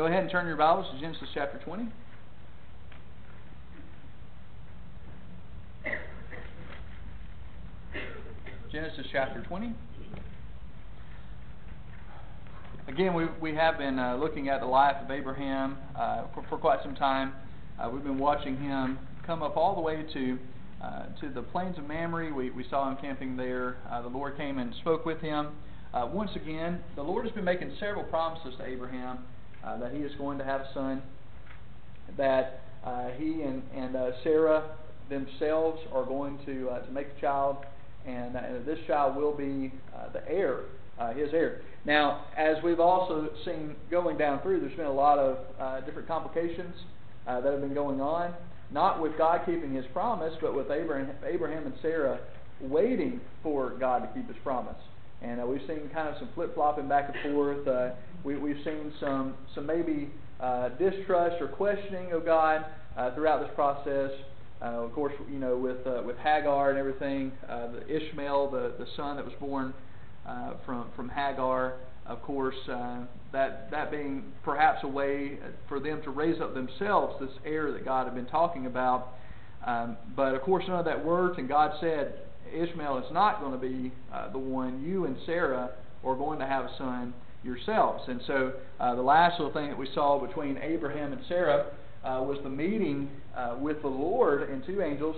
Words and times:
Go 0.00 0.06
ahead 0.06 0.22
and 0.22 0.30
turn 0.30 0.46
your 0.46 0.56
Bibles 0.56 0.86
to 0.94 0.98
Genesis 0.98 1.28
chapter 1.34 1.60
20. 1.62 1.86
Genesis 8.72 9.04
chapter 9.12 9.44
20. 9.46 9.74
Again, 12.88 13.12
we, 13.12 13.26
we 13.42 13.54
have 13.54 13.76
been 13.76 13.98
uh, 13.98 14.16
looking 14.16 14.48
at 14.48 14.60
the 14.60 14.66
life 14.66 14.96
of 15.04 15.10
Abraham 15.10 15.76
uh, 15.94 16.28
for, 16.34 16.46
for, 16.48 16.56
quite 16.56 16.78
some 16.82 16.94
time. 16.94 17.34
Uh, 17.78 17.90
we've 17.90 18.02
been 18.02 18.18
watching 18.18 18.56
him 18.56 18.98
come 19.26 19.42
up 19.42 19.58
all 19.58 19.74
the 19.74 19.82
way 19.82 20.02
to 20.14 20.38
uh, 20.82 21.02
to 21.20 21.28
the 21.28 21.42
plains 21.42 21.76
of 21.76 21.86
Mamre. 21.86 22.32
We, 22.32 22.48
we 22.48 22.64
saw 22.70 22.90
him 22.90 22.96
camping 23.02 23.36
there. 23.36 23.76
Uh, 23.92 24.00
the 24.00 24.08
Lord 24.08 24.38
came 24.38 24.56
and 24.56 24.74
spoke 24.80 25.04
with 25.04 25.20
him. 25.20 25.48
Uh, 25.92 26.08
once 26.10 26.30
again, 26.36 26.80
the 26.96 27.02
Lord 27.02 27.26
has 27.26 27.34
been 27.34 27.44
making 27.44 27.70
several 27.78 28.04
promises 28.04 28.54
to 28.56 28.64
Abraham 28.64 29.18
that 29.64 29.92
he 29.92 29.98
is 29.98 30.12
going 30.16 30.38
to 30.38 30.44
have 30.44 30.62
a 30.62 30.70
son, 30.74 31.02
that 32.16 32.60
he 33.18 33.42
and, 33.42 33.62
and 33.74 33.96
Sarah 34.22 34.76
themselves 35.08 35.80
are 35.92 36.04
going 36.04 36.38
to, 36.46 36.68
to 36.86 36.92
make 36.92 37.08
a 37.16 37.20
child, 37.20 37.58
and, 38.06 38.34
and 38.36 38.64
this 38.64 38.78
child 38.86 39.16
will 39.16 39.36
be 39.36 39.72
the 40.12 40.26
heir, 40.28 40.60
his 41.14 41.32
heir. 41.32 41.62
Now, 41.84 42.26
as 42.36 42.56
we've 42.62 42.80
also 42.80 43.30
seen 43.44 43.74
going 43.90 44.18
down 44.18 44.42
through, 44.42 44.60
there's 44.60 44.76
been 44.76 44.86
a 44.86 44.92
lot 44.92 45.18
of 45.18 45.38
uh, 45.58 45.80
different 45.80 46.08
complications 46.08 46.74
uh, 47.26 47.40
that 47.40 47.52
have 47.52 47.60
been 47.60 47.74
going 47.74 48.00
on 48.00 48.34
not 48.72 49.00
with 49.02 49.16
God 49.18 49.40
keeping 49.46 49.74
his 49.74 49.84
promise, 49.92 50.34
but 50.40 50.54
with 50.54 50.70
Abraham, 50.70 51.10
Abraham 51.26 51.66
and 51.66 51.74
Sarah 51.82 52.20
waiting 52.60 53.20
for 53.42 53.70
God 53.80 54.00
to 54.00 54.08
keep 54.14 54.28
his 54.28 54.36
promise. 54.44 54.76
And 55.22 55.40
uh, 55.40 55.46
we've 55.46 55.60
seen 55.66 55.90
kind 55.92 56.08
of 56.08 56.14
some 56.18 56.28
flip 56.34 56.54
flopping 56.54 56.88
back 56.88 57.12
and 57.12 57.34
forth. 57.34 57.66
Uh, 57.66 57.90
we, 58.24 58.36
we've 58.36 58.62
seen 58.64 58.92
some, 59.00 59.34
some 59.54 59.66
maybe 59.66 60.10
uh, 60.40 60.70
distrust 60.70 61.36
or 61.40 61.48
questioning 61.48 62.12
of 62.12 62.24
God 62.24 62.64
uh, 62.96 63.14
throughout 63.14 63.40
this 63.40 63.50
process. 63.54 64.10
Uh, 64.62 64.84
of 64.84 64.92
course, 64.92 65.12
you 65.30 65.38
know, 65.38 65.56
with 65.56 65.86
uh, 65.86 66.02
with 66.04 66.18
Hagar 66.18 66.68
and 66.68 66.78
everything, 66.78 67.32
the 67.48 67.82
Ishmael, 67.88 68.50
the, 68.50 68.74
the 68.78 68.86
son 68.94 69.16
that 69.16 69.24
was 69.24 69.34
born 69.40 69.72
from 70.66 70.90
from 70.94 71.08
Hagar, 71.08 71.76
of 72.06 72.22
course, 72.22 72.56
uh, 72.68 73.04
that 73.32 73.70
that 73.70 73.90
being 73.90 74.24
perhaps 74.44 74.80
a 74.82 74.88
way 74.88 75.38
for 75.68 75.80
them 75.80 76.02
to 76.02 76.10
raise 76.10 76.40
up 76.40 76.54
themselves 76.54 77.14
this 77.20 77.30
heir 77.44 77.72
that 77.72 77.84
God 77.84 78.06
had 78.06 78.14
been 78.14 78.26
talking 78.26 78.66
about. 78.66 79.14
Um, 79.64 79.96
but 80.16 80.34
of 80.34 80.42
course, 80.42 80.64
none 80.66 80.78
of 80.78 80.84
that 80.86 81.04
worked, 81.04 81.38
and 81.38 81.48
God 81.48 81.72
said 81.80 82.20
Ishmael 82.52 82.98
is 82.98 83.12
not 83.12 83.40
going 83.40 83.52
to 83.52 83.58
be 83.58 83.92
uh, 84.12 84.32
the 84.32 84.38
one. 84.38 84.82
You 84.82 85.04
and 85.04 85.16
Sarah 85.24 85.70
are 86.04 86.16
going 86.16 86.38
to 86.38 86.46
have 86.46 86.64
a 86.64 86.76
son 86.78 87.14
yourselves. 87.42 88.04
And 88.08 88.20
so, 88.26 88.52
uh, 88.78 88.94
the 88.94 89.02
last 89.02 89.38
little 89.40 89.52
thing 89.52 89.68
that 89.68 89.78
we 89.78 89.88
saw 89.94 90.24
between 90.24 90.58
Abraham 90.58 91.12
and 91.12 91.22
Sarah 91.28 91.72
uh, 92.04 92.22
was 92.22 92.38
the 92.42 92.50
meeting 92.50 93.10
uh, 93.36 93.56
with 93.60 93.82
the 93.82 93.88
Lord 93.88 94.48
and 94.48 94.64
two 94.66 94.82
angels 94.82 95.16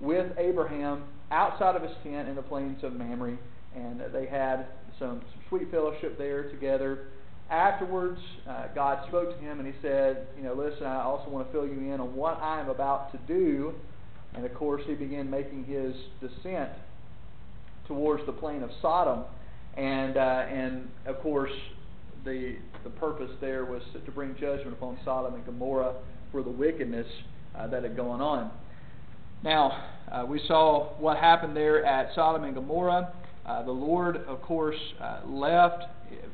with 0.00 0.32
Abraham 0.38 1.04
outside 1.30 1.76
of 1.76 1.82
his 1.82 1.92
tent 2.02 2.28
in 2.28 2.34
the 2.34 2.42
plains 2.42 2.82
of 2.82 2.92
Mamre, 2.94 3.38
and 3.74 4.00
they 4.12 4.26
had 4.26 4.66
some, 4.98 5.20
some 5.20 5.40
sweet 5.48 5.70
fellowship 5.70 6.18
there 6.18 6.50
together. 6.50 7.08
Afterwards, 7.50 8.20
uh, 8.48 8.68
God 8.74 9.06
spoke 9.08 9.36
to 9.36 9.44
him 9.44 9.58
and 9.58 9.66
he 9.66 9.74
said, 9.82 10.28
You 10.36 10.44
know, 10.44 10.54
listen, 10.54 10.86
I 10.86 11.02
also 11.02 11.28
want 11.30 11.46
to 11.46 11.52
fill 11.52 11.66
you 11.66 11.92
in 11.92 12.00
on 12.00 12.14
what 12.14 12.38
I 12.40 12.60
am 12.60 12.68
about 12.68 13.12
to 13.12 13.18
do. 13.26 13.74
And 14.34 14.44
of 14.44 14.54
course, 14.54 14.82
he 14.86 14.94
began 14.94 15.28
making 15.28 15.64
his 15.64 15.94
descent 16.20 16.70
towards 17.88 18.24
the 18.26 18.32
plain 18.32 18.62
of 18.62 18.70
Sodom. 18.80 19.24
And, 19.76 20.16
uh, 20.16 20.46
and 20.50 20.88
of 21.06 21.20
course, 21.20 21.52
the, 22.24 22.56
the 22.84 22.90
purpose 22.90 23.30
there 23.40 23.64
was 23.64 23.82
to 24.04 24.10
bring 24.12 24.34
judgment 24.38 24.72
upon 24.72 24.98
Sodom 25.04 25.34
and 25.34 25.44
Gomorrah 25.46 25.94
for 26.32 26.42
the 26.42 26.50
wickedness 26.50 27.06
uh, 27.56 27.66
that 27.68 27.82
had 27.82 27.96
gone 27.96 28.20
on. 28.20 28.50
Now, 29.42 29.84
uh, 30.10 30.26
we 30.26 30.40
saw 30.46 30.92
what 30.98 31.16
happened 31.16 31.56
there 31.56 31.84
at 31.84 32.14
Sodom 32.14 32.44
and 32.44 32.54
Gomorrah. 32.54 33.12
Uh, 33.46 33.62
the 33.62 33.72
Lord, 33.72 34.16
of 34.28 34.42
course, 34.42 34.76
uh, 35.00 35.20
left. 35.26 35.84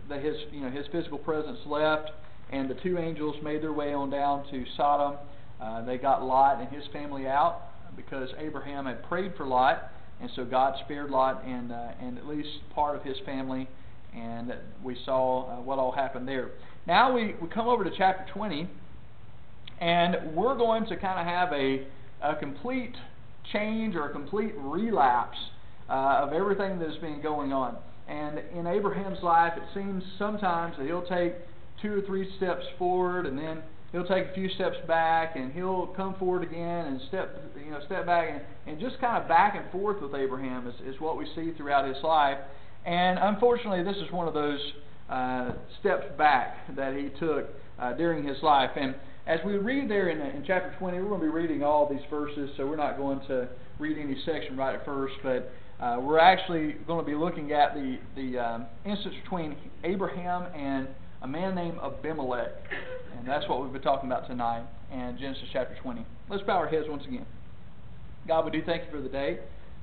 The, 0.08 0.18
his, 0.18 0.36
you 0.50 0.60
know, 0.60 0.70
his 0.70 0.86
physical 0.90 1.18
presence 1.18 1.58
left, 1.66 2.10
and 2.50 2.68
the 2.70 2.74
two 2.74 2.98
angels 2.98 3.36
made 3.42 3.62
their 3.62 3.72
way 3.72 3.92
on 3.92 4.10
down 4.10 4.48
to 4.50 4.64
Sodom. 4.76 5.18
Uh, 5.60 5.84
they 5.84 5.98
got 5.98 6.24
Lot 6.24 6.60
and 6.60 6.68
his 6.68 6.84
family 6.92 7.26
out 7.26 7.62
because 7.96 8.28
Abraham 8.38 8.86
had 8.86 9.02
prayed 9.04 9.32
for 9.36 9.46
Lot, 9.46 9.90
and 10.20 10.30
so 10.34 10.44
God 10.44 10.74
spared 10.84 11.10
Lot 11.10 11.44
and 11.44 11.72
uh, 11.72 11.88
and 12.00 12.18
at 12.18 12.26
least 12.26 12.48
part 12.74 12.96
of 12.96 13.02
his 13.02 13.16
family. 13.24 13.68
And 14.14 14.54
we 14.82 14.96
saw 15.04 15.58
uh, 15.58 15.62
what 15.62 15.78
all 15.78 15.92
happened 15.92 16.26
there. 16.26 16.50
Now 16.86 17.12
we, 17.12 17.34
we 17.42 17.48
come 17.48 17.68
over 17.68 17.84
to 17.84 17.90
chapter 17.98 18.24
20, 18.32 18.68
and 19.80 20.34
we're 20.34 20.56
going 20.56 20.86
to 20.86 20.96
kind 20.96 21.20
of 21.20 21.26
have 21.26 21.52
a, 21.52 21.86
a 22.22 22.36
complete 22.36 22.94
change 23.52 23.94
or 23.94 24.08
a 24.08 24.12
complete 24.12 24.54
relapse 24.56 25.36
uh, 25.90 26.20
of 26.22 26.32
everything 26.32 26.78
that 26.78 26.88
has 26.88 26.98
been 26.98 27.20
going 27.20 27.52
on. 27.52 27.76
And 28.08 28.38
in 28.54 28.66
Abraham's 28.66 29.22
life, 29.22 29.52
it 29.56 29.64
seems 29.74 30.02
sometimes 30.18 30.76
that 30.78 30.86
he'll 30.86 31.06
take 31.06 31.34
two 31.82 31.92
or 31.92 32.00
three 32.02 32.30
steps 32.36 32.64
forward, 32.78 33.26
and 33.26 33.38
then 33.38 33.62
he'll 33.92 34.06
take 34.06 34.26
a 34.26 34.34
few 34.34 34.48
steps 34.50 34.76
back, 34.86 35.36
and 35.36 35.52
he'll 35.52 35.88
come 35.88 36.14
forward 36.14 36.42
again 36.42 36.86
and 36.86 37.00
step, 37.08 37.42
you 37.62 37.70
know, 37.70 37.80
step 37.86 38.06
back, 38.06 38.28
and, 38.30 38.40
and 38.66 38.80
just 38.80 39.00
kind 39.00 39.22
of 39.22 39.28
back 39.28 39.54
and 39.56 39.70
forth 39.70 40.00
with 40.02 40.14
Abraham 40.14 40.66
is, 40.66 40.74
is 40.86 41.00
what 41.00 41.16
we 41.16 41.26
see 41.34 41.52
throughout 41.56 41.86
his 41.86 42.02
life. 42.02 42.38
And 42.84 43.18
unfortunately, 43.20 43.82
this 43.82 43.96
is 43.96 44.10
one 44.12 44.28
of 44.28 44.34
those 44.34 44.60
uh, 45.10 45.52
steps 45.80 46.06
back 46.16 46.74
that 46.76 46.94
he 46.96 47.10
took 47.18 47.48
uh, 47.78 47.92
during 47.94 48.26
his 48.26 48.36
life. 48.42 48.70
And 48.76 48.94
as 49.26 49.40
we 49.44 49.54
read 49.54 49.90
there 49.90 50.08
in, 50.08 50.20
in 50.20 50.44
chapter 50.46 50.74
20, 50.78 50.98
we're 50.98 51.08
going 51.08 51.20
to 51.20 51.26
be 51.26 51.32
reading 51.32 51.62
all 51.62 51.88
these 51.88 52.04
verses, 52.08 52.50
so 52.56 52.66
we're 52.66 52.76
not 52.76 52.96
going 52.96 53.20
to 53.26 53.48
read 53.78 53.98
any 53.98 54.16
section 54.24 54.56
right 54.56 54.74
at 54.74 54.84
first, 54.84 55.14
but 55.22 55.52
uh, 55.80 55.98
we're 56.00 56.18
actually 56.18 56.76
going 56.86 57.04
to 57.04 57.08
be 57.08 57.16
looking 57.16 57.52
at 57.52 57.74
the, 57.74 57.98
the 58.14 58.38
um, 58.38 58.66
instance 58.84 59.14
between 59.22 59.56
Abraham 59.84 60.44
and 60.54 60.88
a 61.22 61.28
man 61.28 61.54
named 61.54 61.78
Abimelech. 61.82 62.52
And 63.18 63.26
that's 63.26 63.48
what 63.48 63.62
we've 63.62 63.72
been 63.72 63.82
talking 63.82 64.10
about 64.10 64.28
tonight 64.28 64.64
in 64.92 65.16
Genesis 65.18 65.44
chapter 65.52 65.74
20. 65.82 66.04
Let's 66.28 66.42
bow 66.42 66.56
our 66.58 66.68
heads 66.68 66.86
once 66.88 67.04
again. 67.06 67.26
God, 68.28 68.44
we 68.44 68.50
do 68.50 68.62
thank 68.64 68.84
you 68.84 68.90
for 68.90 69.00
the 69.00 69.08
day. 69.08 69.38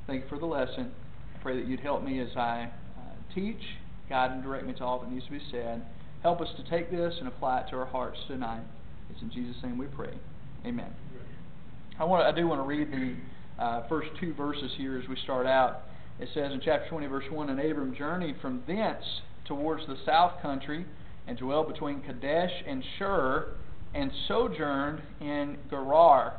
Thank 0.06 0.24
you 0.24 0.30
for 0.30 0.38
the 0.38 0.46
lesson. 0.46 0.92
I 1.36 1.42
pray 1.42 1.56
that 1.60 1.68
you'd 1.68 1.80
help 1.80 2.04
me 2.04 2.20
as 2.20 2.30
I 2.36 2.70
uh, 2.98 3.34
teach, 3.34 3.62
guide, 4.10 4.32
and 4.32 4.44
direct 4.44 4.66
me 4.66 4.74
to 4.74 4.84
all 4.84 5.00
that 5.00 5.12
needs 5.12 5.26
to 5.26 5.32
be 5.32 5.42
said. 5.50 5.84
Help 6.22 6.42
us 6.42 6.50
to 6.58 6.70
take 6.70 6.92
this 6.92 7.16
and 7.20 7.28
apply 7.28 7.62
it 7.62 7.70
to 7.72 7.78
our 7.78 7.86
hearts 7.86 8.20
tonight. 8.28 8.64
It's 9.10 9.22
in 9.22 9.32
Jesus' 9.32 9.62
name 9.64 9.78
we 9.78 9.88
pray. 9.88 10.14
Amen. 10.66 10.94
I 12.00 12.06
want 12.06 12.26
I 12.26 12.32
do 12.32 12.48
want 12.48 12.62
to 12.62 12.68
read 12.68 12.92
the 12.92 13.64
uh, 13.64 13.88
first 13.88 14.10
two 14.20 14.34
verses 14.34 14.72
here 14.78 14.98
as 14.98 15.08
we 15.10 15.18
start 15.24 15.46
out. 15.46 15.84
It 16.20 16.30
says 16.34 16.52
in 16.52 16.62
chapter 16.64 16.88
20, 16.90 17.08
verse 17.08 17.26
1 17.30 17.50
And 17.50 17.60
Abram 17.60 17.96
journeyed 17.96 18.36
from 18.42 18.64
thence 18.68 19.04
towards 19.46 19.86
the 19.88 19.98
south 20.06 20.42
country 20.42 20.86
and 21.28 21.38
dwelt 21.38 21.68
between 21.68 22.02
Kadesh 22.02 22.52
and 22.68 22.84
Shur 22.98 23.54
and 23.94 24.12
sojourned 24.28 25.02
in 25.22 25.58
Gerar. 25.70 26.34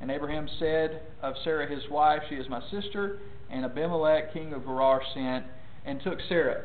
And 0.00 0.10
Abraham 0.10 0.48
said 0.58 1.02
of 1.22 1.34
Sarah 1.44 1.68
his 1.70 1.88
wife, 1.90 2.22
She 2.28 2.34
is 2.36 2.48
my 2.48 2.60
sister. 2.70 3.18
And 3.50 3.64
Abimelech, 3.64 4.32
king 4.32 4.52
of 4.52 4.64
Gerar, 4.64 5.00
sent 5.14 5.44
and 5.84 6.00
took 6.02 6.18
Sarah. 6.28 6.64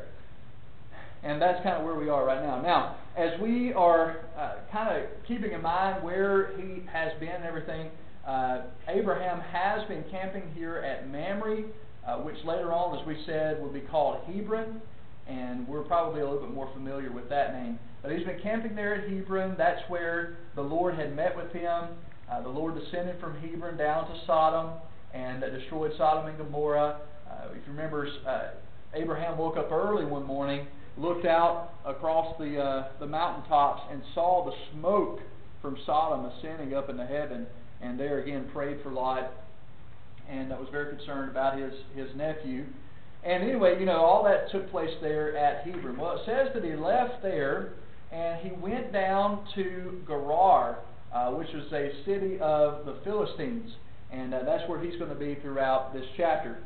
And 1.22 1.40
that's 1.40 1.62
kind 1.62 1.76
of 1.76 1.84
where 1.84 1.94
we 1.94 2.08
are 2.08 2.24
right 2.24 2.42
now. 2.42 2.62
Now, 2.62 2.96
as 3.16 3.38
we 3.40 3.72
are 3.74 4.24
uh, 4.38 4.54
kind 4.72 4.96
of 4.96 5.08
keeping 5.28 5.52
in 5.52 5.60
mind 5.60 6.02
where 6.02 6.56
he 6.56 6.82
has 6.90 7.12
been 7.20 7.28
and 7.28 7.44
everything, 7.44 7.90
uh, 8.26 8.62
Abraham 8.88 9.40
has 9.40 9.86
been 9.88 10.04
camping 10.10 10.44
here 10.54 10.78
at 10.78 11.10
Mamre, 11.10 11.64
uh, 12.06 12.16
which 12.18 12.36
later 12.44 12.72
on, 12.72 12.98
as 12.98 13.06
we 13.06 13.22
said, 13.26 13.62
would 13.62 13.74
be 13.74 13.80
called 13.80 14.24
Hebron, 14.26 14.80
and 15.30 15.66
we're 15.68 15.82
probably 15.82 16.20
a 16.20 16.24
little 16.24 16.40
bit 16.40 16.52
more 16.52 16.68
familiar 16.74 17.12
with 17.12 17.28
that 17.28 17.54
name. 17.54 17.78
But 18.02 18.12
he's 18.12 18.26
been 18.26 18.40
camping 18.42 18.74
there 18.74 18.94
at 18.96 19.08
Hebron. 19.08 19.54
That's 19.56 19.80
where 19.88 20.38
the 20.56 20.62
Lord 20.62 20.94
had 20.94 21.14
met 21.14 21.36
with 21.36 21.52
him. 21.52 21.84
Uh, 22.30 22.42
the 22.42 22.48
Lord 22.48 22.74
descended 22.74 23.20
from 23.20 23.40
Hebron 23.40 23.76
down 23.76 24.08
to 24.08 24.20
Sodom 24.26 24.80
and 25.14 25.44
uh, 25.44 25.50
destroyed 25.50 25.92
Sodom 25.96 26.26
and 26.26 26.38
Gomorrah. 26.38 27.00
Uh, 27.30 27.48
if 27.52 27.66
you 27.66 27.72
remember, 27.72 28.08
uh, 28.26 28.48
Abraham 28.94 29.38
woke 29.38 29.56
up 29.56 29.70
early 29.70 30.04
one 30.04 30.24
morning, 30.24 30.66
looked 30.96 31.26
out 31.26 31.74
across 31.86 32.36
the 32.38 32.60
uh, 32.60 32.88
the 32.98 33.06
mountaintops, 33.06 33.82
and 33.92 34.02
saw 34.14 34.44
the 34.44 34.52
smoke 34.72 35.20
from 35.62 35.76
Sodom 35.86 36.24
ascending 36.24 36.74
up 36.74 36.88
into 36.88 37.06
heaven 37.06 37.46
and 37.80 37.98
there 37.98 38.20
again 38.20 38.48
prayed 38.52 38.78
for 38.82 38.90
Lot 38.90 39.32
and 40.28 40.50
was 40.50 40.68
very 40.70 40.94
concerned 40.94 41.30
about 41.30 41.58
his, 41.58 41.72
his 41.94 42.14
nephew. 42.16 42.64
And 43.24 43.42
anyway, 43.42 43.78
you 43.78 43.86
know, 43.86 43.98
all 43.98 44.24
that 44.24 44.50
took 44.50 44.70
place 44.70 44.90
there 45.02 45.36
at 45.36 45.66
Hebron. 45.66 45.98
Well, 45.98 46.16
it 46.16 46.22
says 46.24 46.48
that 46.54 46.64
he 46.64 46.74
left 46.74 47.22
there 47.22 47.74
and 48.10 48.40
he 48.40 48.52
went 48.60 48.92
down 48.92 49.46
to 49.54 50.00
Gerar, 50.06 50.78
uh, 51.12 51.30
which 51.32 51.48
was 51.52 51.70
a 51.72 51.90
city 52.04 52.38
of 52.40 52.86
the 52.86 52.96
Philistines. 53.04 53.70
And 54.10 54.34
uh, 54.34 54.42
that's 54.44 54.68
where 54.68 54.82
he's 54.82 54.98
going 54.98 55.10
to 55.10 55.18
be 55.18 55.36
throughout 55.42 55.92
this 55.92 56.04
chapter. 56.16 56.58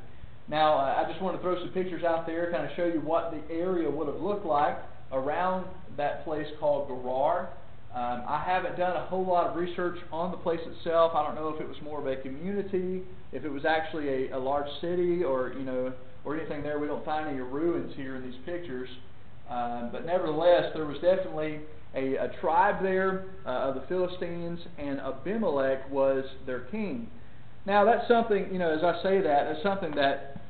Now, 0.49 0.79
uh, 0.79 1.03
I 1.05 1.11
just 1.11 1.23
want 1.23 1.37
to 1.37 1.43
throw 1.43 1.59
some 1.59 1.71
pictures 1.71 2.05
out 2.05 2.27
there, 2.27 2.51
kind 2.53 2.65
of 2.65 2.71
show 2.77 2.87
you 2.87 3.01
what 3.01 3.33
the 3.33 3.55
area 3.55 3.91
would 3.91 4.07
have 4.07 4.21
looked 4.21 4.47
like 4.47 4.79
around 5.13 5.67
that 5.97 6.25
place 6.25 6.47
called 6.61 6.89
Gerar. 6.89 7.51
Um, 7.95 8.25
I 8.27 8.43
haven't 8.45 8.77
done 8.77 8.97
a 8.97 9.07
whole 9.07 9.25
lot 9.25 9.47
of 9.47 9.57
research 9.57 9.99
on 10.11 10.33
the 10.33 10.37
place 10.37 10.61
itself. 10.67 11.13
I 11.15 11.25
don't 11.25 11.37
know 11.37 11.55
if 11.55 11.61
it 11.61 11.69
was 11.69 11.77
more 11.83 12.01
of 12.01 12.07
a 12.07 12.17
community, 12.17 13.03
if 13.33 13.45
it 13.45 13.51
was 13.51 13.65
actually 13.65 14.29
a, 14.31 14.37
a 14.37 14.39
large 14.39 14.69
city, 14.81 15.23
or 15.23 15.53
you 15.57 15.65
know, 15.65 15.93
or 16.25 16.37
anything 16.37 16.63
there. 16.63 16.79
We 16.79 16.87
don't 16.87 17.05
find 17.05 17.29
any 17.29 17.41
ruins 17.41 17.93
here 17.97 18.17
in 18.17 18.23
these 18.23 18.39
pictures. 18.45 18.89
Um, 19.49 19.91
but 19.93 20.07
nevertheless, 20.07 20.73
there 20.75 20.87
was 20.87 20.97
definitely 20.97 21.61
a, 21.95 22.17
a 22.17 22.29
tribe 22.41 22.83
there 22.83 23.27
uh, 23.47 23.69
of 23.69 23.75
the 23.75 23.83
Philistines, 23.89 24.59
and 24.79 25.01
Abimelech 25.01 25.91
was 25.91 26.25
their 26.47 26.61
king. 26.61 27.09
Now, 27.67 27.85
that's 27.85 28.07
something, 28.09 28.49
you 28.53 28.59
know, 28.59 28.71
as 28.71 28.83
I 28.83 29.03
say 29.03 29.21
that, 29.21 29.49
that's 29.49 29.63
something 29.63 29.95
that 29.97 30.41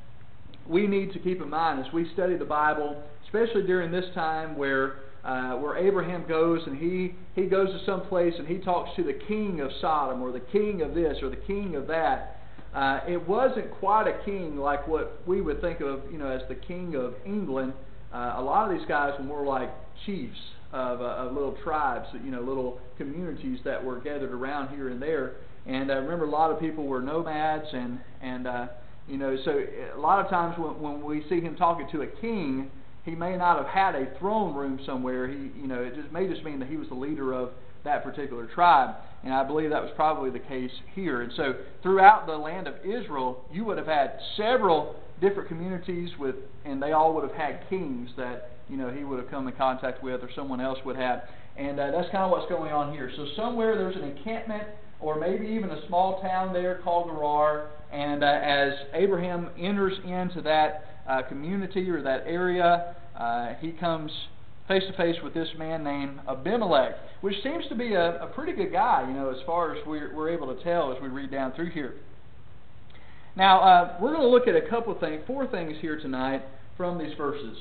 we 0.68 0.86
need 0.86 1.12
to 1.12 1.18
keep 1.18 1.40
in 1.42 1.50
mind 1.50 1.84
as 1.84 1.92
we 1.92 2.10
study 2.14 2.36
the 2.36 2.44
Bible, 2.44 3.02
especially 3.26 3.62
during 3.66 3.90
this 3.92 4.06
time 4.14 4.56
where 4.56 4.96
uh, 5.24 5.54
where 5.54 5.78
Abraham 5.78 6.26
goes 6.28 6.60
and 6.66 6.76
he, 6.76 7.14
he 7.34 7.46
goes 7.46 7.68
to 7.68 7.84
some 7.86 8.02
place 8.08 8.34
and 8.38 8.46
he 8.46 8.58
talks 8.58 8.90
to 8.96 9.02
the 9.02 9.18
king 9.26 9.60
of 9.60 9.70
Sodom 9.80 10.20
or 10.20 10.32
the 10.32 10.40
king 10.40 10.82
of 10.82 10.94
this 10.94 11.16
or 11.22 11.30
the 11.30 11.36
king 11.36 11.74
of 11.76 11.86
that. 11.86 12.40
Uh, 12.74 13.00
it 13.06 13.28
wasn't 13.28 13.70
quite 13.78 14.08
a 14.08 14.24
king 14.24 14.56
like 14.56 14.86
what 14.88 15.20
we 15.26 15.40
would 15.40 15.60
think 15.60 15.80
of, 15.80 16.00
you 16.10 16.18
know, 16.18 16.28
as 16.28 16.42
the 16.48 16.54
king 16.56 16.96
of 16.96 17.14
England. 17.24 17.72
Uh, 18.12 18.34
a 18.36 18.42
lot 18.42 18.70
of 18.70 18.76
these 18.76 18.86
guys 18.88 19.12
were 19.18 19.24
more 19.24 19.46
like 19.46 19.70
chiefs 20.04 20.38
of, 20.72 21.00
uh, 21.00 21.04
of 21.04 21.32
little 21.32 21.56
tribes, 21.62 22.08
you 22.24 22.32
know, 22.32 22.40
little 22.40 22.80
communities 22.98 23.60
that 23.64 23.82
were 23.82 24.00
gathered 24.00 24.32
around 24.32 24.74
here 24.74 24.88
and 24.88 25.00
there. 25.00 25.36
And 25.66 25.90
I 25.90 25.94
remember 25.94 26.24
a 26.24 26.30
lot 26.30 26.50
of 26.50 26.60
people 26.60 26.84
were 26.84 27.00
nomads, 27.00 27.66
and 27.72 27.98
and 28.20 28.46
uh, 28.46 28.66
you 29.08 29.16
know, 29.16 29.36
so 29.44 29.62
a 29.96 29.98
lot 29.98 30.22
of 30.22 30.28
times 30.28 30.58
when, 30.58 30.78
when 30.80 31.04
we 31.04 31.24
see 31.28 31.40
him 31.40 31.56
talking 31.56 31.88
to 31.92 32.02
a 32.02 32.06
king, 32.06 32.70
he 33.04 33.12
may 33.12 33.36
not 33.36 33.56
have 33.56 33.66
had 33.66 33.94
a 33.94 34.18
throne 34.18 34.54
room 34.54 34.78
somewhere. 34.84 35.26
He, 35.28 35.50
you 35.58 35.66
know, 35.66 35.82
it 35.82 35.94
just 35.94 36.12
may 36.12 36.26
just 36.26 36.44
mean 36.44 36.58
that 36.58 36.68
he 36.68 36.76
was 36.76 36.88
the 36.88 36.94
leader 36.94 37.32
of 37.32 37.50
that 37.84 38.02
particular 38.02 38.46
tribe. 38.46 38.96
And 39.22 39.32
I 39.32 39.42
believe 39.44 39.70
that 39.70 39.82
was 39.82 39.92
probably 39.96 40.30
the 40.30 40.38
case 40.38 40.70
here. 40.94 41.22
And 41.22 41.32
so 41.34 41.54
throughout 41.82 42.26
the 42.26 42.36
land 42.36 42.66
of 42.66 42.74
Israel, 42.84 43.44
you 43.52 43.64
would 43.64 43.78
have 43.78 43.86
had 43.86 44.18
several 44.36 44.96
different 45.20 45.48
communities 45.48 46.10
with, 46.18 46.34
and 46.64 46.82
they 46.82 46.92
all 46.92 47.14
would 47.14 47.24
have 47.24 47.36
had 47.36 47.60
kings 47.70 48.10
that 48.16 48.50
you 48.68 48.76
know 48.76 48.90
he 48.90 49.04
would 49.04 49.18
have 49.18 49.30
come 49.30 49.46
in 49.46 49.54
contact 49.54 50.02
with, 50.02 50.22
or 50.22 50.30
someone 50.34 50.60
else 50.60 50.78
would 50.84 50.96
have. 50.96 51.22
And 51.56 51.78
uh, 51.78 51.90
that's 51.92 52.10
kind 52.10 52.24
of 52.24 52.30
what's 52.30 52.48
going 52.48 52.72
on 52.72 52.92
here. 52.92 53.10
So 53.16 53.26
somewhere 53.36 53.76
there's 53.76 53.96
an 53.96 54.04
encampment, 54.04 54.64
or 55.00 55.18
maybe 55.18 55.46
even 55.46 55.70
a 55.70 55.86
small 55.86 56.20
town 56.20 56.52
there 56.52 56.80
called 56.82 57.08
Gerar. 57.08 57.68
And 57.92 58.24
uh, 58.24 58.26
as 58.26 58.72
Abraham 58.92 59.50
enters 59.58 59.94
into 60.04 60.42
that 60.42 60.84
uh, 61.08 61.22
community 61.22 61.88
or 61.90 62.02
that 62.02 62.24
area, 62.26 62.96
uh, 63.16 63.54
he 63.60 63.70
comes 63.72 64.10
face 64.68 64.82
to 64.90 64.96
face 64.96 65.16
with 65.22 65.34
this 65.34 65.48
man 65.58 65.84
named 65.84 66.20
Abimelech, 66.28 66.94
which 67.20 67.34
seems 67.42 67.66
to 67.68 67.74
be 67.74 67.94
a, 67.94 68.22
a 68.22 68.26
pretty 68.28 68.52
good 68.52 68.72
guy, 68.72 69.04
you 69.06 69.14
know, 69.14 69.30
as 69.30 69.36
far 69.44 69.74
as 69.74 69.86
we're, 69.86 70.14
we're 70.14 70.30
able 70.30 70.54
to 70.54 70.62
tell 70.64 70.94
as 70.94 71.02
we 71.02 71.08
read 71.08 71.30
down 71.30 71.52
through 71.52 71.70
here. 71.70 71.94
Now, 73.36 73.60
uh, 73.60 73.96
we're 74.00 74.14
going 74.14 74.22
to 74.22 74.28
look 74.28 74.48
at 74.48 74.54
a 74.54 74.68
couple 74.68 74.92
of 74.92 75.00
things, 75.00 75.22
four 75.26 75.46
things 75.46 75.76
here 75.80 76.00
tonight 76.00 76.42
from 76.76 76.98
these 76.98 77.14
verses. 77.16 77.58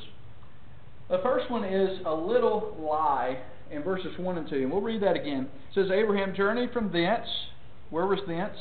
The 1.09 1.19
first 1.23 1.49
one 1.51 1.65
is 1.65 1.99
a 2.05 2.13
little 2.13 2.77
lie 2.79 3.39
in 3.71 3.83
verses 3.83 4.17
1 4.17 4.37
and 4.37 4.49
2. 4.49 4.55
And 4.55 4.71
we'll 4.71 4.81
read 4.81 5.01
that 5.01 5.15
again. 5.15 5.49
It 5.69 5.75
says, 5.75 5.91
Abraham 5.91 6.35
journeyed 6.35 6.71
from 6.71 6.91
thence. 6.91 7.27
Where 7.89 8.05
was 8.05 8.19
thence? 8.27 8.57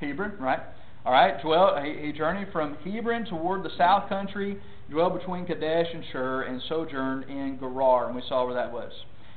Hebron, 0.00 0.32
right? 0.38 0.60
All 1.04 1.12
right, 1.12 1.40
dwell, 1.42 1.78
he, 1.82 2.06
he 2.06 2.12
journeyed 2.12 2.48
from 2.50 2.76
Hebron 2.76 3.26
toward 3.26 3.62
the 3.62 3.70
south 3.76 4.08
country, 4.08 4.58
dwelled 4.90 5.18
between 5.18 5.44
Kadesh 5.44 5.88
and 5.92 6.02
Shur, 6.10 6.42
and 6.42 6.62
sojourned 6.66 7.24
in 7.24 7.58
Gerar. 7.58 8.06
And 8.06 8.16
we 8.16 8.22
saw 8.26 8.46
where 8.46 8.54
that 8.54 8.72
was. 8.72 8.90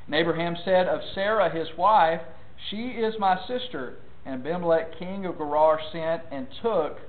And 0.06 0.16
Abraham 0.16 0.56
said 0.64 0.88
of 0.88 1.02
Sarah 1.14 1.54
his 1.54 1.68
wife, 1.78 2.22
She 2.69 2.88
is 2.88 3.16
my 3.19 3.38
sister. 3.48 3.96
And 4.25 4.46
Abimelech, 4.46 4.98
king 4.98 5.25
of 5.25 5.38
Gerar, 5.38 5.80
sent 5.92 6.24
and 6.31 6.48
took 6.62 7.00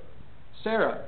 Sarah. 0.61 1.05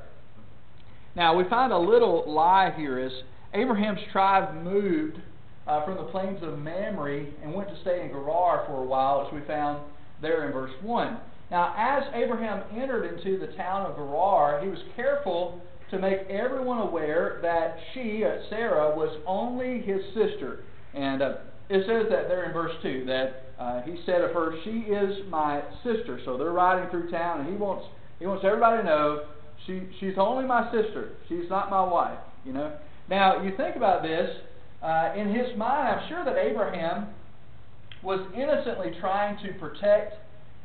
Now, 1.15 1.35
we 1.35 1.43
find 1.49 1.73
a 1.73 1.77
little 1.77 2.23
lie 2.31 2.73
here 2.77 2.99
is 2.99 3.11
Abraham's 3.53 3.99
tribe 4.13 4.63
moved 4.63 5.17
uh, 5.67 5.83
from 5.83 5.97
the 5.97 6.03
plains 6.03 6.41
of 6.41 6.57
Mamre 6.57 7.25
and 7.43 7.53
went 7.53 7.67
to 7.67 7.79
stay 7.81 8.01
in 8.01 8.09
Gerar 8.09 8.63
for 8.65 8.81
a 8.81 8.85
while, 8.85 9.27
as 9.27 9.33
we 9.33 9.45
found 9.45 9.81
there 10.21 10.47
in 10.47 10.53
verse 10.53 10.71
1. 10.81 11.19
Now, 11.51 11.75
as 11.77 12.03
Abraham 12.15 12.63
entered 12.81 13.13
into 13.13 13.37
the 13.37 13.51
town 13.57 13.85
of 13.85 13.97
Gerar, 13.97 14.61
he 14.63 14.69
was 14.69 14.79
careful 14.95 15.61
to 15.91 15.99
make 15.99 16.19
everyone 16.29 16.79
aware 16.79 17.39
that 17.41 17.75
she, 17.93 18.23
uh, 18.23 18.37
Sarah, 18.49 18.95
was 18.95 19.19
only 19.27 19.81
his 19.81 19.99
sister. 20.13 20.63
And 20.93 21.21
uh, 21.21 21.33
it 21.69 21.85
says 21.85 22.09
that 22.09 22.29
there 22.29 22.45
in 22.45 22.53
verse 22.53 22.71
2 22.81 23.03
that 23.05 23.43
uh, 23.59 23.81
he 23.81 23.97
said 24.05 24.21
of 24.21 24.31
her, 24.31 24.53
She 24.63 24.91
is 24.91 25.29
my 25.29 25.61
sister. 25.83 26.21
So 26.23 26.37
they're 26.37 26.53
riding 26.53 26.89
through 26.89 27.11
town, 27.11 27.41
and 27.41 27.49
he 27.49 27.55
wants, 27.55 27.85
he 28.19 28.25
wants 28.25 28.45
everybody 28.45 28.81
to 28.81 28.87
know 28.87 29.25
she, 29.67 29.81
she's 29.99 30.15
only 30.17 30.45
my 30.45 30.71
sister. 30.71 31.09
She's 31.27 31.49
not 31.49 31.69
my 31.69 31.83
wife. 31.83 32.17
You 32.45 32.53
know. 32.53 32.77
Now, 33.09 33.43
you 33.43 33.55
think 33.57 33.75
about 33.75 34.03
this. 34.03 34.29
Uh, 34.81 35.13
in 35.17 35.27
his 35.27 35.55
mind, 35.57 35.99
I'm 35.99 36.09
sure 36.09 36.23
that 36.23 36.37
Abraham 36.37 37.07
was 38.01 38.25
innocently 38.33 38.93
trying 38.99 39.37
to 39.45 39.53
protect 39.59 40.15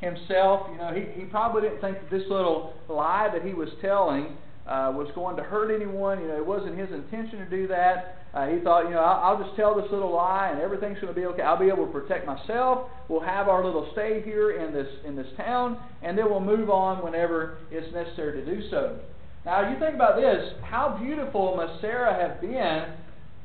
himself. 0.00 0.68
You 0.72 0.78
know, 0.78 0.92
he, 0.92 1.20
he 1.20 1.26
probably 1.26 1.62
didn't 1.62 1.80
think 1.80 2.00
that 2.00 2.10
this 2.10 2.28
little 2.28 2.74
lie 2.88 3.30
that 3.32 3.46
he 3.46 3.54
was 3.54 3.68
telling 3.80 4.36
uh, 4.66 4.92
was 4.94 5.08
going 5.14 5.36
to 5.36 5.42
hurt 5.42 5.74
anyone. 5.74 6.20
You 6.20 6.28
know, 6.28 6.36
it 6.36 6.46
wasn't 6.46 6.78
his 6.78 6.90
intention 6.90 7.38
to 7.38 7.48
do 7.48 7.68
that. 7.68 8.16
Uh, 8.34 8.48
he 8.48 8.60
thought, 8.60 8.84
you 8.84 8.90
know, 8.90 9.00
I'll, 9.00 9.36
I'll 9.36 9.42
just 9.42 9.56
tell 9.56 9.74
this 9.74 9.90
little 9.90 10.12
lie 10.14 10.50
and 10.50 10.60
everything's 10.60 11.00
going 11.00 11.14
to 11.14 11.18
be 11.18 11.24
okay. 11.26 11.42
I'll 11.42 11.58
be 11.58 11.68
able 11.68 11.86
to 11.86 11.92
protect 11.92 12.26
myself. 12.26 12.90
We'll 13.08 13.20
have 13.20 13.48
our 13.48 13.64
little 13.64 13.88
stay 13.92 14.20
here 14.22 14.60
in 14.60 14.74
this 14.74 14.88
in 15.06 15.16
this 15.16 15.28
town, 15.36 15.78
and 16.02 16.18
then 16.18 16.28
we'll 16.28 16.40
move 16.40 16.68
on 16.68 17.02
whenever 17.02 17.58
it's 17.70 17.92
necessary 17.94 18.44
to 18.44 18.54
do 18.54 18.68
so. 18.68 18.98
Now, 19.46 19.70
you 19.70 19.78
think 19.78 19.94
about 19.94 20.16
this: 20.16 20.52
how 20.62 20.98
beautiful 21.00 21.56
must 21.56 21.80
Sarah 21.80 22.12
have 22.12 22.40
been 22.40 22.92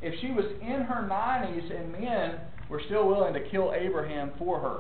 if 0.01 0.19
she 0.19 0.31
was 0.31 0.45
in 0.62 0.81
her 0.81 1.07
90s 1.07 1.80
and 1.80 1.92
men 1.94 2.39
were 2.68 2.81
still 2.88 3.07
willing 3.07 3.33
to 3.36 3.50
kill 3.50 3.74
Abraham 3.74 4.31
for 4.38 4.59
her? 4.59 4.80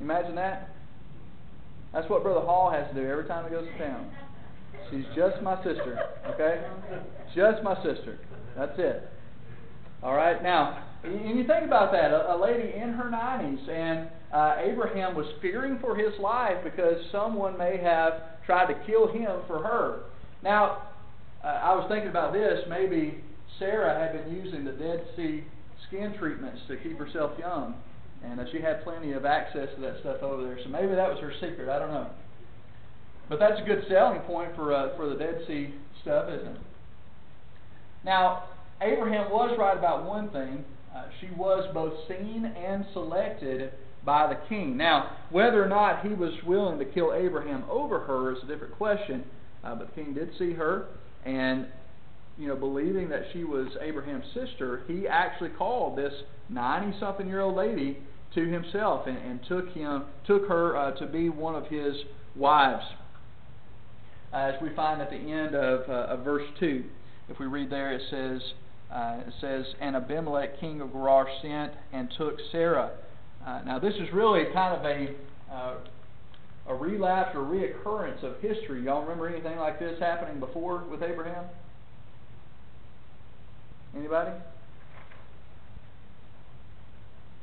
Imagine 0.00 0.34
that. 0.36 0.70
That's 1.92 2.08
what 2.10 2.22
Brother 2.22 2.40
Hall 2.40 2.70
has 2.70 2.86
to 2.88 2.94
do 2.94 3.08
every 3.08 3.24
time 3.24 3.44
he 3.44 3.50
goes 3.50 3.66
to 3.66 3.78
town. 3.78 4.10
She's 4.90 5.04
just 5.16 5.42
my 5.42 5.56
sister, 5.64 5.98
okay? 6.28 6.62
Just 7.34 7.62
my 7.62 7.74
sister. 7.76 8.18
That's 8.56 8.78
it. 8.78 9.08
All 10.02 10.14
right. 10.14 10.42
Now, 10.42 10.84
and 11.02 11.38
you 11.38 11.46
think 11.46 11.64
about 11.64 11.92
that, 11.92 12.12
a, 12.12 12.36
lady 12.36 12.74
in 12.76 12.90
her 12.90 13.10
90s, 13.10 13.68
and 13.68 14.08
uh, 14.32 14.56
Abraham 14.60 15.14
was 15.14 15.26
fearing 15.40 15.78
for 15.80 15.96
his 15.96 16.12
life 16.20 16.56
because 16.62 16.96
someone 17.10 17.56
may 17.56 17.78
have 17.78 18.12
tried 18.44 18.66
to 18.66 18.86
kill 18.86 19.08
him 19.12 19.40
for 19.46 19.62
her. 19.62 20.04
Now, 20.42 20.88
uh, 21.42 21.46
I 21.46 21.74
was 21.74 21.86
thinking 21.88 22.10
about 22.10 22.32
this. 22.32 22.60
Maybe 22.68 23.22
Sarah 23.58 23.98
had 23.98 24.12
been 24.12 24.34
using 24.34 24.64
the 24.64 24.72
Dead 24.72 25.04
Sea 25.16 25.44
skin 25.88 26.14
treatments 26.18 26.60
to 26.68 26.76
keep 26.76 26.98
herself 26.98 27.32
young 27.38 27.74
and 28.24 28.40
uh, 28.40 28.44
she 28.52 28.60
had 28.60 28.82
plenty 28.84 29.12
of 29.12 29.24
access 29.24 29.68
to 29.74 29.80
that 29.82 30.00
stuff 30.00 30.22
over 30.22 30.44
there. 30.44 30.58
So 30.62 30.68
maybe 30.68 30.94
that 30.94 31.08
was 31.08 31.18
her 31.20 31.32
secret. 31.40 31.68
I 31.68 31.78
don't 31.78 31.90
know. 31.90 32.10
But 33.28 33.38
that's 33.38 33.60
a 33.60 33.64
good 33.64 33.84
selling 33.88 34.20
point 34.20 34.54
for 34.54 34.72
uh, 34.72 34.96
for 34.96 35.08
the 35.08 35.16
Dead 35.16 35.40
Sea 35.46 35.74
stuff, 36.02 36.28
isn't 36.28 36.46
it? 36.46 36.60
Now, 38.04 38.44
Abraham 38.80 39.30
was 39.30 39.56
right 39.58 39.76
about 39.76 40.04
one 40.04 40.30
thing. 40.30 40.64
Uh, 40.94 41.06
she 41.20 41.28
was 41.36 41.68
both 41.74 41.94
seen 42.08 42.44
and 42.44 42.86
selected 42.92 43.72
by 44.04 44.28
the 44.28 44.38
king. 44.48 44.76
Now, 44.76 45.16
whether 45.30 45.62
or 45.62 45.68
not 45.68 46.06
he 46.06 46.14
was 46.14 46.32
willing 46.46 46.78
to 46.78 46.84
kill 46.84 47.12
Abraham 47.12 47.64
over 47.68 48.00
her 48.00 48.32
is 48.32 48.38
a 48.44 48.46
different 48.46 48.76
question. 48.76 49.24
Uh, 49.64 49.74
but 49.74 49.88
the 49.88 50.00
king 50.00 50.14
did 50.14 50.30
see 50.38 50.52
her, 50.52 50.86
and 51.24 51.66
you 52.38 52.48
know, 52.48 52.56
believing 52.56 53.08
that 53.08 53.22
she 53.32 53.44
was 53.44 53.68
Abraham's 53.80 54.26
sister, 54.34 54.82
he 54.86 55.06
actually 55.08 55.50
called 55.50 55.96
this 55.96 56.12
90-something 56.52 57.26
year 57.26 57.40
old 57.40 57.56
lady 57.56 57.98
to 58.34 58.46
himself 58.46 59.06
and, 59.06 59.16
and 59.16 59.40
took 59.48 59.70
him 59.70 60.04
took 60.26 60.46
her 60.48 60.76
uh, 60.76 60.90
to 60.92 61.06
be 61.06 61.28
one 61.28 61.54
of 61.54 61.66
his 61.66 61.94
wives. 62.34 62.84
as 64.32 64.54
we 64.60 64.68
find 64.74 65.00
at 65.00 65.10
the 65.10 65.16
end 65.16 65.54
of, 65.54 65.88
uh, 65.88 66.12
of 66.12 66.24
verse 66.24 66.46
two, 66.60 66.84
if 67.28 67.38
we 67.38 67.46
read 67.46 67.70
there, 67.70 67.92
it 67.92 68.02
says 68.10 68.42
uh, 68.92 69.20
it 69.26 69.32
says, 69.40 69.64
"And 69.80 69.96
Abimelech, 69.96 70.60
king 70.60 70.80
of 70.80 70.92
Gerar, 70.92 71.26
sent 71.42 71.72
and 71.92 72.12
took 72.16 72.36
Sarah." 72.52 72.92
Uh, 73.44 73.62
now, 73.64 73.78
this 73.78 73.94
is 73.94 74.12
really 74.12 74.44
kind 74.52 74.74
of 74.74 74.84
a 74.84 75.54
uh, 75.54 75.74
a 76.68 76.74
relapse 76.74 77.34
or 77.34 77.42
reoccurrence 77.42 78.22
of 78.22 78.40
history. 78.40 78.84
Y'all 78.84 79.02
remember 79.02 79.28
anything 79.28 79.58
like 79.58 79.78
this 79.78 79.98
happening 80.00 80.40
before 80.40 80.84
with 80.90 81.02
Abraham? 81.02 81.44
Anybody? 83.96 84.32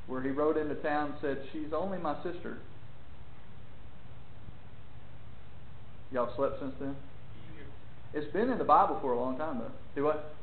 where 0.08 0.22
he 0.22 0.30
rode 0.30 0.58
into 0.58 0.76
town 0.76 1.12
and 1.12 1.16
said, 1.22 1.38
She's 1.52 1.74
only 1.74 1.98
my 1.98 2.16
sister. 2.24 2.58
Y'all 6.12 6.34
slept 6.36 6.60
since 6.60 6.76
then? 6.80 6.96
It's 8.14 8.32
been 8.32 8.52
in 8.52 8.60
the 8.60 8.64
Bible 8.64 9.00
for 9.02 9.14
a 9.14 9.20
long 9.20 9.38
time, 9.38 9.60
though. 9.60 9.72
Do 9.96 10.04
what? 10.04 10.36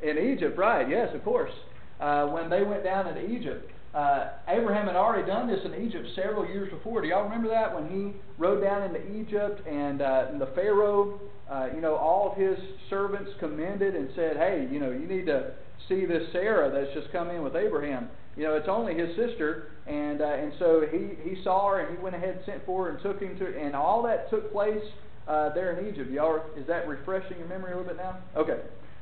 In 0.00 0.18
Egypt, 0.18 0.56
right? 0.56 0.88
Yes, 0.88 1.12
of 1.14 1.24
course. 1.24 1.50
Uh, 1.98 2.26
when 2.26 2.50
they 2.50 2.62
went 2.62 2.84
down 2.84 3.08
into 3.08 3.28
Egypt, 3.28 3.68
uh, 3.94 4.30
Abraham 4.48 4.86
had 4.86 4.96
already 4.96 5.26
done 5.26 5.46
this 5.46 5.60
in 5.64 5.74
Egypt 5.86 6.08
several 6.16 6.46
years 6.46 6.70
before. 6.72 7.00
Do 7.00 7.08
y'all 7.08 7.22
remember 7.22 7.48
that 7.48 7.74
when 7.74 7.88
he 7.88 8.12
rode 8.38 8.60
down 8.62 8.82
into 8.82 9.00
Egypt 9.14 9.66
and, 9.66 10.02
uh, 10.02 10.26
and 10.30 10.40
the 10.40 10.48
Pharaoh, 10.54 11.20
uh, 11.48 11.68
you 11.74 11.80
know, 11.80 11.94
all 11.94 12.32
of 12.32 12.38
his 12.38 12.58
servants 12.90 13.30
commended 13.38 13.94
and 13.94 14.08
said, 14.16 14.36
"Hey, 14.36 14.66
you 14.70 14.80
know, 14.80 14.90
you 14.90 15.06
need 15.06 15.26
to 15.26 15.52
see 15.88 16.06
this 16.06 16.32
Sarah 16.32 16.70
that's 16.72 16.92
just 16.94 17.12
come 17.12 17.30
in 17.30 17.42
with 17.42 17.54
Abraham. 17.54 18.08
You 18.36 18.44
know, 18.44 18.54
it's 18.54 18.68
only 18.68 18.94
his 18.94 19.14
sister." 19.14 19.68
And 19.86 20.22
uh, 20.22 20.24
and 20.24 20.52
so 20.58 20.86
he 20.90 21.10
he 21.28 21.42
saw 21.44 21.68
her 21.68 21.80
and 21.80 21.96
he 21.96 22.02
went 22.02 22.16
ahead 22.16 22.36
and 22.36 22.44
sent 22.46 22.66
for 22.66 22.86
her 22.86 22.90
and 22.92 23.02
took 23.02 23.20
him 23.20 23.38
to, 23.38 23.46
and 23.46 23.76
all 23.76 24.02
that 24.04 24.30
took 24.30 24.50
place 24.50 24.82
uh, 25.28 25.52
there 25.54 25.78
in 25.78 25.86
Egypt. 25.86 26.10
Y'all, 26.10 26.40
is 26.56 26.66
that 26.66 26.88
refreshing 26.88 27.38
your 27.38 27.48
memory 27.48 27.72
a 27.72 27.76
little 27.76 27.92
bit 27.92 28.02
now? 28.02 28.18
Okay. 28.34 28.58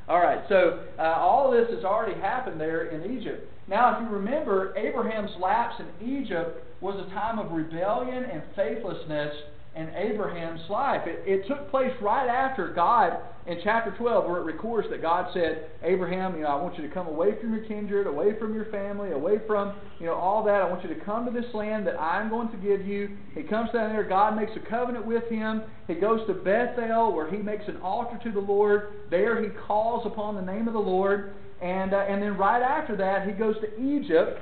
All 0.09 0.21
right, 0.21 0.41
so 0.49 0.81
uh, 0.99 1.03
all 1.03 1.51
this 1.51 1.69
has 1.71 1.85
already 1.85 2.21
happened 2.21 2.61
there 2.61 2.87
in 2.87 3.17
Egypt. 3.17 3.49
Now, 3.69 3.97
if 3.97 4.03
you 4.03 4.15
remember, 4.15 4.77
Abraham's 4.77 5.31
lapse 5.41 5.81
in 5.81 6.19
Egypt 6.19 6.65
was 6.81 6.97
a 7.07 7.11
time 7.15 7.39
of 7.39 7.53
rebellion 7.53 8.25
and 8.25 8.43
faithlessness 8.57 9.35
in 9.75 9.89
Abraham's 9.95 10.61
life. 10.69 11.03
It, 11.07 11.23
it, 11.27 11.49
took 11.49 11.71
place 11.71 11.93
right 12.03 12.29
after 12.29 12.73
God, 12.75 13.17
in 13.47 13.59
chapter 13.65 13.91
12, 13.97 14.29
where 14.29 14.41
it 14.41 14.45
records 14.45 14.87
that 14.91 15.01
God 15.01 15.33
said, 15.33 15.71
Abraham, 15.83 16.37
you 16.37 16.43
know, 16.43 16.49
I 16.49 16.63
want 16.63 16.77
you 16.77 16.87
to 16.87 16.93
come 16.93 17.07
away 17.07 17.41
from 17.41 17.55
your 17.55 17.65
kindred, 17.65 18.07
away 18.07 18.39
from 18.39 18.55
your 18.55 18.67
family, 18.67 19.13
away 19.13 19.39
from, 19.47 19.75
you 19.99 20.07
know, 20.07 20.15
all 20.15 20.45
that. 20.45 20.61
I 20.61 20.69
want 20.69 20.83
you 20.83 20.95
to 20.95 21.01
come 21.05 21.25
to 21.25 21.33
this 21.33 21.53
land 21.55 21.87
that 21.87 21.99
I'm 21.99 22.29
going 22.29 22.51
to 22.51 22.57
give 22.59 22.87
you. 22.87 23.17
He 23.35 23.43
comes 23.43 23.71
down 23.73 23.91
there. 23.91 24.05
God 24.05 24.37
makes 24.37 24.53
a 24.57 24.71
covenant 24.71 25.07
with 25.07 25.25
him. 25.31 25.63
He 25.89 25.95
goes 25.95 26.27
to 26.27 26.35
Bethel, 26.35 27.13
where 27.13 27.31
he 27.31 27.39
makes 27.39 27.65
an 27.67 27.79
altar 27.79 28.21
to 28.23 28.31
the 28.31 28.41
Lord. 28.41 28.93
There 29.11 29.43
he 29.43 29.49
calls 29.67 30.07
upon 30.07 30.35
the 30.35 30.43
name 30.43 30.69
of 30.69 30.75
the 30.75 30.81
Lord. 30.81 31.35
And, 31.63 31.95
uh, 31.95 31.99
and 32.09 32.23
then 32.23 32.37
right 32.37 32.63
after 32.63 32.95
that, 32.97 33.27
he 33.27 33.33
goes 33.33 33.57
to 33.63 33.81
Egypt. 33.81 34.39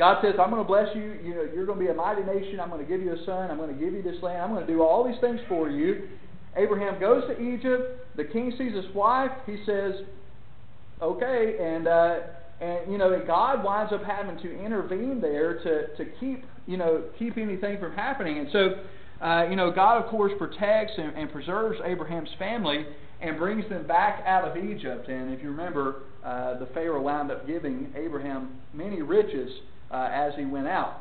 God 0.00 0.16
says, 0.22 0.32
I'm 0.40 0.48
going 0.48 0.62
to 0.62 0.66
bless 0.66 0.88
you. 0.96 1.20
you 1.22 1.34
know, 1.34 1.46
you're 1.54 1.66
going 1.66 1.78
to 1.78 1.84
be 1.84 1.90
a 1.90 1.94
mighty 1.94 2.22
nation. 2.22 2.58
I'm 2.58 2.70
going 2.70 2.82
to 2.82 2.90
give 2.90 3.02
you 3.02 3.12
a 3.12 3.22
son. 3.26 3.50
I'm 3.50 3.58
going 3.58 3.68
to 3.68 3.78
give 3.78 3.92
you 3.92 4.00
this 4.02 4.16
land. 4.22 4.40
I'm 4.40 4.48
going 4.48 4.66
to 4.66 4.72
do 4.72 4.82
all 4.82 5.06
these 5.06 5.20
things 5.20 5.38
for 5.46 5.68
you. 5.68 6.08
Abraham 6.56 6.98
goes 6.98 7.24
to 7.28 7.38
Egypt. 7.38 8.16
The 8.16 8.24
king 8.24 8.50
sees 8.56 8.74
his 8.74 8.86
wife. 8.94 9.30
He 9.44 9.58
says, 9.66 9.92
okay. 11.02 11.54
And, 11.60 11.86
uh, 11.86 12.20
and 12.62 12.90
you 12.90 12.96
know, 12.96 13.22
God 13.26 13.62
winds 13.62 13.92
up 13.92 14.02
having 14.02 14.38
to 14.38 14.64
intervene 14.64 15.20
there 15.20 15.58
to, 15.58 15.94
to 16.02 16.10
keep, 16.18 16.46
you 16.66 16.78
know, 16.78 17.04
keep 17.18 17.36
anything 17.36 17.78
from 17.78 17.92
happening. 17.92 18.38
And 18.38 18.48
so, 18.52 18.82
uh, 19.22 19.50
you 19.50 19.56
know, 19.56 19.70
God, 19.70 20.02
of 20.02 20.08
course, 20.10 20.32
protects 20.38 20.94
and, 20.96 21.14
and 21.14 21.30
preserves 21.30 21.78
Abraham's 21.84 22.30
family 22.38 22.86
and 23.20 23.36
brings 23.36 23.68
them 23.68 23.86
back 23.86 24.24
out 24.26 24.48
of 24.48 24.56
Egypt. 24.56 25.08
And 25.08 25.30
if 25.34 25.42
you 25.42 25.50
remember, 25.50 26.04
uh, 26.24 26.58
the 26.58 26.70
Pharaoh 26.72 27.02
wound 27.02 27.30
up 27.30 27.46
giving 27.46 27.92
Abraham 27.94 28.52
many 28.72 29.02
riches 29.02 29.50
uh, 29.90 30.08
as 30.12 30.32
he 30.36 30.44
went 30.44 30.68
out. 30.68 31.00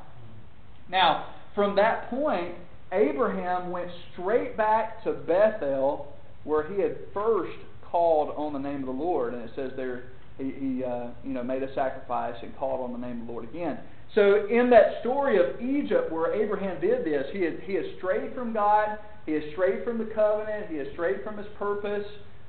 Now, 0.89 1.33
from 1.55 1.75
that 1.75 2.09
point, 2.09 2.55
Abraham 2.91 3.71
went 3.71 3.89
straight 4.13 4.57
back 4.57 5.03
to 5.03 5.13
Bethel, 5.13 6.13
where 6.43 6.71
he 6.73 6.81
had 6.81 6.97
first 7.13 7.57
called 7.91 8.33
on 8.35 8.53
the 8.53 8.59
name 8.59 8.79
of 8.81 8.85
the 8.85 9.03
Lord, 9.03 9.33
and 9.33 9.43
it 9.43 9.51
says 9.55 9.71
there 9.75 10.05
he, 10.37 10.45
he 10.45 10.83
uh, 10.83 11.07
you 11.23 11.33
know 11.33 11.43
made 11.43 11.63
a 11.63 11.73
sacrifice 11.75 12.35
and 12.41 12.55
called 12.57 12.81
on 12.81 12.99
the 12.99 13.05
name 13.05 13.21
of 13.21 13.27
the 13.27 13.31
Lord 13.31 13.45
again. 13.45 13.79
So 14.15 14.47
in 14.47 14.69
that 14.71 15.01
story 15.01 15.37
of 15.37 15.61
Egypt, 15.61 16.11
where 16.11 16.33
Abraham 16.33 16.81
did 16.81 17.05
this, 17.05 17.27
he 17.31 17.41
had, 17.43 17.59
he 17.63 17.75
had 17.75 17.85
strayed 17.97 18.33
from 18.33 18.53
God, 18.53 18.97
he 19.25 19.33
had 19.33 19.43
strayed 19.51 19.83
from 19.83 19.99
the 19.99 20.05
covenant, 20.15 20.67
he 20.69 20.77
had 20.77 20.87
strayed 20.93 21.23
from 21.23 21.37
his 21.37 21.45
purpose. 21.59 22.05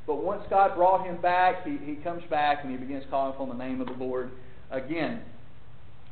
But 0.07 0.25
once 0.25 0.43
God 0.49 0.75
brought 0.75 1.07
him 1.07 1.21
back, 1.21 1.67
he, 1.67 1.77
he 1.85 1.97
comes 1.97 2.23
back 2.31 2.61
and 2.63 2.71
he 2.71 2.79
begins 2.79 3.05
calling 3.11 3.35
upon 3.35 3.49
the 3.49 3.63
name 3.63 3.83
of 3.83 3.89
the 3.89 4.05
Lord 4.05 4.31
again. 4.71 5.21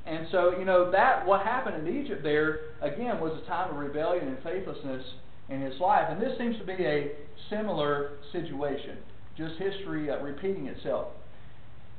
And 0.08 0.26
so, 0.32 0.58
you 0.58 0.64
know, 0.64 0.90
that 0.90 1.26
what 1.26 1.42
happened 1.42 1.86
in 1.86 2.02
Egypt 2.02 2.22
there, 2.22 2.60
again, 2.80 3.20
was 3.20 3.38
a 3.42 3.46
time 3.46 3.70
of 3.70 3.76
rebellion 3.76 4.26
and 4.28 4.38
faithlessness 4.42 5.04
in 5.50 5.60
his 5.60 5.78
life. 5.80 6.06
And 6.08 6.20
this 6.20 6.32
seems 6.38 6.56
to 6.58 6.64
be 6.64 6.72
a 6.72 7.12
similar 7.50 8.12
situation, 8.32 8.96
just 9.36 9.56
history 9.58 10.10
uh, 10.10 10.18
repeating 10.20 10.66
itself. 10.66 11.08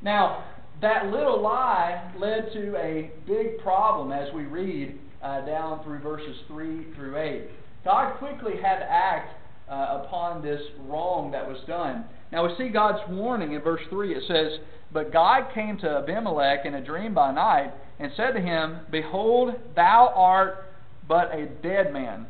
Now, 0.01 0.43
that 0.81 1.07
little 1.07 1.39
lie 1.39 2.11
led 2.17 2.51
to 2.53 2.75
a 2.77 3.11
big 3.27 3.59
problem 3.59 4.11
as 4.11 4.33
we 4.33 4.43
read 4.43 4.97
uh, 5.21 5.45
down 5.45 5.83
through 5.83 5.99
verses 5.99 6.37
3 6.47 6.87
through 6.95 7.17
8. 7.17 7.43
God 7.85 8.17
quickly 8.17 8.53
had 8.61 8.79
to 8.79 8.91
act 8.91 9.35
uh, 9.69 10.01
upon 10.03 10.41
this 10.41 10.61
wrong 10.87 11.29
that 11.31 11.47
was 11.47 11.59
done. 11.67 12.05
Now 12.31 12.47
we 12.47 12.55
see 12.57 12.69
God's 12.69 12.99
warning 13.09 13.53
in 13.53 13.61
verse 13.61 13.81
3. 13.91 14.15
It 14.15 14.23
says, 14.27 14.59
But 14.91 15.13
God 15.13 15.53
came 15.53 15.77
to 15.79 15.97
Abimelech 15.97 16.65
in 16.65 16.73
a 16.73 16.83
dream 16.83 17.13
by 17.13 17.31
night 17.33 17.71
and 17.99 18.11
said 18.15 18.31
to 18.31 18.41
him, 18.41 18.79
Behold, 18.91 19.53
thou 19.75 20.11
art 20.15 20.65
but 21.07 21.33
a 21.33 21.47
dead 21.47 21.91
man. 21.91 22.27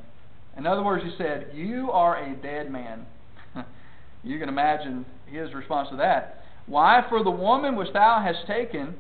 In 0.58 0.66
other 0.66 0.84
words, 0.84 1.04
he 1.04 1.12
said, 1.18 1.52
You 1.54 1.92
are 1.92 2.18
a 2.18 2.36
dead 2.36 2.72
man. 2.72 3.06
you 4.24 4.40
can 4.40 4.50
imagine 4.50 5.06
his 5.28 5.54
response 5.54 5.90
to 5.92 5.98
that. 5.98 6.44
Why? 6.66 7.06
For 7.10 7.24
the 7.24 7.32
woman 7.32 7.76
which 7.76 7.94
thou 7.94 8.22
hast 8.24 8.48
taken, 8.48 8.96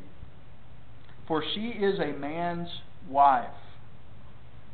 for 1.28 1.44
she 1.54 1.70
is 1.70 2.00
a 2.00 2.18
man's 2.18 2.70
wife. 3.10 3.50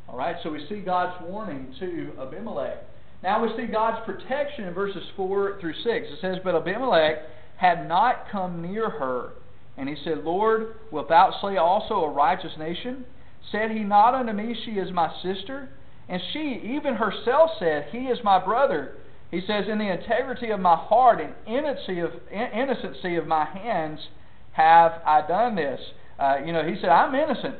All 0.08 0.16
right, 0.16 0.36
so 0.42 0.50
we 0.50 0.64
see 0.68 0.80
God's 0.80 1.20
warning 1.26 1.74
to 1.80 2.12
Abimelech. 2.20 2.78
Now 3.22 3.42
we 3.42 3.50
see 3.56 3.66
God's 3.66 4.04
protection 4.06 4.64
in 4.64 4.74
verses 4.74 5.02
4 5.16 5.58
through 5.60 5.74
6. 5.74 5.84
It 5.84 6.18
says, 6.20 6.36
But 6.44 6.54
Abimelech 6.54 7.18
had 7.56 7.88
not 7.88 8.26
come 8.30 8.62
near 8.62 8.88
her. 8.88 9.30
And 9.76 9.88
he 9.88 9.96
said, 10.04 10.24
Lord, 10.24 10.76
wilt 10.90 11.08
thou 11.08 11.36
slay 11.40 11.56
also 11.56 12.04
a 12.04 12.10
righteous 12.10 12.52
nation? 12.58 13.04
Said 13.52 13.70
he 13.70 13.80
not 13.80 14.14
unto 14.14 14.32
me, 14.32 14.56
She 14.64 14.72
is 14.72 14.90
my 14.92 15.12
sister? 15.22 15.70
And 16.08 16.22
she, 16.32 16.60
even 16.76 16.94
herself, 16.94 17.50
said, 17.58 17.88
He 17.90 18.06
is 18.06 18.18
my 18.24 18.42
brother. 18.42 18.94
He 19.30 19.40
says, 19.40 19.64
In 19.70 19.78
the 19.78 19.92
integrity 19.92 20.50
of 20.50 20.60
my 20.60 20.76
heart 20.76 21.20
and 21.20 21.34
innocency 21.46 22.00
of, 22.00 22.10
innocency 22.30 23.16
of 23.16 23.26
my 23.26 23.44
hands 23.44 24.00
have 24.52 24.92
I 25.04 25.26
done 25.26 25.56
this. 25.56 25.80
Uh, 26.18 26.36
you 26.44 26.52
know, 26.52 26.64
he 26.64 26.76
said, 26.80 26.90
I'm 26.90 27.14
innocent. 27.14 27.56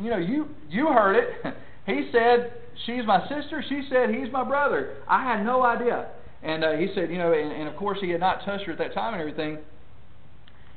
You 0.00 0.10
know, 0.10 0.18
you, 0.18 0.48
you 0.68 0.88
heard 0.88 1.16
it. 1.16 1.54
he 1.86 2.10
said, 2.12 2.52
She's 2.86 3.06
my 3.06 3.20
sister. 3.28 3.62
She 3.68 3.86
said, 3.90 4.10
He's 4.10 4.32
my 4.32 4.44
brother. 4.44 4.96
I 5.08 5.22
had 5.22 5.44
no 5.44 5.62
idea. 5.62 6.08
And 6.42 6.64
uh, 6.64 6.72
he 6.72 6.88
said, 6.94 7.10
You 7.10 7.18
know, 7.18 7.32
and, 7.32 7.52
and 7.52 7.68
of 7.68 7.76
course 7.76 7.98
he 8.00 8.10
had 8.10 8.20
not 8.20 8.44
touched 8.44 8.64
her 8.64 8.72
at 8.72 8.78
that 8.78 8.94
time 8.94 9.14
and 9.14 9.20
everything. 9.20 9.58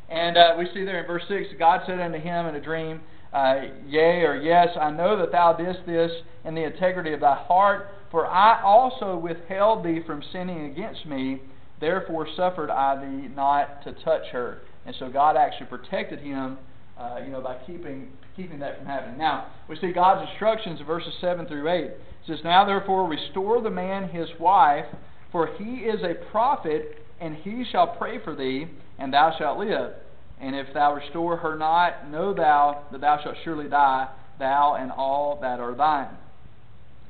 And 0.09 0.37
uh, 0.37 0.55
we 0.57 0.65
see 0.73 0.85
there 0.85 1.01
in 1.01 1.07
verse 1.07 1.23
6 1.27 1.49
God 1.57 1.81
said 1.85 1.99
unto 1.99 2.19
him 2.19 2.45
in 2.45 2.55
a 2.55 2.61
dream, 2.61 3.01
uh, 3.33 3.61
Yea 3.87 4.23
or 4.23 4.35
yes, 4.35 4.69
I 4.79 4.91
know 4.91 5.17
that 5.17 5.31
thou 5.31 5.53
didst 5.53 5.85
this 5.85 6.11
in 6.45 6.55
the 6.55 6.63
integrity 6.63 7.13
of 7.13 7.19
thy 7.19 7.35
heart, 7.35 7.87
for 8.11 8.27
I 8.27 8.61
also 8.63 9.17
withheld 9.17 9.83
thee 9.83 10.01
from 10.05 10.23
sinning 10.31 10.71
against 10.71 11.05
me, 11.05 11.41
therefore 11.81 12.27
suffered 12.35 12.69
I 12.69 12.95
thee 13.03 13.27
not 13.27 13.83
to 13.83 13.91
touch 14.03 14.27
her. 14.31 14.61
And 14.85 14.95
so 14.99 15.09
God 15.09 15.35
actually 15.35 15.65
protected 15.67 16.19
him, 16.19 16.57
uh, 16.97 17.19
you 17.25 17.31
know, 17.31 17.41
by 17.41 17.57
keeping 17.65 18.09
keeping 18.35 18.59
that 18.59 18.77
from 18.77 18.85
happening. 18.85 19.17
Now, 19.17 19.47
we 19.69 19.77
see 19.77 19.91
God's 19.93 20.29
instructions 20.29 20.79
in 20.79 20.85
verses 20.85 21.13
7 21.21 21.45
through 21.45 21.69
8. 21.69 21.85
It 21.85 21.99
says, 22.27 22.39
Now 22.43 22.65
therefore 22.65 23.07
restore 23.07 23.61
the 23.61 23.69
man 23.69 24.09
his 24.09 24.27
wife, 24.39 24.85
for 25.31 25.47
he 25.57 25.85
is 25.85 26.01
a 26.03 26.15
prophet, 26.31 26.97
and 27.21 27.35
he 27.35 27.63
shall 27.71 27.95
pray 27.95 28.19
for 28.23 28.35
thee, 28.35 28.67
and 28.97 29.13
thou 29.13 29.35
shalt 29.37 29.59
live. 29.59 29.93
And 30.39 30.55
if 30.55 30.73
thou 30.73 30.93
restore 30.93 31.37
her 31.37 31.55
not, 31.55 32.09
know 32.09 32.33
thou 32.33 32.83
that 32.91 33.01
thou 33.01 33.19
shalt 33.23 33.35
surely 33.43 33.69
die, 33.69 34.07
thou 34.39 34.75
and 34.75 34.91
all 34.91 35.39
that 35.41 35.59
are 35.59 35.75
thine. 35.75 36.09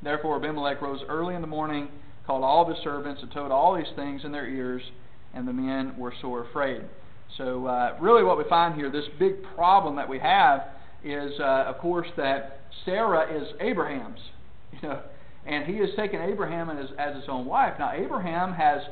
Therefore 0.02 0.36
Abimelech 0.36 0.80
rose 0.80 1.00
early 1.08 1.34
in 1.34 1.40
the 1.40 1.46
morning, 1.46 1.88
called 2.26 2.44
all 2.44 2.68
his 2.68 2.78
servants, 2.84 3.22
and 3.22 3.32
told 3.32 3.50
all 3.50 3.74
these 3.74 3.92
things 3.96 4.24
in 4.24 4.32
their 4.32 4.48
ears, 4.48 4.82
and 5.34 5.46
the 5.46 5.52
men 5.52 5.96
were 5.98 6.12
sore 6.20 6.46
afraid. 6.48 6.82
So, 7.36 7.66
uh, 7.66 7.96
really, 8.00 8.22
what 8.22 8.38
we 8.38 8.44
find 8.48 8.74
here, 8.74 8.90
this 8.90 9.04
big 9.18 9.42
problem 9.54 9.96
that 9.96 10.08
we 10.08 10.18
have, 10.20 10.62
is, 11.04 11.38
uh, 11.40 11.64
of 11.66 11.78
course, 11.78 12.06
that 12.16 12.60
Sarah 12.84 13.26
is 13.34 13.48
Abraham's. 13.60 14.20
You 14.82 14.88
know, 14.90 15.00
and 15.46 15.64
he 15.64 15.78
has 15.78 15.88
taken 15.96 16.20
Abraham 16.20 16.68
as, 16.68 16.90
as 16.98 17.14
his 17.14 17.24
own 17.28 17.46
wife. 17.46 17.74
Now, 17.78 17.92
Abraham 17.92 18.52
has 18.52 18.82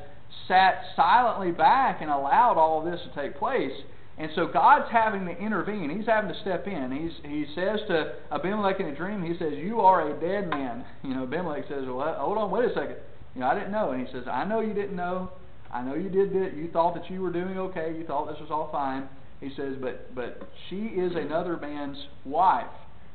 sat 0.48 0.84
silently 0.96 1.52
back 1.52 2.00
and 2.00 2.10
allowed 2.10 2.56
all 2.58 2.78
of 2.84 2.90
this 2.90 3.00
to 3.02 3.20
take 3.20 3.38
place. 3.38 3.72
And 4.16 4.30
so 4.36 4.46
God's 4.46 4.90
having 4.92 5.26
to 5.26 5.36
intervene. 5.36 5.90
He's 5.90 6.06
having 6.06 6.32
to 6.32 6.40
step 6.40 6.66
in. 6.66 6.92
He's, 6.92 7.30
he 7.30 7.46
says 7.54 7.80
to 7.88 8.14
Abimelech 8.30 8.78
in 8.78 8.86
a 8.86 8.94
dream, 8.94 9.22
he 9.22 9.36
says, 9.38 9.54
You 9.56 9.80
are 9.80 10.10
a 10.10 10.20
dead 10.20 10.48
man. 10.48 10.84
You 11.02 11.14
know, 11.14 11.24
Abimelech 11.24 11.64
says, 11.68 11.84
Well, 11.86 12.14
hold 12.18 12.38
on, 12.38 12.50
wait 12.50 12.64
a 12.64 12.74
second. 12.74 12.96
You 13.34 13.40
know, 13.40 13.48
I 13.48 13.54
didn't 13.54 13.72
know. 13.72 13.90
And 13.90 14.06
he 14.06 14.12
says, 14.12 14.24
I 14.30 14.44
know 14.44 14.60
you 14.60 14.72
didn't 14.72 14.96
know. 14.96 15.30
I 15.72 15.82
know 15.82 15.94
you 15.94 16.08
did 16.08 16.34
it. 16.34 16.54
You 16.54 16.70
thought 16.70 16.94
that 16.94 17.10
you 17.10 17.20
were 17.20 17.32
doing 17.32 17.58
okay. 17.58 17.94
You 17.98 18.06
thought 18.06 18.28
this 18.28 18.40
was 18.40 18.50
all 18.50 18.70
fine. 18.70 19.08
He 19.40 19.50
says, 19.56 19.74
but 19.80 20.14
but 20.14 20.40
she 20.70 20.76
is 20.76 21.12
another 21.16 21.56
man's 21.56 21.98
wife. 22.24 22.70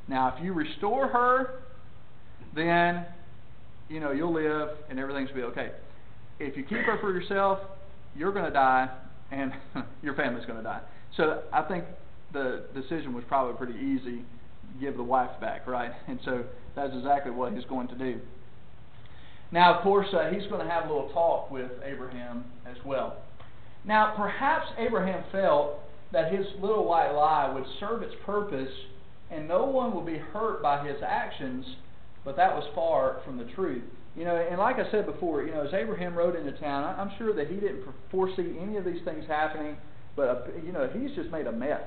Now, 0.08 0.36
if 0.36 0.44
you 0.44 0.54
restore 0.54 1.08
her, 1.08 1.62
then 2.54 3.06
you 3.88 4.00
know 4.00 4.12
you'll 4.12 4.34
live 4.34 4.70
and 4.90 5.00
everything's 5.00 5.32
be 5.32 5.42
okay. 5.44 5.72
If 6.40 6.56
you 6.56 6.64
keep 6.64 6.80
her 6.80 6.98
for 7.00 7.12
yourself, 7.12 7.60
you're 8.16 8.32
going 8.32 8.46
to 8.46 8.52
die, 8.52 8.90
and 9.32 9.52
your 10.02 10.16
family's 10.16 10.46
going 10.46 10.58
to 10.58 10.64
die. 10.64 10.82
So 11.18 11.44
I 11.52 11.64
think 11.64 11.86
the 12.34 12.66
decision 12.74 13.14
was 13.14 13.24
probably 13.28 13.56
pretty 13.56 13.80
easy. 13.80 14.24
Give 14.80 14.96
the 14.96 15.04
wife 15.04 15.40
back, 15.42 15.68
right? 15.68 15.92
And 16.08 16.20
so 16.24 16.44
that's 16.76 16.94
exactly 16.96 17.32
what 17.32 17.54
he's 17.54 17.66
going 17.66 17.88
to 17.90 17.96
do. 17.96 18.20
Now, 19.52 19.76
of 19.76 19.84
course, 19.84 20.08
uh, 20.14 20.30
he's 20.32 20.48
going 20.48 20.66
to 20.66 20.72
have 20.72 20.86
a 20.86 20.94
little 20.94 21.10
talk 21.10 21.50
with 21.50 21.72
Abraham 21.84 22.46
as 22.68 22.78
well. 22.86 23.18
Now, 23.84 24.14
perhaps 24.16 24.68
Abraham 24.78 25.24
felt 25.32 25.80
that 26.12 26.32
his 26.32 26.46
little 26.62 26.86
white 26.86 27.12
lie 27.12 27.52
would 27.54 27.66
serve 27.80 28.04
its 28.04 28.14
purpose 28.26 28.70
and 29.32 29.48
no 29.48 29.66
one 29.66 29.96
would 29.96 30.06
be 30.06 30.18
hurt 30.18 30.62
by 30.62 30.86
his 30.88 30.98
actions, 31.06 31.66
but 32.26 32.36
that 32.36 32.54
was 32.54 32.64
far 32.74 33.22
from 33.26 33.38
the 33.38 33.46
truth. 33.56 33.84
You 34.16 34.26
know, 34.26 34.36
and 34.36 34.60
like 34.60 34.78
I 34.78 34.90
said 34.92 35.06
before, 35.06 35.44
you 35.44 35.54
know, 35.54 35.66
as 35.66 35.74
Abraham 35.74 36.16
rode 36.16 36.36
into 36.36 36.52
town, 36.54 36.84
I'm 36.98 37.12
sure 37.18 37.34
that 37.34 37.48
he 37.48 37.56
didn't 37.56 37.84
foresee 38.12 38.58
any 38.60 38.78
of 38.78 38.86
these 38.86 39.02
things 39.06 39.26
happening, 39.28 39.78
but, 40.16 40.28
uh, 40.28 40.42
you 40.66 40.72
know, 40.72 40.90
he's 40.94 41.16
just 41.16 41.30
made 41.30 41.48
a 41.48 41.52
mess 41.52 41.82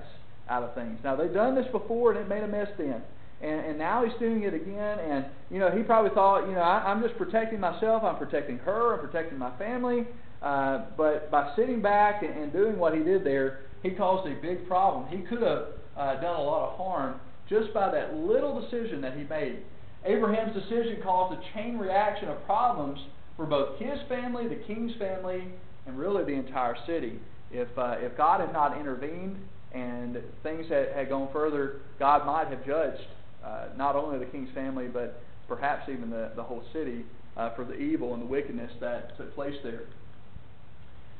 out 0.48 0.62
of 0.62 0.74
things. 0.74 0.98
Now, 1.04 1.16
they've 1.16 1.32
done 1.32 1.54
this 1.54 1.66
before 1.72 2.12
and 2.12 2.20
it 2.20 2.28
made 2.28 2.42
a 2.42 2.48
mess 2.48 2.68
then. 2.78 3.02
And, 3.42 3.66
and 3.66 3.78
now 3.78 4.04
he's 4.04 4.18
doing 4.20 4.44
it 4.44 4.54
again, 4.54 4.98
and, 5.00 5.26
you 5.50 5.58
know, 5.58 5.70
he 5.70 5.82
probably 5.82 6.12
thought, 6.14 6.46
you 6.46 6.54
know, 6.54 6.60
I, 6.60 6.90
I'm 6.90 7.02
just 7.02 7.18
protecting 7.18 7.58
myself, 7.58 8.04
I'm 8.04 8.16
protecting 8.16 8.58
her, 8.58 8.94
I'm 8.94 9.06
protecting 9.06 9.36
my 9.36 9.50
family. 9.58 10.06
Uh, 10.40 10.86
but 10.96 11.30
by 11.30 11.52
sitting 11.56 11.82
back 11.82 12.22
and, 12.22 12.36
and 12.36 12.52
doing 12.52 12.78
what 12.78 12.94
he 12.94 13.02
did 13.02 13.24
there, 13.24 13.60
he 13.82 13.90
caused 13.90 14.30
a 14.30 14.40
big 14.40 14.66
problem. 14.68 15.06
He 15.08 15.24
could 15.26 15.42
have 15.42 15.66
uh, 15.96 16.20
done 16.20 16.36
a 16.36 16.42
lot 16.42 16.70
of 16.70 16.78
harm 16.78 17.20
just 17.48 17.74
by 17.74 17.90
that 17.90 18.14
little 18.14 18.60
decision 18.60 19.00
that 19.00 19.16
he 19.16 19.24
made. 19.24 19.58
Abraham's 20.04 20.54
decision 20.54 20.98
caused 21.02 21.38
a 21.38 21.54
chain 21.54 21.78
reaction 21.78 22.28
of 22.28 22.44
problems 22.44 22.98
for 23.36 23.46
both 23.46 23.78
his 23.78 23.98
family, 24.08 24.48
the 24.48 24.62
king's 24.66 24.92
family, 24.98 25.46
and 25.86 25.98
really 25.98 26.24
the 26.24 26.32
entire 26.38 26.76
city. 26.86 27.18
If, 27.50 27.68
uh, 27.76 27.96
if 27.98 28.16
God 28.16 28.40
had 28.40 28.52
not 28.52 28.78
intervened 28.78 29.36
and 29.72 30.18
things 30.42 30.66
had, 30.68 30.88
had 30.94 31.08
gone 31.08 31.28
further, 31.32 31.80
God 31.98 32.26
might 32.26 32.48
have 32.48 32.64
judged 32.66 33.06
uh, 33.44 33.68
not 33.76 33.96
only 33.96 34.18
the 34.18 34.30
king's 34.30 34.52
family, 34.54 34.88
but 34.88 35.22
perhaps 35.48 35.88
even 35.88 36.10
the, 36.10 36.32
the 36.36 36.42
whole 36.42 36.64
city 36.72 37.04
uh, 37.36 37.54
for 37.54 37.64
the 37.64 37.74
evil 37.74 38.14
and 38.14 38.22
the 38.22 38.26
wickedness 38.26 38.70
that 38.80 39.16
took 39.16 39.34
place 39.34 39.54
there. 39.62 39.82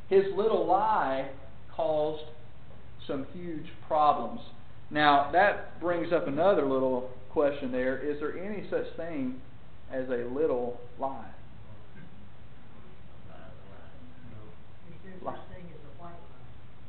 His 0.09 0.25
little 0.37 0.67
lie 0.67 1.31
caused 1.75 2.25
some 3.07 3.27
huge 3.33 3.67
problems. 3.89 4.41
Now, 4.91 5.31
that 5.33 5.81
brings 5.81 6.13
up 6.13 6.29
another 6.29 6.67
little 6.67 7.11
question 7.33 7.73
there. 7.73 7.99
Is 7.99 8.21
there 8.21 8.39
any 8.39 8.69
such 8.69 8.87
thing 8.97 9.41
as 9.91 10.09
a 10.09 10.25
little 10.33 10.81
lie? 10.99 11.31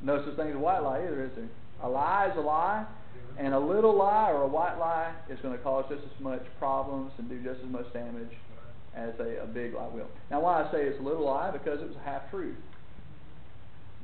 No 0.01 0.23
such 0.25 0.35
thing 0.35 0.49
as 0.49 0.55
a 0.55 0.59
white 0.59 0.79
lie 0.79 0.99
either, 0.99 1.23
is 1.23 1.31
there? 1.35 1.47
A 1.81 1.89
lie 1.89 2.29
is 2.29 2.37
a 2.37 2.41
lie, 2.41 2.85
and 3.37 3.53
a 3.53 3.59
little 3.59 3.95
lie 3.95 4.31
or 4.31 4.43
a 4.43 4.47
white 4.47 4.77
lie 4.77 5.13
is 5.29 5.39
going 5.39 5.57
to 5.57 5.63
cause 5.63 5.85
just 5.89 6.03
as 6.03 6.21
much 6.21 6.43
problems 6.59 7.11
and 7.17 7.29
do 7.29 7.41
just 7.41 7.61
as 7.61 7.69
much 7.69 7.91
damage 7.93 8.31
as 8.95 9.13
a, 9.19 9.43
a 9.43 9.47
big 9.47 9.73
lie 9.73 9.87
will. 9.87 10.07
Now, 10.29 10.41
why 10.41 10.63
I 10.63 10.71
say 10.71 10.83
it's 10.83 10.99
a 10.99 11.03
little 11.03 11.25
lie? 11.25 11.51
Because 11.51 11.81
it 11.81 11.87
was 11.87 11.95
a 11.95 12.03
half 12.03 12.29
truth. 12.29 12.57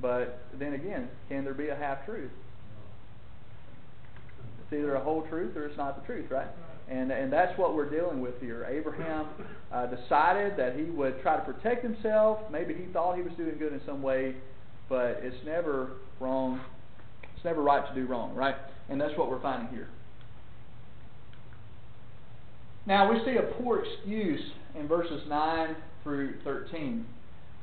But 0.02 0.40
then 0.54 0.74
again, 0.74 1.10
can 1.28 1.44
there 1.44 1.54
be 1.54 1.68
a 1.68 1.76
half 1.76 2.06
truth? 2.06 2.32
It's 4.70 4.80
either 4.80 4.96
a 4.96 5.04
whole 5.04 5.26
truth 5.28 5.56
or 5.58 5.66
it's 5.66 5.78
not 5.78 6.00
the 6.00 6.06
truth, 6.06 6.30
right? 6.30 6.48
And, 6.90 7.12
and 7.12 7.32
that's 7.34 7.58
what 7.58 7.76
we're 7.76 7.90
dealing 7.90 8.22
with 8.22 8.40
here. 8.40 8.68
Abraham 8.70 9.28
uh, 9.72 9.88
decided 9.88 10.58
that 10.58 10.76
he 10.76 10.84
would 10.84 11.22
try 11.22 11.38
to 11.38 11.44
protect 11.44 11.84
himself. 11.84 12.40
Maybe 12.52 12.74
he 12.74 12.86
thought 12.92 13.16
he 13.16 13.24
was 13.24 13.34
doing 13.38 13.58
good 13.58 13.74
in 13.74 13.82
some 13.86 14.02
way, 14.02 14.36
but 14.88 15.20
it's 15.22 15.44
never 15.46 15.92
wrong. 16.20 16.62
It's 17.36 17.46
never 17.46 17.62
right 17.62 17.88
to 17.88 18.00
do 18.00 18.08
wrong, 18.08 18.36
right? 18.36 18.56
And 18.90 19.00
that's 19.02 19.18
what 19.18 19.30
we're 19.30 19.42
finding 19.42 19.74
here. 19.74 19.88
Now, 22.86 23.12
we 23.12 23.20
see 23.24 23.38
a 23.38 23.44
poor 23.62 23.84
excuse 23.84 24.42
in 24.80 24.88
verses 24.88 25.24
9 25.28 25.76
through 26.04 26.36
13. 26.44 27.06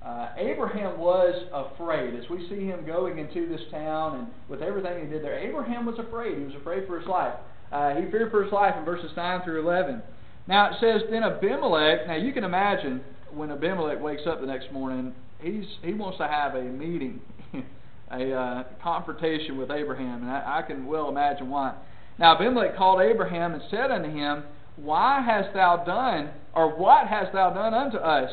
Uh, 0.07 0.29
Abraham 0.37 0.99
was 1.01 1.35
afraid. 1.53 2.15
As 2.15 2.31
we 2.31 2.49
see 2.49 2.65
him 2.65 2.87
going 2.87 3.19
into 3.19 3.49
this 3.49 3.63
town 3.73 4.21
and 4.21 4.29
with 4.49 4.63
everything 4.63 5.05
he 5.05 5.11
did 5.11 5.25
there, 5.25 5.37
Abraham 5.37 5.85
was 5.85 5.99
afraid. 5.99 6.39
He 6.39 6.45
was 6.45 6.55
afraid 6.55 6.87
for 6.87 7.01
his 7.01 7.09
life. 7.09 7.35
Uh, 7.73 7.97
he 7.97 8.09
feared 8.13 8.31
for 8.31 8.45
his 8.45 8.53
life 8.53 8.75
in 8.79 8.85
verses 8.85 9.11
9 9.17 9.43
through 9.43 9.67
11. 9.67 10.01
Now 10.47 10.71
it 10.71 10.77
says, 10.81 11.03
Then 11.11 11.25
Abimelech, 11.25 12.07
now 12.07 12.15
you 12.15 12.33
can 12.33 12.45
imagine 12.45 13.01
when 13.33 13.51
Abimelech 13.51 14.01
wakes 14.01 14.23
up 14.29 14.41
the 14.41 14.47
next 14.47 14.73
morning, 14.73 15.13
he's, 15.41 15.65
he 15.83 15.93
wants 15.93 16.19
to 16.19 16.29
have 16.29 16.55
a 16.55 16.63
meeting, 16.63 17.21
a 18.13 18.33
uh, 18.33 18.65
confrontation 18.81 19.59
with 19.59 19.73
Abraham, 19.73 20.23
and 20.23 20.31
I, 20.31 20.61
I 20.61 20.63
can 20.63 20.87
well 20.87 21.09
imagine 21.09 21.51
why. 21.51 21.75
Now 22.17 22.37
Abimelech 22.37 22.77
called 22.77 23.01
Abraham 23.01 23.55
and 23.55 23.63
said 23.73 23.91
unto 23.91 24.09
him, 24.09 24.45
Why 24.77 25.21
hast 25.21 25.53
thou 25.53 25.83
done, 25.85 26.31
or 26.55 26.79
what 26.79 27.09
hast 27.09 27.33
thou 27.33 27.53
done 27.53 27.75
unto 27.75 27.97
us? 27.97 28.31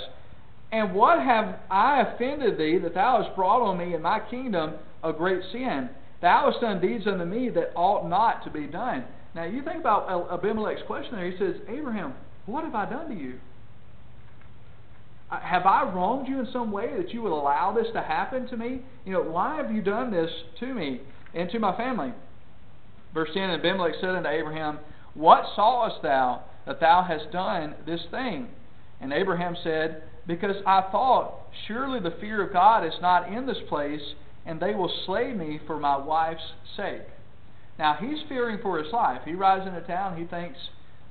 And 0.73 0.95
what 0.95 1.19
have 1.19 1.59
I 1.69 2.01
offended 2.01 2.57
thee 2.57 2.79
that 2.79 2.95
thou 2.95 3.21
hast 3.21 3.35
brought 3.35 3.61
on 3.61 3.77
me 3.77 3.93
in 3.93 4.01
my 4.01 4.19
kingdom 4.31 4.73
a 5.03 5.13
great 5.13 5.43
sin? 5.51 5.87
Thou 6.19 6.49
hast 6.49 6.61
done 6.61 6.81
deeds 6.81 7.05
unto 7.05 7.25
me 7.25 7.49
that 7.49 7.73
ought 7.75 8.09
not 8.09 8.43
to 8.45 8.49
be 8.49 8.65
done. 8.65 9.03
Now 9.35 9.43
you 9.43 9.61
think 9.61 9.79
about 9.79 10.09
Abimelech's 10.31 10.81
question 10.87 11.15
there. 11.15 11.29
He 11.29 11.37
says, 11.37 11.61
Abraham, 11.69 12.15
what 12.47 12.63
have 12.63 12.73
I 12.73 12.89
done 12.89 13.07
to 13.09 13.15
you? 13.15 13.35
Uh, 15.31 15.39
have 15.41 15.67
I 15.67 15.83
wronged 15.93 16.27
you 16.27 16.39
in 16.39 16.47
some 16.51 16.71
way 16.71 16.89
that 16.97 17.13
you 17.13 17.21
would 17.21 17.31
allow 17.31 17.71
this 17.71 17.87
to 17.93 18.01
happen 18.01 18.47
to 18.47 18.57
me? 18.57 18.81
You 19.05 19.13
know, 19.13 19.21
why 19.21 19.57
have 19.57 19.71
you 19.71 19.83
done 19.83 20.09
this 20.09 20.31
to 20.59 20.73
me 20.73 21.01
and 21.35 21.51
to 21.51 21.59
my 21.59 21.77
family? 21.77 22.13
Verse 23.13 23.29
10 23.31 23.43
And 23.43 23.59
Abimelech 23.59 23.93
said 24.01 24.09
unto 24.09 24.27
Abraham, 24.27 24.79
What 25.13 25.43
sawest 25.55 26.01
thou 26.01 26.45
that 26.65 26.79
thou 26.79 27.05
hast 27.07 27.31
done 27.31 27.75
this 27.85 28.01
thing? 28.09 28.47
And 29.01 29.13
Abraham 29.13 29.55
said, 29.63 30.01
because 30.27 30.55
I 30.65 30.81
thought, 30.91 31.35
surely 31.67 31.99
the 31.99 32.15
fear 32.19 32.45
of 32.45 32.53
God 32.53 32.85
is 32.85 32.93
not 33.01 33.31
in 33.31 33.45
this 33.45 33.57
place, 33.69 34.01
and 34.45 34.59
they 34.59 34.73
will 34.73 34.91
slay 35.05 35.33
me 35.33 35.59
for 35.67 35.79
my 35.79 35.97
wife's 35.97 36.53
sake. 36.75 37.01
Now 37.79 37.97
he's 37.99 38.19
fearing 38.29 38.59
for 38.61 38.81
his 38.81 38.91
life. 38.93 39.21
He 39.25 39.33
rides 39.33 39.67
into 39.67 39.81
town. 39.81 40.17
He 40.17 40.25
thinks, 40.25 40.57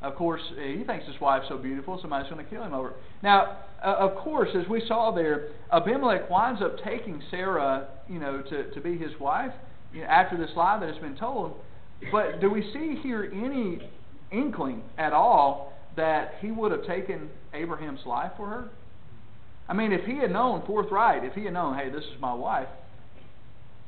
of 0.01 0.15
course, 0.17 0.43
he 0.57 0.85
thinks 0.85 1.07
his 1.07 1.21
wife's 1.21 1.49
so 1.49 1.59
beautiful, 1.59 1.99
somebody's 2.01 2.31
going 2.31 2.45
to 2.45 2.51
kill 2.51 2.63
him 2.63 2.75
over. 2.75 2.95
Now, 3.23 3.59
uh, 3.85 3.95
of 3.99 4.17
course, 4.17 4.49
as 4.55 4.69
we 4.69 4.83
saw 4.87 5.13
there, 5.13 5.49
Abimelech 5.73 6.31
winds 6.31 6.61
up 6.63 6.77
taking 6.85 7.23
Sarah, 7.31 7.89
you 8.09 8.19
know, 8.19 8.43
to, 8.43 8.71
to 8.71 8.81
be 8.81 8.97
his 8.97 9.13
wife 9.21 9.53
you 9.93 10.01
know, 10.03 10.07
after 10.07 10.37
this 10.37 10.51
lie 10.57 10.79
that 10.79 10.89
has 10.89 10.99
been 10.99 11.17
told. 11.17 11.57
But 12.11 12.41
do 12.41 12.51
we 12.51 12.63
see 12.73 13.01
here 13.03 13.31
any 13.33 13.89
inkling 14.33 14.83
at 14.99 15.13
all 15.13 15.73
that 15.97 16.35
he 16.41 16.51
would 16.51 16.73
have 16.73 16.87
taken 16.87 17.29
Abraham's 17.55 18.01
life 18.07 18.33
for 18.37 18.49
her? 18.49 18.71
I 19.73 19.75
mean, 19.75 19.91
if 19.91 20.05
he 20.05 20.19
had 20.19 20.31
known 20.31 20.63
forthright, 20.67 21.25
if 21.25 21.33
he 21.33 21.45
had 21.45 21.55
known, 21.55 21.79
hey, 21.79 21.89
this 21.89 22.05
is 22.05 22.21
my 22.21 22.35
wife, 22.35 22.69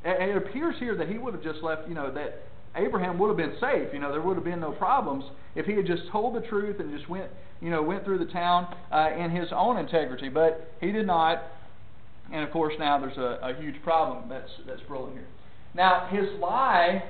it 0.03 0.35
appears 0.35 0.77
here 0.79 0.97
that 0.97 1.11
he 1.11 1.19
would 1.19 1.35
have 1.35 1.43
just 1.43 1.63
left, 1.63 1.87
you 1.87 1.95
know, 1.95 2.11
that 2.11 2.41
Abraham 2.75 3.19
would 3.19 3.29
have 3.29 3.37
been 3.37 3.53
safe. 3.61 3.93
You 3.93 3.99
know, 3.99 4.11
there 4.11 4.23
would 4.23 4.37
have 4.37 4.47
been 4.47 4.61
no 4.61 4.73
problems 4.73 5.25
if 5.55 5.67
he 5.67 5.75
had 5.75 5.87
just 5.87 6.05
told 6.11 6.37
the 6.37 6.41
truth 6.41 6.81
and 6.81 6.91
just 6.91 7.11
went, 7.11 7.31
you 7.61 7.69
know, 7.69 7.83
went 7.83 8.03
through 8.03 8.17
the 8.17 8.33
town 8.33 8.75
uh, 8.91 9.11
in 9.15 9.31
his 9.31 9.49
own 9.55 9.77
integrity. 9.77 10.31
But 10.31 10.73
he 10.81 10.91
did 10.91 11.07
not, 11.07 11.43
and 12.33 12.43
of 12.43 12.51
course 12.51 12.73
now 12.79 12.99
there's 12.99 13.19
a, 13.19 13.39
a 13.43 13.55
huge 13.61 13.83
problem 13.83 14.27
that's 14.31 14.51
that's 14.67 14.81
brewing 14.89 15.13
here. 15.13 15.29
Now 15.75 16.09
his 16.11 16.31
lie, 16.41 17.05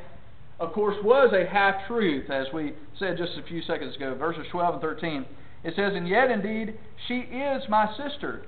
of 0.59 0.73
course, 0.73 0.97
was 1.05 1.33
a 1.33 1.49
half 1.49 1.87
truth, 1.87 2.29
as 2.29 2.49
we 2.53 2.73
said 2.99 3.19
just 3.19 3.39
a 3.39 3.47
few 3.47 3.63
seconds 3.63 3.95
ago, 3.95 4.17
verses 4.17 4.47
12 4.51 4.75
and 4.75 4.83
13. 4.83 5.27
It 5.63 5.75
says, 5.77 5.93
"And 5.95 6.09
yet 6.09 6.33
indeed 6.33 6.77
she 7.07 7.21
is 7.21 7.63
my 7.69 7.89
sister." 7.97 8.43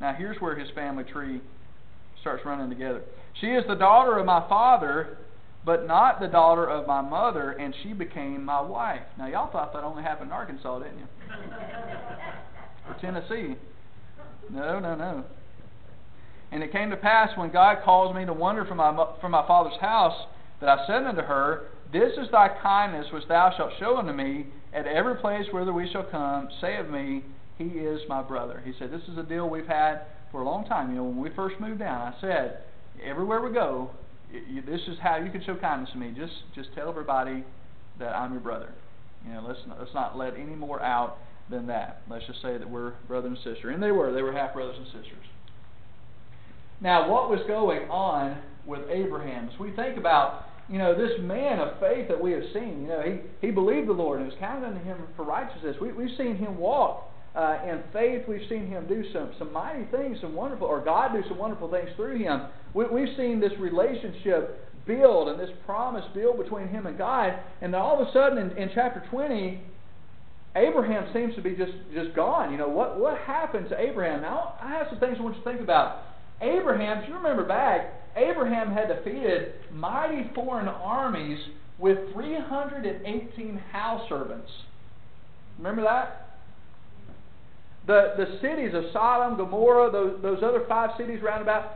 Now, 0.00 0.14
here's 0.14 0.40
where 0.40 0.56
his 0.56 0.68
family 0.74 1.04
tree 1.04 1.40
starts 2.20 2.44
running 2.44 2.70
together. 2.70 3.02
She 3.40 3.48
is 3.48 3.64
the 3.68 3.74
daughter 3.74 4.18
of 4.18 4.26
my 4.26 4.46
father, 4.48 5.18
but 5.64 5.86
not 5.86 6.20
the 6.20 6.26
daughter 6.26 6.68
of 6.68 6.86
my 6.86 7.00
mother, 7.00 7.50
and 7.52 7.74
she 7.82 7.92
became 7.92 8.44
my 8.44 8.60
wife. 8.60 9.02
Now, 9.18 9.26
y'all 9.26 9.50
thought 9.50 9.72
that 9.72 9.84
only 9.84 10.02
happened 10.02 10.28
in 10.28 10.32
Arkansas, 10.32 10.78
didn't 10.78 10.98
you? 10.98 11.06
or 12.88 12.96
Tennessee. 13.00 13.56
No, 14.50 14.80
no, 14.80 14.94
no. 14.94 15.24
And 16.52 16.62
it 16.62 16.72
came 16.72 16.90
to 16.90 16.96
pass 16.96 17.30
when 17.36 17.52
God 17.52 17.78
caused 17.84 18.16
me 18.16 18.24
to 18.24 18.32
wander 18.32 18.64
from 18.64 18.78
my, 18.78 19.14
from 19.20 19.32
my 19.32 19.46
father's 19.46 19.78
house 19.80 20.26
that 20.60 20.68
I 20.68 20.86
said 20.86 21.04
unto 21.04 21.22
her, 21.22 21.68
This 21.92 22.12
is 22.18 22.28
thy 22.32 22.48
kindness 22.62 23.06
which 23.12 23.28
thou 23.28 23.52
shalt 23.56 23.72
show 23.78 23.98
unto 23.98 24.12
me 24.12 24.46
at 24.72 24.86
every 24.86 25.16
place 25.16 25.46
whither 25.52 25.72
we 25.72 25.90
shall 25.92 26.04
come. 26.04 26.48
Say 26.60 26.76
of 26.76 26.90
me, 26.90 27.22
he 27.60 27.78
is 27.78 28.00
my 28.08 28.22
brother. 28.22 28.62
He 28.64 28.72
said, 28.78 28.90
This 28.90 29.02
is 29.10 29.18
a 29.18 29.22
deal 29.22 29.48
we've 29.48 29.66
had 29.66 30.02
for 30.32 30.40
a 30.40 30.44
long 30.44 30.64
time. 30.64 30.90
You 30.90 30.96
know, 30.96 31.04
when 31.04 31.20
we 31.20 31.28
first 31.36 31.60
moved 31.60 31.80
down, 31.80 32.00
I 32.00 32.18
said, 32.20 32.62
Everywhere 33.04 33.42
we 33.42 33.52
go, 33.52 33.90
you, 34.32 34.62
this 34.62 34.80
is 34.88 34.96
how 35.02 35.16
you 35.16 35.30
can 35.30 35.44
show 35.44 35.56
kindness 35.56 35.90
to 35.92 35.98
me. 35.98 36.14
Just, 36.16 36.32
just 36.54 36.70
tell 36.74 36.88
everybody 36.88 37.44
that 37.98 38.16
I'm 38.16 38.32
your 38.32 38.40
brother. 38.40 38.72
You 39.26 39.34
know, 39.34 39.44
let's 39.46 39.60
not, 39.68 39.78
let's 39.78 39.94
not 39.94 40.16
let 40.16 40.34
any 40.34 40.54
more 40.54 40.82
out 40.82 41.18
than 41.50 41.66
that. 41.66 42.02
Let's 42.08 42.26
just 42.26 42.40
say 42.40 42.56
that 42.56 42.68
we're 42.68 42.92
brother 43.06 43.28
and 43.28 43.36
sister. 43.44 43.70
And 43.70 43.82
they 43.82 43.90
were. 43.90 44.12
They 44.12 44.22
were 44.22 44.32
half 44.32 44.54
brothers 44.54 44.76
and 44.78 44.86
sisters. 44.86 45.26
Now, 46.80 47.10
what 47.10 47.28
was 47.28 47.40
going 47.46 47.90
on 47.90 48.38
with 48.64 48.80
Abraham? 48.88 49.50
As 49.52 49.58
we 49.58 49.72
think 49.72 49.98
about, 49.98 50.46
you 50.70 50.78
know, 50.78 50.94
this 50.94 51.18
man 51.20 51.58
of 51.58 51.78
faith 51.78 52.08
that 52.08 52.20
we 52.20 52.32
have 52.32 52.44
seen, 52.54 52.82
you 52.82 52.88
know, 52.88 53.02
he, 53.02 53.46
he 53.46 53.52
believed 53.52 53.88
the 53.88 53.92
Lord 53.92 54.20
and 54.20 54.28
was 54.30 54.38
counted 54.38 54.66
unto 54.66 54.82
him 54.82 54.96
for 55.16 55.24
righteousness. 55.24 55.76
We, 55.80 55.92
we've 55.92 56.16
seen 56.16 56.36
him 56.36 56.56
walk 56.56 57.09
uh, 57.34 57.58
in 57.64 57.82
faith. 57.92 58.22
We've 58.28 58.48
seen 58.48 58.66
him 58.66 58.86
do 58.86 59.04
some, 59.12 59.32
some 59.38 59.52
mighty 59.52 59.84
things, 59.90 60.18
some 60.20 60.34
wonderful, 60.34 60.66
or 60.66 60.84
God 60.84 61.12
do 61.12 61.22
some 61.28 61.38
wonderful 61.38 61.70
things 61.70 61.90
through 61.96 62.18
him. 62.18 62.46
We, 62.74 62.86
we've 62.86 63.16
seen 63.16 63.40
this 63.40 63.52
relationship 63.58 64.66
build 64.86 65.28
and 65.28 65.38
this 65.38 65.50
promise 65.64 66.04
build 66.14 66.38
between 66.38 66.68
him 66.68 66.86
and 66.86 66.98
God. 66.98 67.38
And 67.60 67.72
then 67.72 67.80
all 67.80 68.00
of 68.00 68.08
a 68.08 68.12
sudden 68.12 68.38
in, 68.38 68.56
in 68.56 68.70
chapter 68.74 69.02
20, 69.10 69.60
Abraham 70.56 71.08
seems 71.12 71.34
to 71.36 71.42
be 71.42 71.50
just, 71.50 71.72
just 71.94 72.14
gone. 72.16 72.50
You 72.50 72.58
know, 72.58 72.68
what, 72.68 72.98
what 72.98 73.18
happened 73.18 73.68
to 73.68 73.80
Abraham? 73.80 74.22
Now, 74.22 74.54
I 74.60 74.70
have 74.72 74.88
some 74.90 74.98
things 74.98 75.16
I 75.18 75.22
want 75.22 75.36
you 75.36 75.44
to 75.44 75.50
think 75.50 75.60
about. 75.60 76.02
Abraham, 76.40 77.02
if 77.02 77.08
you 77.08 77.14
remember 77.14 77.44
back, 77.44 77.92
Abraham 78.16 78.72
had 78.72 78.88
defeated 78.88 79.54
mighty 79.72 80.30
foreign 80.34 80.66
armies 80.66 81.38
with 81.78 81.98
318 82.12 83.56
house 83.70 84.08
servants. 84.08 84.50
Remember 85.58 85.82
that? 85.82 86.29
The, 87.90 88.14
the 88.16 88.38
cities 88.40 88.72
of 88.72 88.84
Sodom, 88.92 89.36
Gomorrah, 89.36 89.90
those, 89.90 90.22
those 90.22 90.44
other 90.44 90.64
five 90.68 90.90
cities 90.96 91.20
round 91.22 91.42
about, 91.42 91.72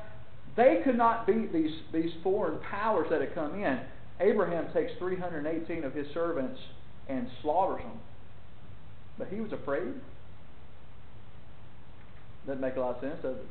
they 0.57 0.81
could 0.85 0.97
not 0.97 1.27
beat 1.27 1.53
these, 1.53 1.73
these 1.93 2.13
foreign 2.23 2.61
powers 2.61 3.09
that 3.11 3.21
had 3.21 3.35
come 3.35 3.61
in. 3.61 3.81
Abraham 4.21 4.73
takes 4.73 4.93
318 5.01 5.83
of 5.83 5.93
his 5.93 6.07
servants 6.15 6.61
and 7.09 7.27
slaughters 7.43 7.83
them. 7.83 7.99
But 9.19 9.27
he 9.27 9.41
was 9.41 9.51
afraid. 9.51 9.93
Doesn't 12.47 12.61
make 12.61 12.77
a 12.77 12.81
lot 12.81 12.95
of 12.95 13.01
sense, 13.01 13.21
does 13.21 13.37
it? 13.37 13.47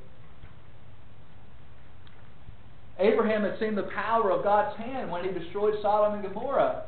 Abraham 2.97 3.41
had 3.41 3.60
seen 3.60 3.76
the 3.76 3.89
power 3.93 4.32
of 4.32 4.41
God's 4.45 4.78
hand 4.78 5.12
when 5.12 5.26
he 5.26 5.38
destroyed 5.38 5.73
Sodom 5.82 6.13
and 6.17 6.23
Gomorrah. 6.23 6.86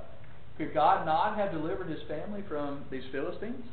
Could 0.57 0.73
God 0.73 1.05
not 1.05 1.35
have 1.35 1.51
delivered 1.51 1.89
his 1.89 1.99
family 2.07 2.45
from 2.47 2.85
these 2.89 3.03
Philistines? 3.11 3.65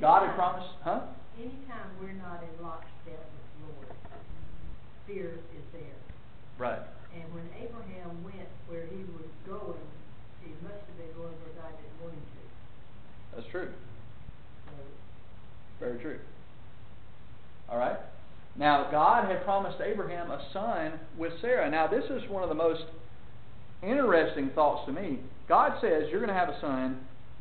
God 0.00 0.26
had 0.26 0.34
promised, 0.36 0.74
huh? 0.82 1.00
Anytime 1.38 1.88
we're 2.00 2.12
not 2.12 2.42
in 2.42 2.64
lockstep 2.64 3.20
with 3.20 3.46
the 3.52 3.66
Lord, 3.66 3.96
fear 5.06 5.38
is 5.56 5.64
there. 5.72 6.00
Right. 6.58 6.80
And 7.14 7.24
when 7.34 7.48
Abraham 7.56 8.24
went 8.24 8.48
where 8.68 8.86
he 8.86 9.04
was 9.12 9.28
going, 9.46 9.86
he 10.42 10.50
must 10.62 10.80
have 10.80 10.96
been 10.96 11.12
going 11.16 11.32
where 11.32 11.54
God 11.62 11.72
didn't 11.76 12.00
want 12.02 12.14
him 12.14 12.20
to. 12.20 13.36
That's 13.36 13.48
true. 13.50 13.68
So, 14.66 14.72
Very 15.80 15.98
true. 16.00 16.18
All 17.68 17.78
right. 17.78 17.98
Now, 18.56 18.90
God 18.90 19.30
had 19.30 19.44
promised 19.44 19.80
Abraham 19.80 20.30
a 20.30 20.40
son 20.52 20.92
with 21.18 21.32
Sarah. 21.40 21.70
Now, 21.70 21.86
this 21.86 22.04
is 22.04 22.28
one 22.30 22.42
of 22.42 22.48
the 22.48 22.54
most 22.54 22.84
interesting 23.82 24.50
thoughts 24.54 24.86
to 24.86 24.92
me. 24.92 25.20
God 25.48 25.78
says, 25.80 26.04
You're 26.10 26.20
going 26.20 26.32
to 26.32 26.34
have 26.34 26.48
a 26.48 26.60
son 26.60 27.00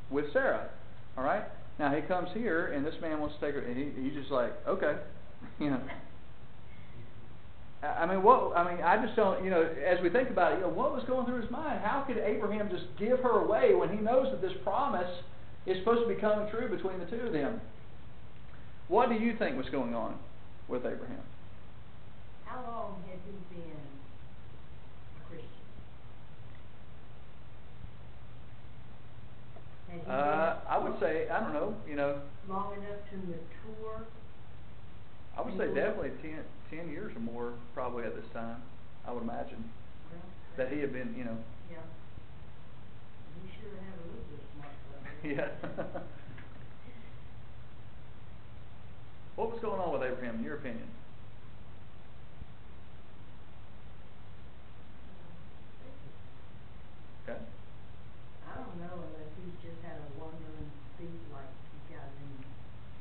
with 0.09 0.25
Sarah. 0.33 0.69
All 1.17 1.23
right? 1.23 1.43
Now, 1.77 1.93
he 1.93 2.01
comes 2.01 2.29
here, 2.33 2.67
and 2.67 2.85
this 2.85 2.95
man 3.01 3.19
wants 3.19 3.35
to 3.39 3.45
take 3.45 3.55
her, 3.55 3.61
and 3.61 3.75
he, 3.75 4.03
he's 4.03 4.13
just 4.13 4.31
like, 4.31 4.51
Okay. 4.67 4.95
you 5.59 5.69
know. 5.69 5.81
I 7.83 8.07
mean, 8.07 8.23
what? 8.23 8.57
I 8.57 8.73
mean, 8.73 8.83
I 8.83 9.03
just 9.05 9.15
don't. 9.15 9.43
You 9.43 9.51
know, 9.51 9.61
as 9.61 10.01
we 10.01 10.09
think 10.09 10.31
about 10.31 10.53
it, 10.53 10.55
you 10.55 10.61
know, 10.61 10.69
what 10.69 10.95
was 10.95 11.03
going 11.05 11.27
through 11.27 11.41
his 11.41 11.51
mind? 11.51 11.81
How 11.83 12.01
could 12.07 12.17
Abraham 12.17 12.69
just 12.69 12.85
give 12.97 13.19
her 13.19 13.45
away 13.45 13.75
when 13.75 13.89
he 13.89 13.97
knows 13.97 14.27
that 14.31 14.41
this 14.41 14.53
promise 14.63 15.11
is 15.67 15.77
supposed 15.79 16.01
to 16.01 16.07
be 16.07 16.19
coming 16.19 16.49
true 16.49 16.67
between 16.67 16.97
the 16.99 17.05
two 17.05 17.27
of 17.27 17.33
them? 17.33 17.61
What 18.87 19.09
do 19.09 19.15
you 19.15 19.37
think 19.37 19.55
was 19.55 19.69
going 19.69 19.93
on 19.93 20.15
with 20.67 20.81
Abraham? 20.85 21.21
how 22.55 22.61
long 22.71 23.03
had 23.09 23.19
he 23.25 23.35
been 23.53 23.75
a 25.19 25.27
Christian? 25.27 25.49
He 29.91 29.99
Uh, 30.09 30.55
I 30.67 30.77
would 30.77 30.99
say, 30.99 31.29
I 31.29 31.39
don't 31.39 31.53
know. 31.53 31.75
You 31.87 31.95
know, 31.95 32.19
long 32.49 32.73
enough 32.73 33.09
to 33.11 33.17
mature? 33.17 34.05
I 35.37 35.41
would 35.41 35.57
say 35.57 35.67
definitely 35.67 36.11
ten, 36.21 36.43
ten 36.69 36.89
years 36.89 37.15
or 37.15 37.19
more, 37.19 37.53
probably 37.73 38.05
at 38.05 38.15
this 38.15 38.25
time. 38.33 38.61
I 39.07 39.11
would 39.11 39.23
imagine 39.23 39.69
Well, 40.11 40.21
that 40.57 40.71
he 40.71 40.79
had 40.79 40.91
been, 40.93 41.13
you 41.17 41.25
know, 41.25 41.37
Yeah. 41.69 41.77
He 43.43 43.49
sure 43.59 43.69
had 43.77 43.93
a 43.93 44.05
little 44.07 44.25
bit 44.31 44.39
of 44.39 44.47
smart 44.55 44.73
stuff. 44.89 45.03
yeah. 45.23 46.01
what 49.35 49.51
was 49.51 49.59
going 49.59 49.79
on 49.79 49.91
with 49.93 50.03
Abraham, 50.03 50.35
in 50.35 50.43
your 50.43 50.55
opinion? 50.55 50.87
Okay. 57.27 57.39
I 58.49 58.55
don't 58.55 58.79
know 58.79 59.15
he's 59.45 59.59
just 59.61 59.79
had 59.85 60.01
a 60.01 60.07
wandering 60.17 60.69
feet 60.97 61.21
like 61.29 61.53
he 61.69 61.77
got 61.93 62.09
in 62.17 62.33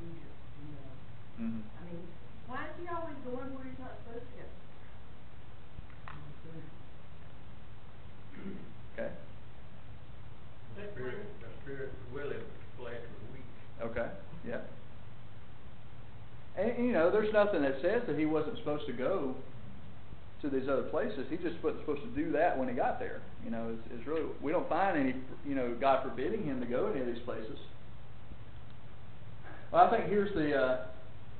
Egypt, 0.04 0.40
you 0.60 0.68
know. 0.76 0.92
Mm-hmm. 1.40 1.64
I 1.64 1.80
mean, 1.88 2.04
why 2.46 2.68
is 2.68 2.76
he 2.76 2.84
always 2.92 3.16
going 3.24 3.48
where 3.56 3.64
he's 3.64 3.80
not 3.80 3.96
supposed 4.04 4.28
to 4.28 4.36
go? 4.36 4.48
Okay. 8.94 9.10
The 10.76 10.84
spirit, 10.92 11.26
the 11.40 11.50
spirit 11.62 11.90
is 11.90 12.04
willing, 12.14 12.44
the 12.44 12.70
flesh 12.78 13.00
is 13.00 13.22
weak. 13.32 13.48
Okay. 13.82 14.08
Yeah. 14.46 14.62
And, 16.56 16.86
you 16.86 16.92
know, 16.92 17.10
there's 17.10 17.32
nothing 17.32 17.62
that 17.62 17.76
says 17.82 18.02
that 18.06 18.18
he 18.18 18.26
wasn't 18.26 18.58
supposed 18.58 18.86
to 18.86 18.92
go 18.92 19.34
to 20.44 20.50
these 20.50 20.68
other 20.68 20.82
places. 20.84 21.26
He 21.30 21.36
just 21.36 21.56
wasn't 21.62 21.82
supposed 21.82 22.02
to 22.02 22.14
do 22.14 22.30
that 22.32 22.56
when 22.58 22.68
he 22.68 22.74
got 22.74 23.00
there. 23.00 23.22
You 23.44 23.50
know, 23.50 23.74
it's, 23.74 23.88
it's 23.98 24.06
really 24.06 24.24
we 24.42 24.52
don't 24.52 24.68
find 24.68 24.96
any, 24.96 25.14
you 25.46 25.54
know, 25.54 25.74
God 25.80 26.02
forbidding 26.02 26.44
him 26.44 26.60
to 26.60 26.66
go 26.66 26.86
any 26.86 27.00
of 27.00 27.06
these 27.06 27.22
places. 27.24 27.58
Well, 29.72 29.86
I 29.86 29.90
think 29.90 30.08
here's 30.08 30.32
the 30.34 30.54
uh, 30.54 30.86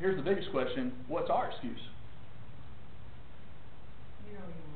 here's 0.00 0.16
the 0.16 0.22
biggest 0.22 0.50
question: 0.50 0.92
What's 1.07 1.31
our 1.31 1.50
excuse? 1.50 1.79
You 4.27 4.38
don't 4.38 4.50
even 4.50 4.72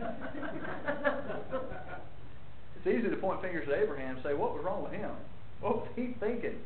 wanna 0.00 1.00
know. 1.52 1.60
It's 2.80 2.88
easy 2.88 3.10
to 3.10 3.16
point 3.20 3.42
fingers 3.42 3.68
at 3.68 3.76
Abraham 3.76 4.16
and 4.16 4.24
say, 4.24 4.32
"What 4.32 4.56
was 4.56 4.64
wrong 4.64 4.82
with 4.82 4.92
him? 4.92 5.12
What 5.60 5.84
was 5.84 5.88
he 5.94 6.16
thinking?" 6.16 6.56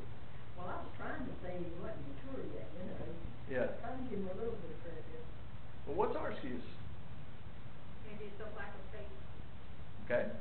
Well, 0.55 0.71
I 0.71 0.79
was 0.79 0.95
trying 0.95 1.27
to 1.27 1.35
say 1.43 1.59
he 1.59 1.67
wasn't 1.83 2.07
mature 2.07 2.39
yet, 2.55 2.71
you 2.79 2.87
know. 2.87 3.03
Yeah. 3.51 3.69
Trying 3.85 4.01
to 4.01 4.09
give 4.09 4.19
him 4.25 4.29
a 4.33 4.37
little 4.41 4.57
bit 4.57 4.73
of 4.73 4.81
credit. 4.81 5.05
Well, 5.87 5.97
what's 5.97 6.17
our 6.17 6.33
excuse? 6.33 6.65
Maybe 8.09 8.33
it's 8.33 8.41
a 8.41 8.49
lack 8.57 8.73
of 8.73 8.85
faith. 8.89 9.17
Okay. 10.09 10.33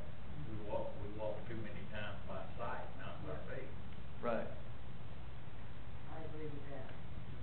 We 0.48 0.72
walk, 0.72 0.92
we 1.04 1.12
walk 1.20 1.36
too 1.50 1.60
many 1.60 1.84
times 1.92 2.16
by 2.28 2.40
sight, 2.56 2.88
not 3.00 3.20
by 3.28 3.36
faith. 3.52 3.68
Right. 4.24 4.48
I 6.16 6.18
agree 6.32 6.48
with 6.48 6.64
that. 6.72 6.88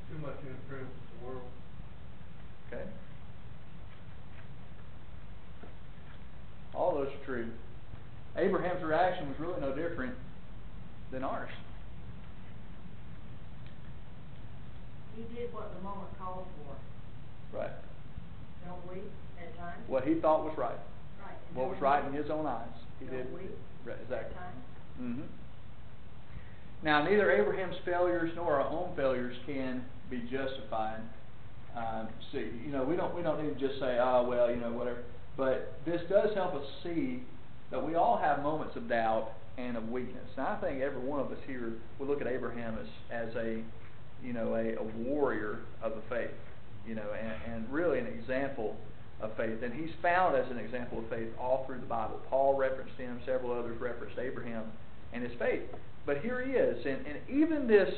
Too 0.08 0.18
much 0.24 0.40
influence 0.40 0.96
of 0.96 1.20
the 1.20 1.26
world. 1.26 1.50
Okay. 2.72 2.88
All 6.74 6.94
those 6.94 7.08
are 7.08 7.24
true. 7.26 7.50
Abraham's 8.36 8.82
reaction 8.82 9.28
was 9.28 9.38
really 9.38 9.60
no 9.60 9.74
different 9.76 10.14
than 11.12 11.22
ours. 11.22 11.50
He 15.20 15.28
did 15.36 15.52
what 15.52 15.68
the 15.76 15.82
moment 15.84 16.08
called 16.18 16.46
for, 16.56 17.58
Right. 17.58 17.76
don't 18.64 18.80
we, 18.88 19.02
at 19.36 19.52
times? 19.58 19.84
What 19.86 20.04
he 20.08 20.14
thought 20.14 20.44
was 20.44 20.56
right. 20.56 20.78
Right. 21.20 21.36
and 21.48 21.56
What 21.56 21.64
don't 21.64 21.72
was 21.76 21.80
right 21.82 22.04
in 22.06 22.12
his 22.14 22.30
own 22.30 22.46
eyes. 22.46 22.72
He 22.98 23.04
Don't 23.04 23.16
did. 23.16 23.34
we, 23.34 23.40
Right, 23.84 23.96
at 23.96 24.02
exactly. 24.02 24.34
times? 24.34 24.56
hmm 24.96 25.22
Now, 26.82 27.02
neither 27.04 27.30
Abraham's 27.30 27.76
failures 27.84 28.32
nor 28.34 28.60
our 28.60 28.68
own 28.68 28.94
failures 28.96 29.36
can 29.44 29.84
be 30.08 30.20
justified. 30.30 31.00
Um, 31.76 32.08
see, 32.32 32.50
you 32.64 32.72
know, 32.72 32.82
we 32.84 32.96
don't 32.96 33.14
we 33.14 33.22
don't 33.22 33.44
need 33.44 33.54
to 33.54 33.60
just 33.68 33.78
say, 33.78 33.98
oh 34.00 34.26
well, 34.28 34.50
you 34.50 34.56
know, 34.56 34.72
whatever. 34.72 35.02
But 35.36 35.74
this 35.84 36.00
does 36.08 36.34
help 36.34 36.54
us 36.54 36.64
see 36.82 37.22
that 37.70 37.84
we 37.84 37.94
all 37.94 38.16
have 38.18 38.42
moments 38.42 38.74
of 38.76 38.88
doubt 38.88 39.32
and 39.58 39.76
of 39.76 39.88
weakness. 39.88 40.26
And 40.36 40.46
I 40.46 40.56
think 40.60 40.80
every 40.80 41.00
one 41.00 41.20
of 41.20 41.30
us 41.30 41.38
here 41.46 41.74
would 41.98 42.08
look 42.08 42.20
at 42.20 42.26
Abraham 42.26 42.76
as 42.80 42.88
as 43.28 43.34
a, 43.36 43.62
you 44.24 44.32
know, 44.32 44.54
a, 44.54 44.74
a 44.76 44.82
warrior 45.04 45.60
of 45.82 45.92
the 45.92 46.02
faith, 46.08 46.30
you 46.86 46.94
know, 46.94 47.06
and, 47.18 47.54
and 47.54 47.72
really 47.72 47.98
an 47.98 48.06
example 48.06 48.76
of 49.20 49.36
faith. 49.36 49.62
And 49.62 49.72
he's 49.74 49.90
found 50.02 50.36
as 50.36 50.50
an 50.50 50.58
example 50.58 50.98
of 50.98 51.08
faith 51.08 51.28
all 51.38 51.64
through 51.66 51.80
the 51.80 51.86
Bible. 51.86 52.20
Paul 52.28 52.56
referenced 52.56 52.96
him, 52.96 53.20
several 53.26 53.52
others 53.52 53.80
referenced 53.80 54.18
Abraham 54.18 54.64
and 55.12 55.22
his 55.22 55.32
faith. 55.38 55.62
But 56.06 56.18
here 56.18 56.42
he 56.44 56.52
is, 56.52 56.84
and, 56.86 57.06
and 57.06 57.18
even 57.28 57.66
this, 57.66 57.92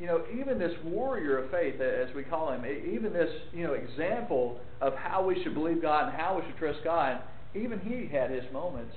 you 0.00 0.06
know, 0.06 0.22
even 0.40 0.58
this 0.58 0.72
warrior 0.84 1.38
of 1.38 1.50
faith, 1.50 1.80
as 1.80 2.14
we 2.14 2.22
call 2.22 2.52
him, 2.52 2.64
even 2.64 3.12
this, 3.12 3.30
you 3.52 3.64
know, 3.64 3.74
example 3.74 4.58
of 4.80 4.94
how 4.94 5.24
we 5.24 5.42
should 5.42 5.54
believe 5.54 5.82
God 5.82 6.08
and 6.08 6.16
how 6.16 6.36
we 6.36 6.46
should 6.46 6.58
trust 6.58 6.80
God, 6.82 7.20
even 7.54 7.78
he 7.80 8.08
had 8.14 8.30
his 8.30 8.44
moments 8.52 8.94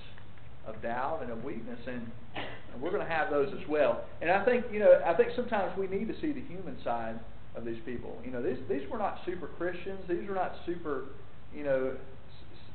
of 0.65 0.81
doubt 0.81 1.19
and 1.21 1.31
of 1.31 1.43
weakness, 1.43 1.79
and, 1.87 2.09
and 2.77 2.83
we're 2.83 2.91
going 2.91 3.05
to 3.05 3.11
have 3.11 3.31
those 3.31 3.49
as 3.59 3.67
well. 3.67 4.05
And 4.21 4.29
I 4.29 4.45
think, 4.45 4.65
you 4.71 4.77
know, 4.77 5.01
I 5.03 5.15
think 5.15 5.29
sometimes 5.35 5.75
we 5.77 5.87
need 5.87 6.07
to 6.07 6.13
see 6.21 6.31
the 6.31 6.41
human 6.41 6.77
side 6.83 7.19
of 7.55 7.65
these 7.65 7.79
people. 7.85 8.15
You 8.23 8.31
know, 8.31 8.43
these 8.43 8.57
these 8.69 8.87
were 8.91 8.99
not 8.99 9.19
super 9.25 9.47
Christians. 9.57 9.99
These 10.07 10.29
were 10.29 10.35
not 10.35 10.53
super, 10.65 11.05
you 11.55 11.63
know, 11.63 11.97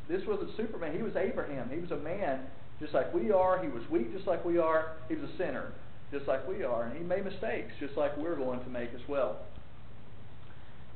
this 0.09 0.23
wasn't 0.27 0.51
Superman. 0.57 0.97
He 0.97 1.03
was 1.03 1.15
Abraham. 1.15 1.71
He 1.71 1.79
was 1.79 1.93
a 1.93 1.97
man 1.97 2.41
just 2.81 2.93
like 2.93 3.15
we 3.15 3.31
are. 3.31 3.63
He 3.63 3.69
was 3.69 3.83
weak 3.91 4.13
just 4.13 4.27
like 4.27 4.45
we 4.45 4.59
are. 4.59 4.97
He 5.09 5.15
was 5.15 5.31
a 5.31 5.37
sinner 5.39 5.73
just 6.11 6.27
like 6.27 6.47
we 6.47 6.65
are. 6.65 6.85
And 6.85 6.99
he 6.99 7.05
made 7.05 7.25
mistakes 7.25 7.73
just 7.79 7.97
like 7.97 8.17
we're 8.17 8.37
going 8.37 8.61
to 8.61 8.69
make 8.69 8.91
as 8.95 9.01
well. 9.09 9.39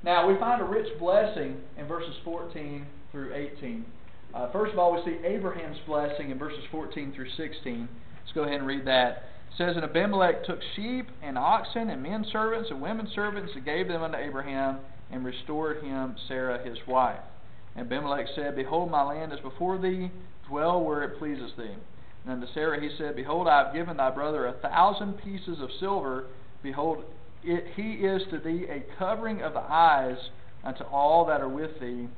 Now, 0.05 0.29
we 0.29 0.39
find 0.39 0.61
a 0.61 0.65
rich 0.65 0.87
blessing 0.99 1.57
in 1.79 1.87
verses 1.87 2.15
14 2.25 2.87
through 3.13 3.35
18. 3.35 3.85
Uh, 4.35 4.53
first 4.53 4.73
of 4.73 4.79
all, 4.79 4.93
we 4.93 5.01
see 5.05 5.19
Abraham's 5.25 5.79
blessing 5.87 6.31
in 6.31 6.39
verses 6.39 6.63
14 6.71 7.13
through 7.15 7.31
16. 7.37 7.89
Let's 8.27 8.35
go 8.35 8.43
ahead 8.43 8.59
and 8.59 8.67
read 8.67 8.89
that. 8.89 9.23
It 9.53 9.57
says, 9.57 9.77
And 9.77 9.85
Abimelech 9.85 10.45
took 10.47 10.59
sheep 10.75 11.07
and 11.23 11.39
oxen 11.39 11.91
and 11.91 12.03
men 12.03 12.27
servants 12.33 12.71
and 12.71 12.83
women 12.83 13.09
servants 13.15 13.53
and 13.55 13.65
gave 13.65 13.87
them 13.87 14.03
unto 14.03 14.19
Abraham 14.19 14.81
and 15.13 15.25
restored 15.25 15.81
him 15.81 16.17
Sarah 16.27 16.61
his 16.69 16.77
wife. 16.89 17.21
And 17.77 17.87
Abimelech 17.87 18.27
said, 18.35 18.57
Behold, 18.57 18.91
my 18.91 19.05
land 19.05 19.33
is 19.33 19.39
before 19.39 19.79
thee, 19.79 20.11
dwell 20.49 20.83
where 20.83 21.05
it 21.05 21.19
pleases 21.21 21.53
thee. 21.57 21.77
And 22.25 22.33
unto 22.33 22.53
Sarah 22.53 22.81
he 22.81 22.91
said, 22.99 23.15
Behold, 23.15 23.47
I 23.47 23.65
have 23.65 23.75
given 23.75 23.97
thy 23.97 24.11
brother 24.11 24.47
a 24.47 24.55
thousand 24.55 25.19
pieces 25.23 25.59
of 25.61 25.71
silver. 25.79 26.25
Behold, 26.65 27.05
it, 27.45 27.65
he 27.77 27.93
is 27.93 28.23
to 28.31 28.41
thee 28.41 28.67
a 28.69 28.99
covering 28.99 29.41
of 29.41 29.53
the 29.53 29.61
eyes 29.61 30.19
unto 30.65 30.83
all 30.83 31.27
that 31.27 31.41
are 31.41 31.49
with 31.49 31.79
thee, 31.81 32.09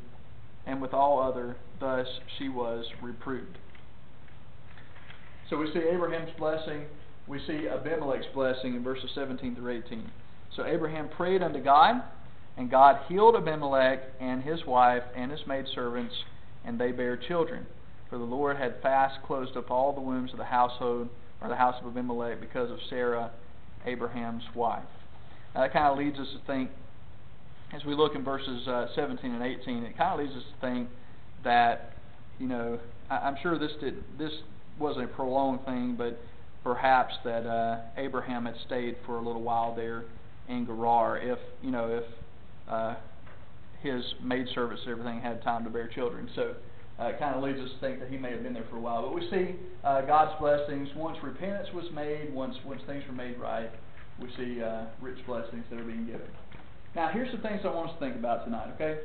and 0.66 0.80
with 0.80 0.94
all 0.94 1.20
other. 1.20 1.56
Thus 1.78 2.06
she 2.38 2.48
was 2.48 2.86
reproved. 3.02 3.58
So 5.50 5.56
we 5.56 5.66
see 5.72 5.80
Abraham's 5.80 6.30
blessing. 6.38 6.84
We 7.26 7.40
see 7.46 7.68
Abimelech's 7.68 8.26
blessing 8.34 8.74
in 8.74 8.82
verses 8.82 9.10
17 9.14 9.56
through 9.56 9.82
18. 9.86 10.10
So 10.56 10.64
Abraham 10.64 11.08
prayed 11.08 11.42
unto 11.42 11.62
God, 11.62 12.02
and 12.56 12.70
God 12.70 13.00
healed 13.08 13.36
Abimelech 13.36 14.00
and 14.20 14.42
his 14.42 14.64
wife 14.66 15.02
and 15.16 15.30
his 15.30 15.40
maidservants, 15.46 16.14
and 16.64 16.78
they 16.78 16.92
bare 16.92 17.16
children. 17.16 17.66
For 18.10 18.18
the 18.18 18.24
Lord 18.24 18.56
had 18.56 18.82
fast 18.82 19.22
closed 19.26 19.56
up 19.56 19.70
all 19.70 19.92
the 19.92 20.00
wombs 20.00 20.32
of 20.32 20.38
the 20.38 20.44
household, 20.44 21.08
or 21.40 21.48
the 21.48 21.56
house 21.56 21.76
of 21.80 21.86
Abimelech, 21.86 22.40
because 22.40 22.70
of 22.70 22.78
Sarah, 22.88 23.30
Abraham's 23.86 24.44
wife. 24.54 24.82
Now 25.54 25.62
that 25.62 25.72
kind 25.72 25.86
of 25.86 25.98
leads 25.98 26.18
us 26.18 26.28
to 26.32 26.46
think, 26.46 26.70
as 27.74 27.84
we 27.84 27.94
look 27.94 28.14
in 28.14 28.24
verses 28.24 28.66
uh, 28.66 28.86
17 28.94 29.30
and 29.30 29.42
18, 29.42 29.84
it 29.84 29.96
kind 29.96 30.18
of 30.18 30.26
leads 30.26 30.36
us 30.36 30.44
to 30.54 30.66
think 30.66 30.88
that, 31.44 31.92
you 32.38 32.46
know, 32.46 32.78
I, 33.10 33.16
I'm 33.16 33.36
sure 33.42 33.58
this 33.58 33.72
did 33.80 34.02
this 34.18 34.32
wasn't 34.78 35.04
a 35.04 35.08
prolonged 35.08 35.64
thing, 35.64 35.94
but 35.96 36.20
perhaps 36.62 37.14
that 37.24 37.46
uh, 37.46 37.80
Abraham 37.96 38.46
had 38.46 38.54
stayed 38.66 38.96
for 39.06 39.18
a 39.18 39.22
little 39.22 39.42
while 39.42 39.74
there 39.74 40.04
in 40.48 40.66
Gerar, 40.66 41.18
if 41.18 41.38
you 41.62 41.70
know, 41.70 41.88
if 41.88 42.04
uh, 42.70 42.94
his 43.82 44.02
maidservants 44.22 44.82
and 44.82 44.92
everything 44.92 45.20
had 45.20 45.42
time 45.42 45.64
to 45.64 45.70
bear 45.70 45.88
children. 45.88 46.28
So 46.34 46.54
uh, 47.00 47.06
it 47.06 47.18
kind 47.18 47.36
of 47.36 47.42
leads 47.42 47.58
us 47.60 47.70
to 47.70 47.80
think 47.80 48.00
that 48.00 48.10
he 48.10 48.16
may 48.16 48.32
have 48.32 48.42
been 48.42 48.54
there 48.54 48.66
for 48.70 48.76
a 48.76 48.80
while. 48.80 49.02
But 49.02 49.14
we 49.14 49.22
see 49.30 49.54
uh, 49.84 50.02
God's 50.02 50.38
blessings 50.40 50.88
once 50.96 51.16
repentance 51.22 51.68
was 51.72 51.86
made, 51.94 52.32
once 52.32 52.56
once 52.64 52.82
things 52.86 53.04
were 53.06 53.14
made 53.14 53.38
right. 53.38 53.70
We 54.20 54.28
see 54.36 54.62
uh, 54.62 54.86
rich 55.00 55.18
blessings 55.26 55.64
that 55.70 55.78
are 55.78 55.84
being 55.84 56.06
given. 56.06 56.28
Now, 56.96 57.10
here's 57.12 57.30
some 57.30 57.40
things 57.40 57.60
I 57.64 57.68
want 57.68 57.90
us 57.90 57.94
to 57.94 58.00
think 58.00 58.16
about 58.16 58.44
tonight. 58.44 58.72
Okay. 58.74 58.98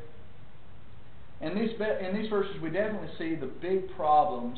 In 1.42 1.56
these 1.56 1.72
in 1.80 2.16
these 2.16 2.30
verses, 2.30 2.56
we 2.62 2.70
definitely 2.70 3.10
see 3.18 3.36
the 3.36 3.52
big 3.62 3.94
problems 3.96 4.58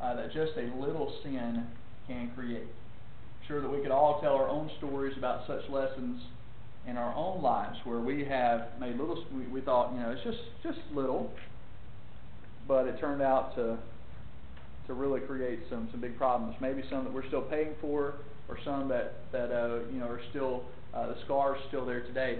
uh, 0.00 0.14
that 0.14 0.32
just 0.32 0.52
a 0.56 0.72
little 0.80 1.12
sin 1.22 1.66
can 2.06 2.30
create. 2.34 2.62
I'm 2.62 3.48
sure 3.48 3.60
that 3.60 3.70
we 3.70 3.80
could 3.80 3.90
all 3.90 4.20
tell 4.20 4.34
our 4.34 4.48
own 4.48 4.70
stories 4.78 5.16
about 5.16 5.46
such 5.46 5.68
lessons 5.70 6.20
in 6.86 6.96
our 6.96 7.14
own 7.14 7.42
lives 7.42 7.78
where 7.84 8.00
we 8.00 8.24
have 8.24 8.68
made 8.78 8.96
little 8.96 9.24
we, 9.34 9.46
we 9.46 9.60
thought 9.60 9.92
you 9.94 10.00
know 10.00 10.10
it's 10.10 10.22
just 10.22 10.38
just 10.62 10.78
little 10.94 11.30
but 12.68 12.86
it 12.86 12.98
turned 13.00 13.22
out 13.22 13.54
to 13.54 13.78
to 14.86 14.92
really 14.92 15.20
create 15.20 15.60
some 15.70 15.88
some 15.90 16.00
big 16.00 16.16
problems 16.18 16.54
maybe 16.60 16.82
some 16.90 17.04
that 17.04 17.12
we're 17.12 17.26
still 17.28 17.42
paying 17.42 17.74
for 17.80 18.14
or 18.48 18.58
some 18.64 18.88
that 18.88 19.14
that 19.32 19.50
uh, 19.50 19.78
you 19.92 19.98
know 19.98 20.06
are 20.06 20.20
still 20.30 20.64
uh, 20.92 21.06
the 21.06 21.16
scars 21.24 21.58
still 21.68 21.86
there 21.86 22.02
today 22.02 22.38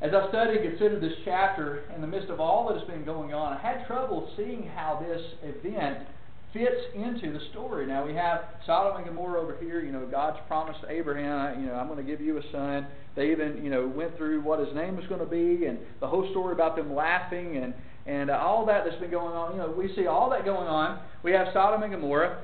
as 0.00 0.12
I 0.14 0.28
studied 0.28 0.60
and 0.60 0.70
considered 0.70 1.02
this 1.02 1.18
chapter 1.24 1.82
in 1.94 2.00
the 2.00 2.06
midst 2.06 2.30
of 2.30 2.38
all 2.38 2.68
that 2.68 2.78
has 2.78 2.86
been 2.86 3.04
going 3.04 3.34
on 3.34 3.54
I 3.54 3.60
had 3.60 3.86
trouble 3.88 4.30
seeing 4.36 4.70
how 4.74 5.04
this 5.04 5.22
event 5.42 6.06
fits 6.52 6.80
into 6.94 7.32
the 7.32 7.40
story. 7.50 7.86
Now 7.86 8.06
we 8.06 8.14
have 8.14 8.40
Sodom 8.64 8.96
and 8.96 9.06
Gomorrah 9.06 9.40
over 9.40 9.56
here. 9.60 9.80
You 9.80 9.92
know, 9.92 10.06
God's 10.06 10.38
promise 10.48 10.76
to 10.82 10.90
Abraham. 10.90 11.60
You 11.60 11.66
know, 11.66 11.74
I'm 11.74 11.88
going 11.88 12.04
to 12.04 12.10
give 12.10 12.20
you 12.20 12.38
a 12.38 12.42
son. 12.52 12.86
They 13.16 13.30
even, 13.30 13.62
you 13.62 13.70
know, 13.70 13.86
went 13.86 14.16
through 14.16 14.40
what 14.42 14.58
his 14.58 14.74
name 14.74 14.96
was 14.96 15.06
going 15.06 15.20
to 15.20 15.26
be, 15.26 15.66
and 15.66 15.78
the 16.00 16.06
whole 16.06 16.28
story 16.30 16.52
about 16.52 16.76
them 16.76 16.94
laughing 16.94 17.56
and 17.58 17.74
and 18.06 18.30
uh, 18.30 18.34
all 18.34 18.64
that 18.66 18.84
that's 18.84 18.98
been 19.00 19.10
going 19.10 19.34
on. 19.34 19.52
You 19.52 19.58
know, 19.58 19.74
we 19.76 19.94
see 19.94 20.06
all 20.06 20.30
that 20.30 20.44
going 20.44 20.66
on. 20.66 21.00
We 21.22 21.32
have 21.32 21.48
Sodom 21.52 21.82
and 21.82 21.92
Gomorrah. 21.92 22.42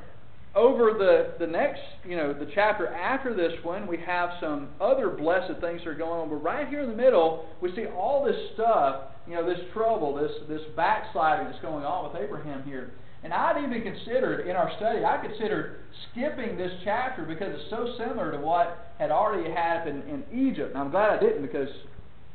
Over 0.55 0.93
the 0.93 1.35
the 1.45 1.51
next, 1.51 1.81
you 2.07 2.17
know, 2.17 2.33
the 2.33 2.49
chapter 2.55 2.87
after 2.87 3.35
this 3.35 3.53
one, 3.65 3.87
we 3.89 3.99
have 4.07 4.31
some 4.41 4.69
other 4.81 5.11
blessed 5.11 5.61
things 5.61 5.81
that 5.81 5.89
are 5.89 5.95
going 5.95 6.21
on. 6.21 6.29
But 6.29 6.37
right 6.37 6.69
here 6.69 6.83
in 6.83 6.91
the 6.91 6.97
middle, 6.97 7.47
we 7.61 7.75
see 7.75 7.87
all 7.87 8.25
this 8.25 8.37
stuff. 8.55 9.03
You 9.27 9.35
know, 9.35 9.47
this 9.47 9.59
trouble, 9.73 10.15
this 10.15 10.31
this 10.49 10.61
backsliding 10.77 11.47
that's 11.47 11.63
going 11.63 11.85
on 11.85 12.13
with 12.13 12.23
Abraham 12.23 12.63
here. 12.63 12.93
And 13.25 13.33
I'd 13.33 13.65
even 13.65 13.83
considered 13.83 14.47
in 14.47 14.55
our 14.55 14.71
study, 14.77 15.03
I 15.03 15.17
considered 15.27 15.81
skipping 16.11 16.59
this 16.59 16.71
chapter 16.85 17.25
because 17.25 17.59
it's 17.59 17.71
so 17.71 17.95
similar 17.97 18.31
to 18.31 18.39
what 18.39 18.93
had 18.99 19.11
already 19.11 19.51
happened 19.51 20.05
in 20.05 20.49
Egypt. 20.49 20.75
And 20.75 20.79
I'm 20.79 20.91
glad 20.91 21.11
I 21.11 21.19
didn't 21.19 21.41
because 21.41 21.71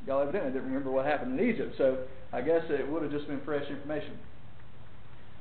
y'all 0.08 0.22
evidently 0.22 0.52
didn't 0.52 0.66
remember 0.66 0.90
what 0.90 1.06
happened 1.06 1.40
in 1.40 1.48
Egypt. 1.48 1.76
So 1.78 2.00
I 2.34 2.42
guess 2.42 2.64
it 2.70 2.90
would 2.90 3.04
have 3.04 3.12
just 3.12 3.28
been 3.28 3.40
fresh 3.46 3.70
information. 3.70 4.18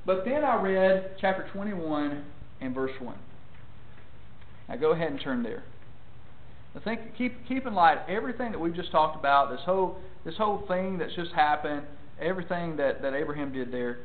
But 0.05 0.27
then 0.27 0.45
I 0.45 0.61
read 0.61 1.13
chapter 1.19 1.49
21 1.53 2.25
and 2.61 2.75
verse 2.75 2.93
1. 3.01 3.17
Now 4.69 4.77
go 4.77 4.93
ahead 4.93 5.11
and 5.11 5.21
turn 5.21 5.43
there. 5.43 5.65
I 6.77 6.81
think 6.81 7.17
keep 7.17 7.35
keep 7.49 7.67
in 7.67 7.75
light 7.75 7.99
everything 8.09 8.53
that 8.53 8.59
we've 8.59 8.75
just 8.75 8.93
talked 8.93 9.19
about, 9.19 9.51
this 9.51 9.61
whole 9.65 9.97
this 10.25 10.37
whole 10.37 10.65
thing 10.69 10.99
that's 10.99 11.15
just 11.15 11.33
happened, 11.33 11.83
everything 12.21 12.77
that, 12.77 13.01
that 13.01 13.15
Abraham 13.15 13.53
did 13.53 13.73
there. 13.73 14.01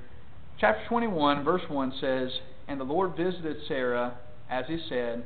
Chapter 0.59 0.81
21, 0.87 1.43
verse 1.43 1.63
1 1.67 1.93
says, 1.99 2.29
And 2.67 2.79
the 2.79 2.85
Lord 2.85 3.15
visited 3.17 3.57
Sarah 3.67 4.17
as 4.49 4.65
he 4.67 4.79
said, 4.87 5.25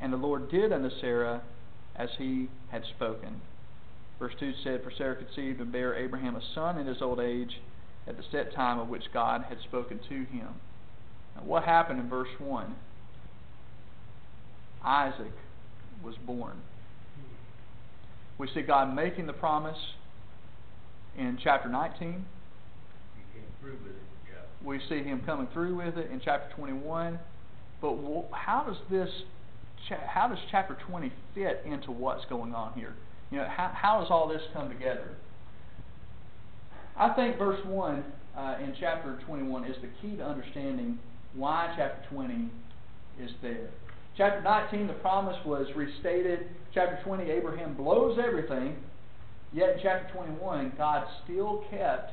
and 0.00 0.12
the 0.12 0.16
Lord 0.16 0.50
did 0.50 0.72
unto 0.72 0.90
Sarah 1.00 1.42
as 1.96 2.08
he 2.18 2.48
had 2.70 2.84
spoken. 2.96 3.40
Verse 4.18 4.32
2 4.38 4.52
said, 4.62 4.82
For 4.82 4.92
Sarah 4.96 5.16
conceived 5.16 5.60
and 5.60 5.72
bare 5.72 5.94
Abraham 5.94 6.36
a 6.36 6.42
son 6.54 6.78
in 6.78 6.86
his 6.86 7.02
old 7.02 7.20
age 7.20 7.60
at 8.06 8.16
the 8.16 8.22
set 8.30 8.54
time 8.54 8.78
of 8.78 8.88
which 8.88 9.04
God 9.12 9.44
had 9.48 9.58
spoken 9.60 9.98
to 10.08 10.14
him. 10.24 10.48
Now, 11.36 11.42
what 11.44 11.64
happened 11.64 12.00
in 12.00 12.08
verse 12.08 12.28
1? 12.38 12.74
Isaac 14.84 15.32
was 16.02 16.14
born. 16.26 16.56
We 18.38 18.48
see 18.54 18.62
God 18.62 18.94
making 18.94 19.26
the 19.26 19.34
promise 19.34 19.76
in 21.16 21.38
chapter 21.42 21.68
19. 21.68 21.98
He 21.98 23.38
came 23.38 23.44
through 23.60 23.72
with 23.84 23.92
it. 23.92 24.09
We 24.64 24.80
see 24.88 25.02
him 25.02 25.22
coming 25.24 25.48
through 25.52 25.76
with 25.76 25.96
it 25.96 26.10
in 26.10 26.20
chapter 26.24 26.54
21. 26.56 27.18
But 27.80 27.96
how 28.32 28.64
does 28.66 28.76
this, 28.90 29.08
how 29.88 30.28
does 30.28 30.38
chapter 30.50 30.76
20 30.88 31.12
fit 31.34 31.62
into 31.64 31.90
what's 31.92 32.24
going 32.26 32.54
on 32.54 32.74
here? 32.74 32.94
You 33.30 33.38
know, 33.38 33.48
how, 33.48 33.72
how 33.74 34.00
does 34.00 34.10
all 34.10 34.28
this 34.28 34.42
come 34.52 34.68
together? 34.68 35.16
I 36.96 37.14
think 37.14 37.38
verse 37.38 37.60
1 37.64 38.04
uh, 38.36 38.56
in 38.62 38.74
chapter 38.78 39.18
21 39.26 39.64
is 39.64 39.76
the 39.80 39.88
key 40.02 40.16
to 40.16 40.24
understanding 40.24 40.98
why 41.34 41.72
chapter 41.76 42.02
20 42.12 42.50
is 43.22 43.30
there. 43.40 43.70
Chapter 44.16 44.42
19, 44.42 44.88
the 44.88 44.92
promise 44.94 45.36
was 45.46 45.66
restated. 45.76 46.48
Chapter 46.74 46.98
20, 47.04 47.30
Abraham 47.30 47.74
blows 47.74 48.18
everything. 48.22 48.76
Yet 49.52 49.70
in 49.70 49.78
chapter 49.82 50.12
21, 50.14 50.74
God 50.76 51.06
still 51.24 51.64
kept 51.70 52.12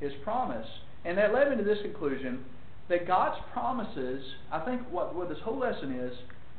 his 0.00 0.12
promise. 0.22 0.66
And 1.04 1.18
that 1.18 1.34
led 1.34 1.50
me 1.50 1.56
to 1.56 1.64
this 1.64 1.78
conclusion 1.82 2.44
that 2.88 3.06
God's 3.06 3.40
promises, 3.52 4.22
I 4.52 4.60
think 4.60 4.82
what, 4.90 5.14
what 5.14 5.28
this 5.28 5.38
whole 5.42 5.58
lesson 5.58 5.92
is, 5.92 6.12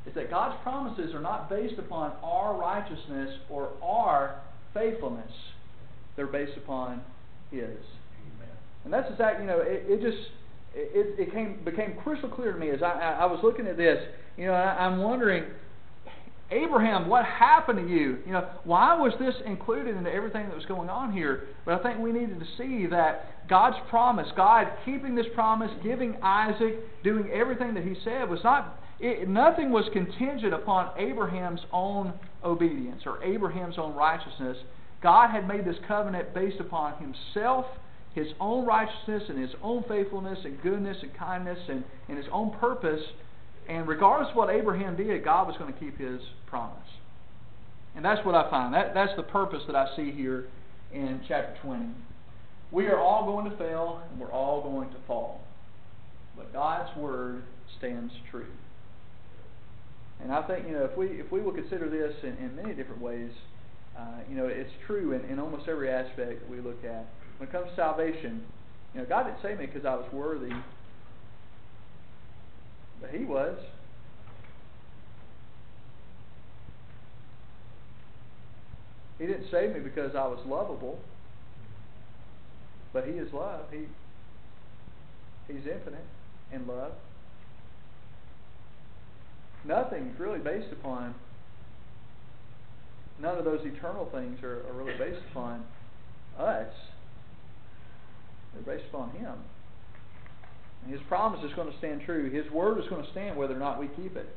is 0.08 0.14
that 0.16 0.30
God's 0.30 0.56
promises 0.64 1.14
are 1.14 1.22
not 1.22 1.50
based 1.50 1.80
upon 1.80 2.14
our 2.24 2.58
righteousness 2.58 3.40
or 3.50 3.72
our 3.84 4.42
faithfulness. 4.74 5.32
They're 6.16 6.28
based 6.28 6.58
upon 6.58 7.02
His. 7.52 7.62
Amen. 7.62 8.56
And 8.84 8.94
that's 8.94 9.10
exactly, 9.12 9.46
you 9.46 9.52
know, 9.52 9.60
it, 9.62 9.84
it 9.88 10.02
just, 10.02 10.30
it, 10.76 11.20
it 11.20 11.34
came, 11.34 11.60
became 11.64 11.96
crystal 12.04 12.30
clear 12.30 12.54
to 12.54 12.60
me 12.60 12.70
as 12.70 12.82
I, 12.82 12.92
I, 12.92 13.12
I 13.22 13.26
was 13.26 13.40
looking 13.44 13.68
at 13.68 13.78
this. 13.78 13.98
You 14.38 14.48
know, 14.48 14.54
I, 14.54 14.86
I'm 14.86 15.02
wondering, 15.02 15.46
Abraham, 16.52 17.08
what 17.08 17.26
happened 17.26 17.80
to 17.80 17.88
you? 17.88 18.20
You 18.26 18.34
know, 18.34 18.48
why 18.66 18.96
was 18.96 19.14
this 19.20 19.34
included 19.46 19.96
into 19.96 20.12
everything 20.12 20.48
that 20.48 20.56
was 20.56 20.66
going 20.66 20.90
on 20.90 21.12
here? 21.12 21.46
But 21.66 21.80
I 21.80 21.84
think 21.84 22.00
we 22.00 22.12
needed 22.12 22.40
to 22.40 22.46
see 22.58 22.86
that 22.88 23.48
God's 23.50 23.78
promise, 23.90 24.28
God 24.36 24.68
keeping 24.86 25.16
this 25.16 25.26
promise, 25.34 25.72
giving 25.84 26.18
Isaac, 26.22 26.76
doing 27.04 27.30
everything 27.34 27.74
that 27.74 27.84
He 27.84 27.96
said, 28.04 28.30
was 28.30 28.42
not 28.44 28.80
It, 29.00 29.28
nothing 29.28 29.72
was 29.72 29.86
contingent 29.92 30.54
upon 30.54 30.92
Abraham's 31.00 31.62
own 31.72 32.14
obedience 32.44 33.02
or 33.06 33.24
Abraham's 33.24 33.78
own 33.78 33.96
righteousness. 33.96 34.58
God 35.02 35.30
had 35.32 35.48
made 35.48 35.66
this 35.66 35.78
covenant 35.88 36.34
based 36.34 36.60
upon 36.60 36.94
himself, 37.02 37.66
his 38.14 38.28
own 38.40 38.66
righteousness, 38.66 39.24
and 39.30 39.38
his 39.40 39.52
own 39.62 39.84
faithfulness, 39.88 40.40
and 40.46 40.62
goodness, 40.62 40.98
and 41.02 41.14
kindness, 41.16 41.60
and, 41.70 41.84
and 42.08 42.18
his 42.18 42.28
own 42.32 42.52
purpose. 42.60 43.02
And 43.68 43.88
regardless 43.88 44.30
of 44.30 44.36
what 44.36 44.50
Abraham 44.50 44.96
did, 44.96 45.24
God 45.24 45.48
was 45.48 45.58
going 45.58 45.74
to 45.74 45.80
keep 45.80 45.98
his 45.98 46.22
promise. 46.48 46.88
And 47.96 48.04
that's 48.04 48.24
what 48.26 48.36
I 48.36 48.50
find. 48.50 48.74
That, 48.74 48.94
that's 48.94 49.16
the 49.16 49.24
purpose 49.24 49.62
that 49.68 49.76
I 49.76 49.96
see 49.96 50.12
here 50.12 50.48
in 50.94 51.22
chapter 51.28 51.56
20. 51.64 51.86
We 52.72 52.88
are 52.88 53.00
all 53.00 53.26
going 53.26 53.50
to 53.50 53.58
fail, 53.58 54.02
and 54.10 54.20
we're 54.20 54.32
all 54.32 54.62
going 54.62 54.90
to 54.90 54.98
fall. 55.08 55.42
But 56.36 56.52
God's 56.52 56.96
word 56.98 57.44
stands 57.78 58.14
true. 58.30 58.48
And 60.22 60.32
I 60.32 60.46
think, 60.48 60.68
you 60.68 60.74
know, 60.74 60.86
if 60.86 60.98
we 60.98 61.08
if 61.08 61.32
we 61.32 61.42
will 61.42 61.52
consider 61.52 61.90
this 61.90 62.16
in, 62.24 62.38
in 62.44 62.56
many 62.56 62.74
different 62.74 63.02
ways, 63.02 63.32
uh, 63.98 64.20
you 64.30 64.36
know, 64.36 64.48
it's 64.48 64.72
true 64.88 65.14
in, 65.14 65.22
in 65.30 65.40
almost 65.40 65.68
every 65.68 65.90
aspect 65.90 66.42
that 66.42 66.50
we 66.50 66.60
look 66.60 66.84
at. 66.84 67.08
When 67.38 67.50
it 67.50 67.52
comes 67.52 67.70
to 67.70 67.76
salvation, 67.76 68.44
you 68.94 69.02
know, 69.02 69.06
God 69.08 69.24
didn't 69.24 69.42
save 69.42 69.60
me 69.60 69.66
because 69.66 69.86
I 69.86 69.96
was 69.96 70.06
worthy, 70.12 70.52
but 73.02 73.12
He 73.12 73.26
was. 73.26 73.58
He 79.20 79.26
didn't 79.26 79.50
save 79.50 79.74
me 79.74 79.80
because 79.80 80.14
I 80.16 80.28
was 80.28 80.40
lovable, 80.46 81.00
but 82.92 83.06
He 83.06 83.14
is 83.14 83.32
love. 83.34 83.66
He 83.72 83.86
He's 85.48 85.68
infinite 85.68 86.06
in 86.52 86.66
love. 86.68 86.92
Nothing's 89.64 90.20
really 90.20 90.40
based 90.40 90.72
upon 90.72 91.16
none 93.20 93.38
of 93.38 93.46
those 93.46 93.66
eternal 93.66 94.06
things 94.12 94.42
are, 94.44 94.68
are 94.68 94.74
really 94.74 94.98
based 94.98 95.22
upon 95.32 95.64
us. 96.38 96.72
They're 98.54 98.76
based 98.76 98.90
upon 98.90 99.12
Him. 99.12 99.36
His 100.88 101.00
promise 101.08 101.40
is 101.44 101.52
going 101.56 101.72
to 101.72 101.78
stand 101.80 102.02
true. 102.06 102.30
His 102.30 102.50
word 102.52 102.80
is 102.80 102.86
going 102.90 103.04
to 103.04 103.12
stand 103.12 103.38
whether 103.38 103.56
or 103.56 103.60
not 103.60 103.80
we 103.80 103.88
keep 103.88 104.16
it. 104.16 104.28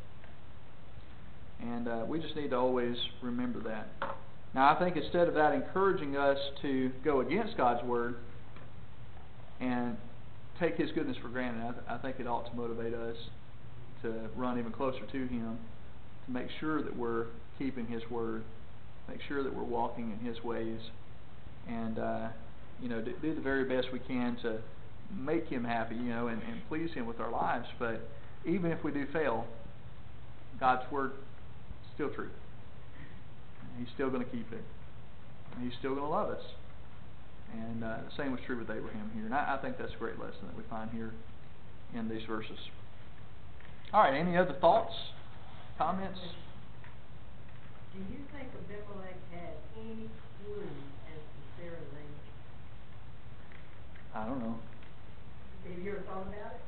And 1.61 1.89
uh, 1.89 2.05
we 2.07 2.21
just 2.21 2.37
need 2.37 2.51
to 2.51 2.57
always 2.57 2.97
remember 3.23 3.61
that. 3.61 3.89
Now, 4.55 4.75
I 4.75 4.79
think 4.79 4.97
instead 4.97 5.29
of 5.29 5.35
that 5.35 5.53
encouraging 5.53 6.17
us 6.17 6.39
to 6.63 6.91
go 7.05 7.21
against 7.21 7.57
God's 7.57 7.85
word 7.85 8.17
and 9.61 9.97
take 10.59 10.77
His 10.77 10.91
goodness 10.93 11.17
for 11.21 11.29
granted, 11.29 11.61
I, 11.61 11.73
th- 11.73 11.85
I 11.89 11.99
think 11.99 12.21
it 12.21 12.27
ought 12.27 12.49
to 12.51 12.57
motivate 12.57 12.95
us 12.95 13.17
to 14.03 14.29
run 14.37 14.59
even 14.59 14.73
closer 14.73 15.05
to 15.05 15.27
Him, 15.27 15.59
to 16.27 16.33
make 16.33 16.47
sure 16.61 16.83
that 16.83 16.97
we're 16.97 17.27
keeping 17.59 17.87
His 17.87 18.03
word, 18.11 18.45
make 19.09 19.21
sure 19.27 19.43
that 19.43 19.55
we're 19.55 19.65
walking 19.65 20.13
in 20.19 20.27
His 20.27 20.43
ways, 20.43 20.81
and 21.69 21.99
uh, 21.99 22.29
you 22.81 22.89
know, 22.89 23.03
do, 23.03 23.13
do 23.21 23.35
the 23.35 23.41
very 23.41 23.65
best 23.65 23.89
we 23.93 23.99
can 23.99 24.37
to 24.43 24.59
make 25.17 25.47
Him 25.47 25.65
happy, 25.65 25.95
you 25.95 26.11
know, 26.11 26.29
and, 26.29 26.43
and 26.43 26.61
please 26.69 26.91
Him 26.93 27.07
with 27.07 27.21
our 27.21 27.31
lives. 27.31 27.67
But 27.79 28.09
even 28.47 28.71
if 28.73 28.83
we 28.85 28.93
do 28.93 29.07
fail, 29.13 29.47
God's 30.61 30.91
word 30.91 31.13
is 31.13 31.89
still 31.95 32.11
true. 32.11 32.31
He's 33.79 33.89
still 33.95 34.11
going 34.11 34.25
to 34.25 34.31
keep 34.31 34.53
it. 34.53 34.65
And 35.55 35.65
he's 35.65 35.79
still 35.79 35.95
going 35.95 36.05
to 36.05 36.11
love 36.11 36.31
us. 36.31 36.43
And 37.55 37.83
uh, 37.83 37.99
the 38.09 38.23
same 38.23 38.33
was 38.33 38.41
true 38.45 38.59
with 38.59 38.71
Abraham 38.71 39.11
here. 39.15 39.25
And 39.25 39.35
I, 39.35 39.57
I 39.57 39.63
think 39.63 39.79
that's 39.79 39.95
a 39.95 39.99
great 39.99 40.19
lesson 40.19 40.47
that 40.47 40.57
we 40.57 40.65
find 40.69 40.91
here 40.91 41.13
in 41.95 42.09
these 42.09 42.27
verses. 42.27 42.59
All 43.93 44.03
right, 44.03 44.15
any 44.15 44.37
other 44.37 44.55
thoughts, 44.61 44.93
comments? 45.79 46.21
Do 47.95 48.01
you 48.01 48.21
think 48.37 48.49
Abimelech 48.53 49.17
had 49.33 49.57
any 49.81 50.11
clue 50.45 50.69
as 51.09 51.21
to 51.23 51.41
Sarah's 51.57 51.93
age? 51.97 52.29
I 54.15 54.27
don't 54.27 54.41
know. 54.41 54.59
Have 55.69 55.85
you 55.85 55.91
ever 55.93 56.01
thought 56.01 56.23
about 56.23 56.53
it? 56.55 56.61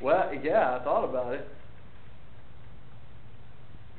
Well, 0.00 0.34
yeah, 0.42 0.76
I 0.76 0.84
thought 0.84 1.04
about 1.04 1.34
it. 1.34 1.48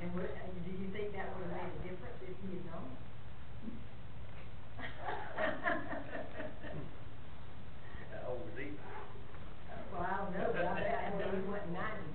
And 0.01 0.13
what, 0.15 0.25
and 0.25 0.65
do 0.65 0.71
you 0.71 0.89
think 0.93 1.13
that 1.13 1.29
would 1.37 1.45
have 1.45 1.61
made 1.61 1.69
a 1.69 1.81
difference 1.85 2.17
if 2.25 2.33
he 2.41 2.57
had 2.57 2.65
known? 2.69 2.89
How 8.11 8.29
old 8.29 8.41
was 8.45 8.57
he? 8.57 8.73
Well, 9.93 10.01
I 10.01 10.17
don't 10.17 10.33
know, 10.33 10.49
but 10.53 10.65
I 10.65 10.73
bet, 10.81 10.99
I 11.05 11.17
know 11.19 11.29
he 11.29 11.41
wasn't 11.49 11.73
ninety. 11.73 12.05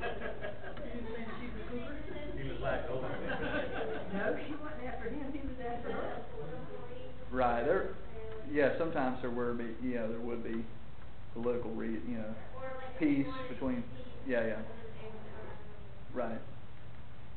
He 2.40 2.48
was 2.48 2.60
like, 2.62 2.88
oh. 2.90 3.04
No, 4.12 4.36
she 4.46 4.54
wasn't 4.54 4.84
after 4.88 5.10
him, 5.10 5.32
he 5.32 5.38
was 5.46 5.60
after 5.60 5.92
her. 5.92 6.22
Right. 7.30 7.64
There. 7.64 7.79
Yeah. 8.60 8.78
Sometimes 8.78 9.18
there 9.22 9.30
would 9.30 9.58
be. 9.58 9.64
You 9.82 9.94
know, 9.94 10.08
there 10.08 10.20
would 10.20 10.44
be 10.44 10.64
political 11.34 11.70
re. 11.70 11.88
You 11.88 12.18
know, 12.18 12.34
peace 12.98 13.26
between. 13.48 13.82
Yeah. 14.26 14.46
Yeah. 14.46 14.56
Right. 16.14 16.38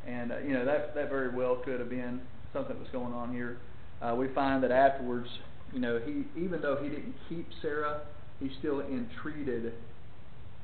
And 0.05 0.31
uh, 0.31 0.39
you 0.39 0.53
know 0.53 0.65
that 0.65 0.93
that 0.95 1.09
very 1.09 1.33
well 1.33 1.55
could 1.63 1.79
have 1.79 1.89
been 1.89 2.21
something 2.51 2.75
that 2.75 2.79
was 2.79 2.91
going 2.91 3.13
on 3.13 3.33
here. 3.33 3.57
Uh, 4.01 4.15
we 4.15 4.27
find 4.33 4.62
that 4.63 4.71
afterwards, 4.71 5.29
you 5.71 5.79
know, 5.79 5.99
he 6.05 6.25
even 6.39 6.62
though 6.62 6.77
he 6.81 6.89
didn't 6.89 7.15
keep 7.29 7.47
Sarah, 7.62 8.01
he 8.39 8.51
still 8.59 8.81
entreated 8.81 9.73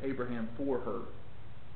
Abraham 0.03 0.49
for 0.57 0.79
her, 0.79 0.99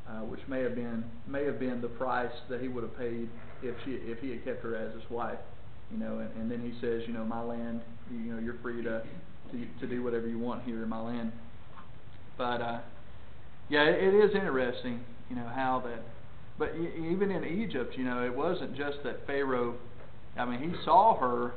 uh, 0.09 0.25
which 0.25 0.41
may 0.49 0.61
have 0.61 0.75
been 0.75 1.05
may 1.25 1.45
have 1.45 1.59
been 1.59 1.81
the 1.81 1.87
price 1.87 2.33
that 2.49 2.59
he 2.59 2.67
would 2.67 2.83
have 2.83 2.97
paid 2.97 3.29
if 3.61 3.75
she 3.85 3.91
if 3.91 4.19
he 4.19 4.31
had 4.31 4.43
kept 4.43 4.63
her 4.63 4.75
as 4.75 4.93
his 4.93 5.09
wife. 5.09 5.39
You 5.93 5.99
know, 5.99 6.19
and, 6.19 6.29
and 6.41 6.51
then 6.51 6.59
he 6.59 6.73
says, 6.81 7.03
you 7.07 7.13
know, 7.13 7.23
my 7.23 7.41
land, 7.41 7.81
you 8.11 8.33
know, 8.33 8.39
you're 8.39 8.57
free 8.61 8.83
to 8.83 9.03
to, 9.51 9.65
to 9.79 9.87
do 9.87 10.03
whatever 10.03 10.27
you 10.27 10.39
want 10.39 10.63
here 10.63 10.81
in 10.83 10.89
my 10.89 10.99
land. 10.99 11.31
But 12.37 12.61
uh, 12.61 12.79
yeah, 13.69 13.83
it, 13.83 14.13
it 14.13 14.17
is 14.17 14.35
interesting, 14.35 15.01
you 15.29 15.35
know, 15.35 15.49
how 15.53 15.83
that. 15.85 16.01
But 16.57 16.73
even 16.75 17.31
in 17.31 17.45
Egypt, 17.45 17.95
you 17.97 18.03
know, 18.03 18.23
it 18.23 18.35
wasn't 18.35 18.75
just 18.75 18.97
that 19.03 19.25
Pharaoh. 19.25 19.75
I 20.37 20.45
mean, 20.45 20.59
he 20.59 20.75
saw 20.83 21.17
her, 21.19 21.53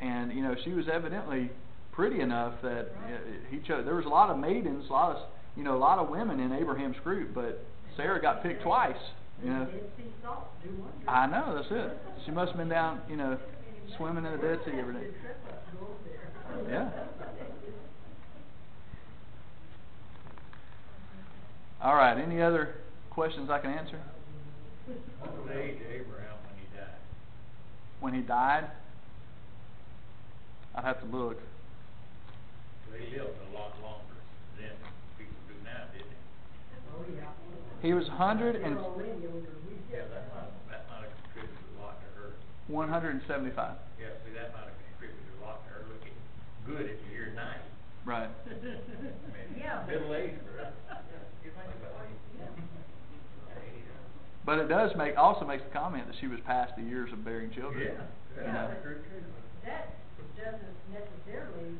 and 0.00 0.32
you 0.32 0.42
know, 0.42 0.54
she 0.64 0.70
was 0.70 0.86
evidently 0.92 1.50
pretty 1.92 2.20
enough 2.20 2.54
that 2.62 2.88
uh, 3.04 3.18
he 3.50 3.58
chose. 3.58 3.84
There 3.84 3.94
was 3.94 4.06
a 4.06 4.10
lot 4.10 4.30
of 4.30 4.38
maidens, 4.38 4.86
a 4.88 4.92
lot 4.92 5.16
of 5.16 5.22
you 5.56 5.64
know, 5.64 5.76
a 5.76 5.78
lot 5.78 5.98
of 5.98 6.08
women 6.08 6.40
in 6.40 6.52
Abraham's 6.52 6.96
group, 7.04 7.34
but 7.34 7.64
Sarah 7.96 8.20
got 8.20 8.42
picked 8.42 8.62
twice. 8.62 8.96
You 9.42 9.50
know. 9.50 9.64
Dead 9.66 9.90
Sea 9.96 10.04
salt, 10.22 10.48
do 10.62 10.70
wonders. 10.70 11.08
I 11.08 11.26
know 11.26 11.54
that's 11.54 11.68
it. 11.70 11.98
She 12.24 12.30
must 12.30 12.50
have 12.50 12.58
been 12.58 12.68
down, 12.68 13.00
you 13.08 13.16
know, 13.16 13.38
swimming 13.96 14.24
in 14.24 14.32
the 14.32 14.38
Dead 14.38 14.58
Sea 14.64 14.72
every 14.78 14.94
day. 14.94 15.06
Yeah. 16.70 16.90
All 21.82 21.94
right. 21.96 22.16
Any 22.16 22.40
other 22.40 22.74
questions 23.10 23.50
I 23.50 23.58
can 23.58 23.70
answer? 23.70 23.98
What 25.20 25.36
was 25.36 25.48
the 25.48 25.60
age 25.60 25.80
of 25.80 25.86
Abraham 25.90 26.36
when 26.46 26.54
he 26.58 26.66
died? 26.76 26.98
When 28.00 28.14
he 28.14 28.20
died, 28.20 28.70
I'd 30.74 30.84
have 30.84 31.00
to 31.00 31.06
look. 31.06 31.38
They 32.92 33.18
lived 33.18 33.36
a 33.50 33.56
lot 33.56 33.72
longer 33.82 34.20
than 34.60 34.70
people 35.16 35.36
do 35.48 35.54
now, 35.64 35.88
didn't 35.96 36.12
yeah. 37.16 37.32
He 37.80 37.94
was 37.94 38.06
100 38.08 38.56
and 38.56 38.76
They're 38.76 38.84
already 38.84 39.26
older 39.26 39.48
than 39.48 39.64
we 39.66 39.74
Yeah, 39.90 40.04
just 40.04 40.12
that 40.12 40.28
are. 40.28 40.44
might, 40.44 40.70
that 40.70 40.82
might 40.92 41.02
have 41.08 41.14
contributed 41.24 41.56
a 41.56 41.82
lot 41.82 41.96
to 41.98 42.08
her. 42.68 42.72
175. 42.72 43.74
Yeah, 43.98 44.06
see, 44.24 44.32
that 44.38 44.52
might 44.54 44.68
have 44.70 44.78
contributed 44.92 45.22
a 45.40 45.44
lot 45.44 45.62
to 45.64 45.68
her 45.74 45.82
looking 45.90 46.14
good 46.66 46.86
at 46.90 46.98
your 47.10 47.32
ninety. 47.34 47.68
Right. 48.04 48.30
Yeah. 49.58 49.84
middle 49.86 50.14
age 50.14 50.34
for 50.42 50.58
her. 50.58 50.72
You 51.44 51.50
think 51.54 51.70
about 51.78 52.02
it. 52.02 52.10
But 54.44 54.58
it 54.58 54.66
does 54.66 54.90
make 54.98 55.14
also 55.16 55.46
makes 55.46 55.62
the 55.62 55.70
comment 55.70 56.08
that 56.10 56.16
she 56.18 56.26
was 56.26 56.40
past 56.42 56.74
the 56.74 56.82
years 56.82 57.12
of 57.12 57.22
bearing 57.24 57.52
children. 57.54 57.94
Yeah, 57.94 58.42
You 58.42 58.50
know. 58.52 58.66
that's 58.74 58.82
very. 58.82 58.98
That 59.62 59.94
doesn't 60.34 60.74
necessarily 60.90 61.78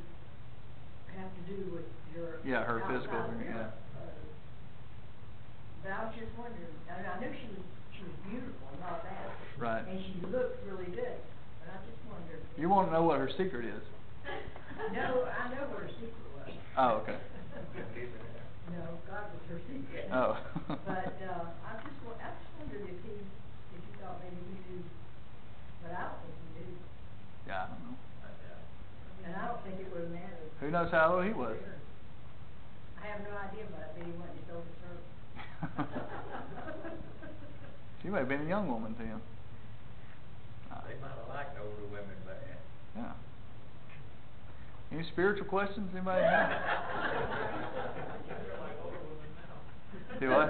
have 1.18 1.26
to 1.26 1.42
do 1.50 1.58
with 1.74 1.88
your. 2.14 2.38
Yeah, 2.46 2.62
her 2.62 2.78
physical 2.86 3.18
outside 3.18 3.34
appearance, 3.34 3.74
appearance. 3.74 3.74
Uh, 3.98 4.14
But 5.82 5.90
I 5.90 5.98
was 6.06 6.14
just 6.14 6.30
wondering, 6.38 6.70
I, 6.86 7.02
I 7.02 7.18
knew 7.18 7.34
she 7.34 7.50
was, 7.50 7.66
she 7.98 8.02
was 8.06 8.14
beautiful 8.30 8.68
and 8.78 8.82
all 8.86 9.02
that. 9.02 9.31
Right. 9.62 9.86
And 9.86 10.02
she 10.02 10.18
looked 10.26 10.58
really 10.66 10.90
good, 10.90 11.22
but 11.62 11.70
I 11.70 11.78
just 11.86 12.02
wondered. 12.10 12.42
You 12.58 12.66
want 12.66 12.90
to 12.90 12.92
know 12.98 13.06
what 13.06 13.22
her 13.22 13.30
secret 13.38 13.62
is? 13.64 13.82
No, 14.90 15.22
I 15.30 15.46
know 15.54 15.70
what 15.70 15.86
her 15.86 15.92
secret 15.94 16.26
was. 16.34 16.50
Oh, 16.74 16.98
okay. 17.06 17.14
No, 18.74 18.82
God 19.06 19.30
was 19.30 19.44
her 19.46 19.60
secret. 19.70 20.10
Oh. 20.10 20.34
But, 20.82 21.14
uh, 21.22 21.46
I 21.62 21.78
just 21.78 21.94
wa- 22.02 22.18
I 22.18 22.34
just 22.34 22.50
wondered 22.58 22.82
if 22.90 22.98
he, 23.06 23.14
if 23.14 23.78
you 23.86 23.92
thought 24.02 24.18
maybe 24.18 24.34
he 24.42 24.58
knew, 24.66 24.82
but 25.86 25.94
I 25.94 26.10
don't 26.10 26.18
think 26.26 26.34
he 26.42 26.48
knew. 26.58 26.74
Yeah, 27.46 27.62
I 27.62 27.66
don't 27.70 27.82
know. 27.86 27.96
And 29.22 29.32
I 29.38 29.46
don't 29.46 29.62
think 29.62 29.78
it 29.78 29.86
would 29.94 30.10
have 30.10 30.10
mattered. 30.10 30.50
Who 30.58 30.74
knows 30.74 30.90
how 30.90 31.14
old 31.14 31.22
he 31.22 31.30
was? 31.30 31.54
I 32.98 33.06
have 33.06 33.22
no 33.22 33.30
idea, 33.38 33.70
but 33.70 33.78
I 33.86 33.94
bet 33.94 34.02
he 34.02 34.14
wasn't 34.18 34.42
as 34.42 34.50
old 34.50 34.66
as 34.66 34.78
her. 34.82 35.86
She 38.02 38.08
may 38.10 38.18
have 38.18 38.28
been 38.28 38.42
a 38.42 38.50
young 38.50 38.66
woman 38.66 38.94
to 38.98 39.02
him. 39.06 39.22
Might 41.02 41.10
have 41.18 41.28
liked 41.28 41.58
older 41.60 41.86
women 41.90 42.16
back 42.26 42.40
then. 42.46 42.56
Eh. 42.56 43.02
Yeah. 43.02 43.12
Any 44.96 45.04
spiritual 45.12 45.46
questions 45.46 45.90
anybody 45.94 46.22
have? 46.22 46.52
Do 50.20 50.28
what? 50.30 50.48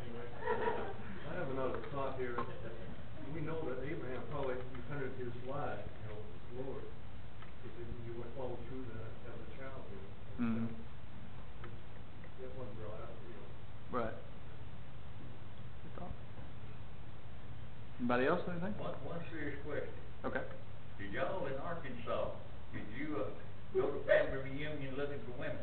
I 0.00 1.34
have 1.38 1.50
another 1.52 1.78
thought 1.92 2.16
here. 2.18 2.34
We 3.34 3.40
know 3.42 3.60
that 3.68 3.78
Abraham 3.86 4.22
probably 4.30 4.54
depended 4.74 5.12
his 5.18 5.32
life, 5.46 5.78
you 6.02 6.08
know, 6.10 6.18
his 6.18 6.66
Lord, 6.66 6.82
if 7.64 7.70
he 7.78 7.84
he 8.04 8.10
went 8.18 8.30
follow 8.36 8.58
through 8.68 8.84
that 8.90 9.10
as 9.30 9.36
a 9.38 9.48
child. 9.60 9.82
you 9.92 9.98
know. 10.44 10.50
Mhm. 10.50 10.66
That 12.40 12.50
wasn't 12.58 12.76
brought 12.80 13.00
out, 13.06 13.14
you 13.22 13.30
know. 13.36 13.98
Right. 14.00 14.16
Good 15.84 15.94
thought. 16.00 16.14
Anybody 18.10 18.26
else, 18.26 18.42
anything? 18.50 18.74
One, 18.82 18.90
one 19.06 19.22
serious 19.30 19.54
question. 19.62 19.86
Okay. 20.26 20.42
Did 20.98 21.12
y'all 21.14 21.46
in 21.46 21.54
Arkansas, 21.62 22.34
did 22.74 22.82
you, 22.98 23.22
uh, 23.22 23.30
go 23.72 23.86
to 23.86 24.02
family 24.02 24.50
reunion 24.50 24.98
looking 24.98 25.22
for 25.22 25.38
women? 25.38 25.62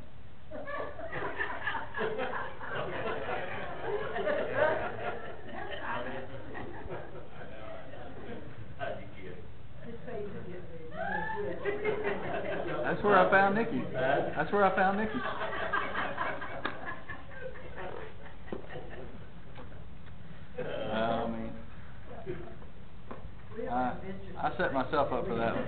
How'd 8.79 8.95
you 8.95 9.11
get 9.19 9.35
it? 9.35 9.43
His 9.83 9.99
face 10.07 10.31
is 10.31 10.47
getting 10.47 10.87
red. 10.95 11.59
That's 12.85 13.03
where 13.03 13.19
I 13.19 13.29
found 13.29 13.55
Nikki. 13.55 13.83
That's 13.91 14.53
where 14.53 14.63
I 14.63 14.73
found 14.73 14.99
Nikki. 14.99 15.19
I 20.93 21.27
mean, 21.27 21.51
We 23.57 23.63
don't 23.65 23.73
I, 23.73 23.85
have 23.89 24.01
visitors 24.01 24.36
I 24.47 24.55
set 24.55 24.73
myself 24.73 25.11
up 25.11 25.27
for 25.27 25.35
that 25.35 25.53
one. 25.53 25.65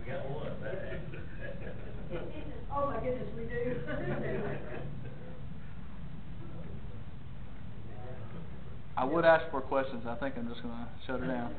We 0.00 0.12
got 0.12 0.30
one 0.30 0.52
back. 0.60 1.00
Oh, 2.76 2.86
my 2.90 3.00
goodness, 3.00 3.28
we 3.34 3.44
do. 3.44 3.80
I 8.98 9.04
would 9.04 9.24
ask 9.24 9.50
for 9.50 9.62
questions. 9.62 10.04
I 10.06 10.14
think 10.16 10.36
I'm 10.36 10.46
just 10.46 10.60
gonna 10.62 10.86
shut 11.06 11.20
her 11.20 11.26
down. 11.26 11.54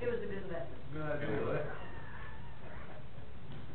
It 0.00 0.08
was 0.08 0.22
a 0.22 0.26
good 0.26 0.50
lesson. 0.50 0.66
Good. 0.94 1.60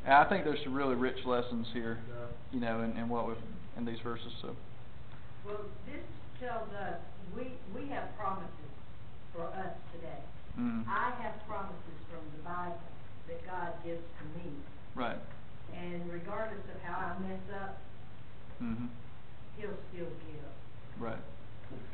And 0.05 0.13
I 0.13 0.27
think 0.27 0.43
there's 0.43 0.63
some 0.63 0.73
really 0.73 0.95
rich 0.95 1.23
lessons 1.23 1.67
here, 1.71 1.99
you 2.51 2.59
know, 2.59 2.81
in, 2.81 2.97
in 2.97 3.09
what 3.09 3.27
we've, 3.27 3.37
in 3.77 3.85
these 3.85 3.99
verses, 4.03 4.33
so. 4.41 4.55
Well, 5.45 5.59
this 5.85 6.01
tells 6.41 6.67
us, 6.73 6.97
we, 7.35 7.51
we 7.75 7.89
have 7.89 8.17
promises 8.17 8.49
for 9.37 9.45
us 9.53 9.77
today. 9.93 10.21
Mm. 10.57 10.81
I 10.89 11.13
have 11.21 11.37
promises 11.45 11.99
from 12.09 12.25
the 12.33 12.41
Bible 12.41 12.81
that 13.29 13.39
God 13.45 13.69
gives 13.85 14.01
to 14.01 14.23
me. 14.41 14.49
Right. 14.97 15.21
And 15.77 16.09
regardless 16.11 16.65
of 16.73 16.81
how 16.81 16.97
I 16.97 17.19
mess 17.21 17.45
up, 17.61 17.77
Mm-hmm. 18.57 18.85
He'll 19.57 19.69
still 19.93 20.09
give, 20.25 20.99
Right. 20.99 21.19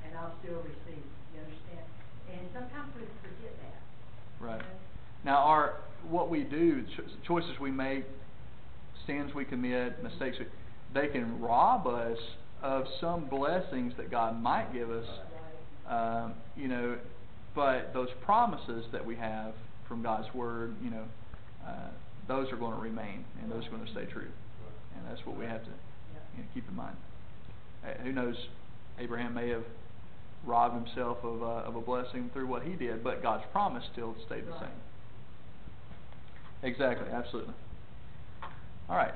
and 0.05 0.17
I'll 0.17 0.31
still 0.41 0.59
receive, 0.63 1.03
you 1.35 1.41
understand? 1.41 1.85
And 2.31 2.47
sometimes 2.53 2.93
we 2.95 3.01
forget 3.21 3.51
that. 3.63 4.45
Right. 4.45 4.61
Now, 5.25 5.39
our, 5.39 5.73
what 6.09 6.29
we 6.29 6.43
do, 6.43 6.85
cho- 6.95 7.03
choices 7.27 7.59
we 7.59 7.69
make, 7.69 8.05
sins 9.05 9.33
we 9.33 9.43
commit, 9.43 10.01
mistakes 10.01 10.37
we, 10.39 10.45
they 10.93 11.09
can 11.09 11.41
rob 11.41 11.85
us 11.85 12.17
of 12.61 12.85
some 13.01 13.25
blessings 13.25 13.91
that 13.97 14.09
God 14.09 14.41
might 14.41 14.71
give 14.73 14.89
us, 14.89 15.05
Right. 15.89 16.23
um, 16.23 16.33
you 16.55 16.69
know, 16.69 16.97
but 17.55 17.93
those 17.93 18.09
promises 18.21 18.85
that 18.91 19.05
we 19.05 19.15
have 19.15 19.53
from 19.87 20.01
God's 20.01 20.33
Word, 20.33 20.75
you 20.83 20.89
know, 20.89 21.05
uh, 21.65 21.89
those 22.27 22.51
are 22.51 22.57
gonna 22.57 22.79
remain, 22.79 23.25
and 23.41 23.51
those 23.51 23.65
are 23.67 23.69
gonna 23.69 23.91
stay 23.91 24.05
true. 24.05 24.29
And 24.95 25.07
that's 25.09 25.25
what 25.25 25.37
we 25.37 25.45
have 25.45 25.63
to, 25.63 25.69
you 26.35 26.43
know, 26.43 26.49
keep 26.53 26.67
in 26.67 26.75
mind. 26.75 26.95
Uh, 27.83 28.01
who 28.03 28.11
knows, 28.11 28.35
Abraham 28.99 29.33
may 29.33 29.49
have 29.49 29.65
robbed 30.45 30.75
himself 30.75 31.17
of, 31.23 31.41
uh, 31.41 31.67
of 31.67 31.75
a 31.75 31.81
blessing 31.81 32.29
through 32.33 32.47
what 32.47 32.63
he 32.63 32.73
did, 32.73 33.03
but 33.03 33.21
God's 33.21 33.43
promise 33.51 33.83
still 33.91 34.15
stayed 34.25 34.45
the 34.47 34.59
same. 34.59 34.69
Exactly, 36.63 37.07
absolutely. 37.11 37.53
All 38.89 38.95
right, 38.95 39.13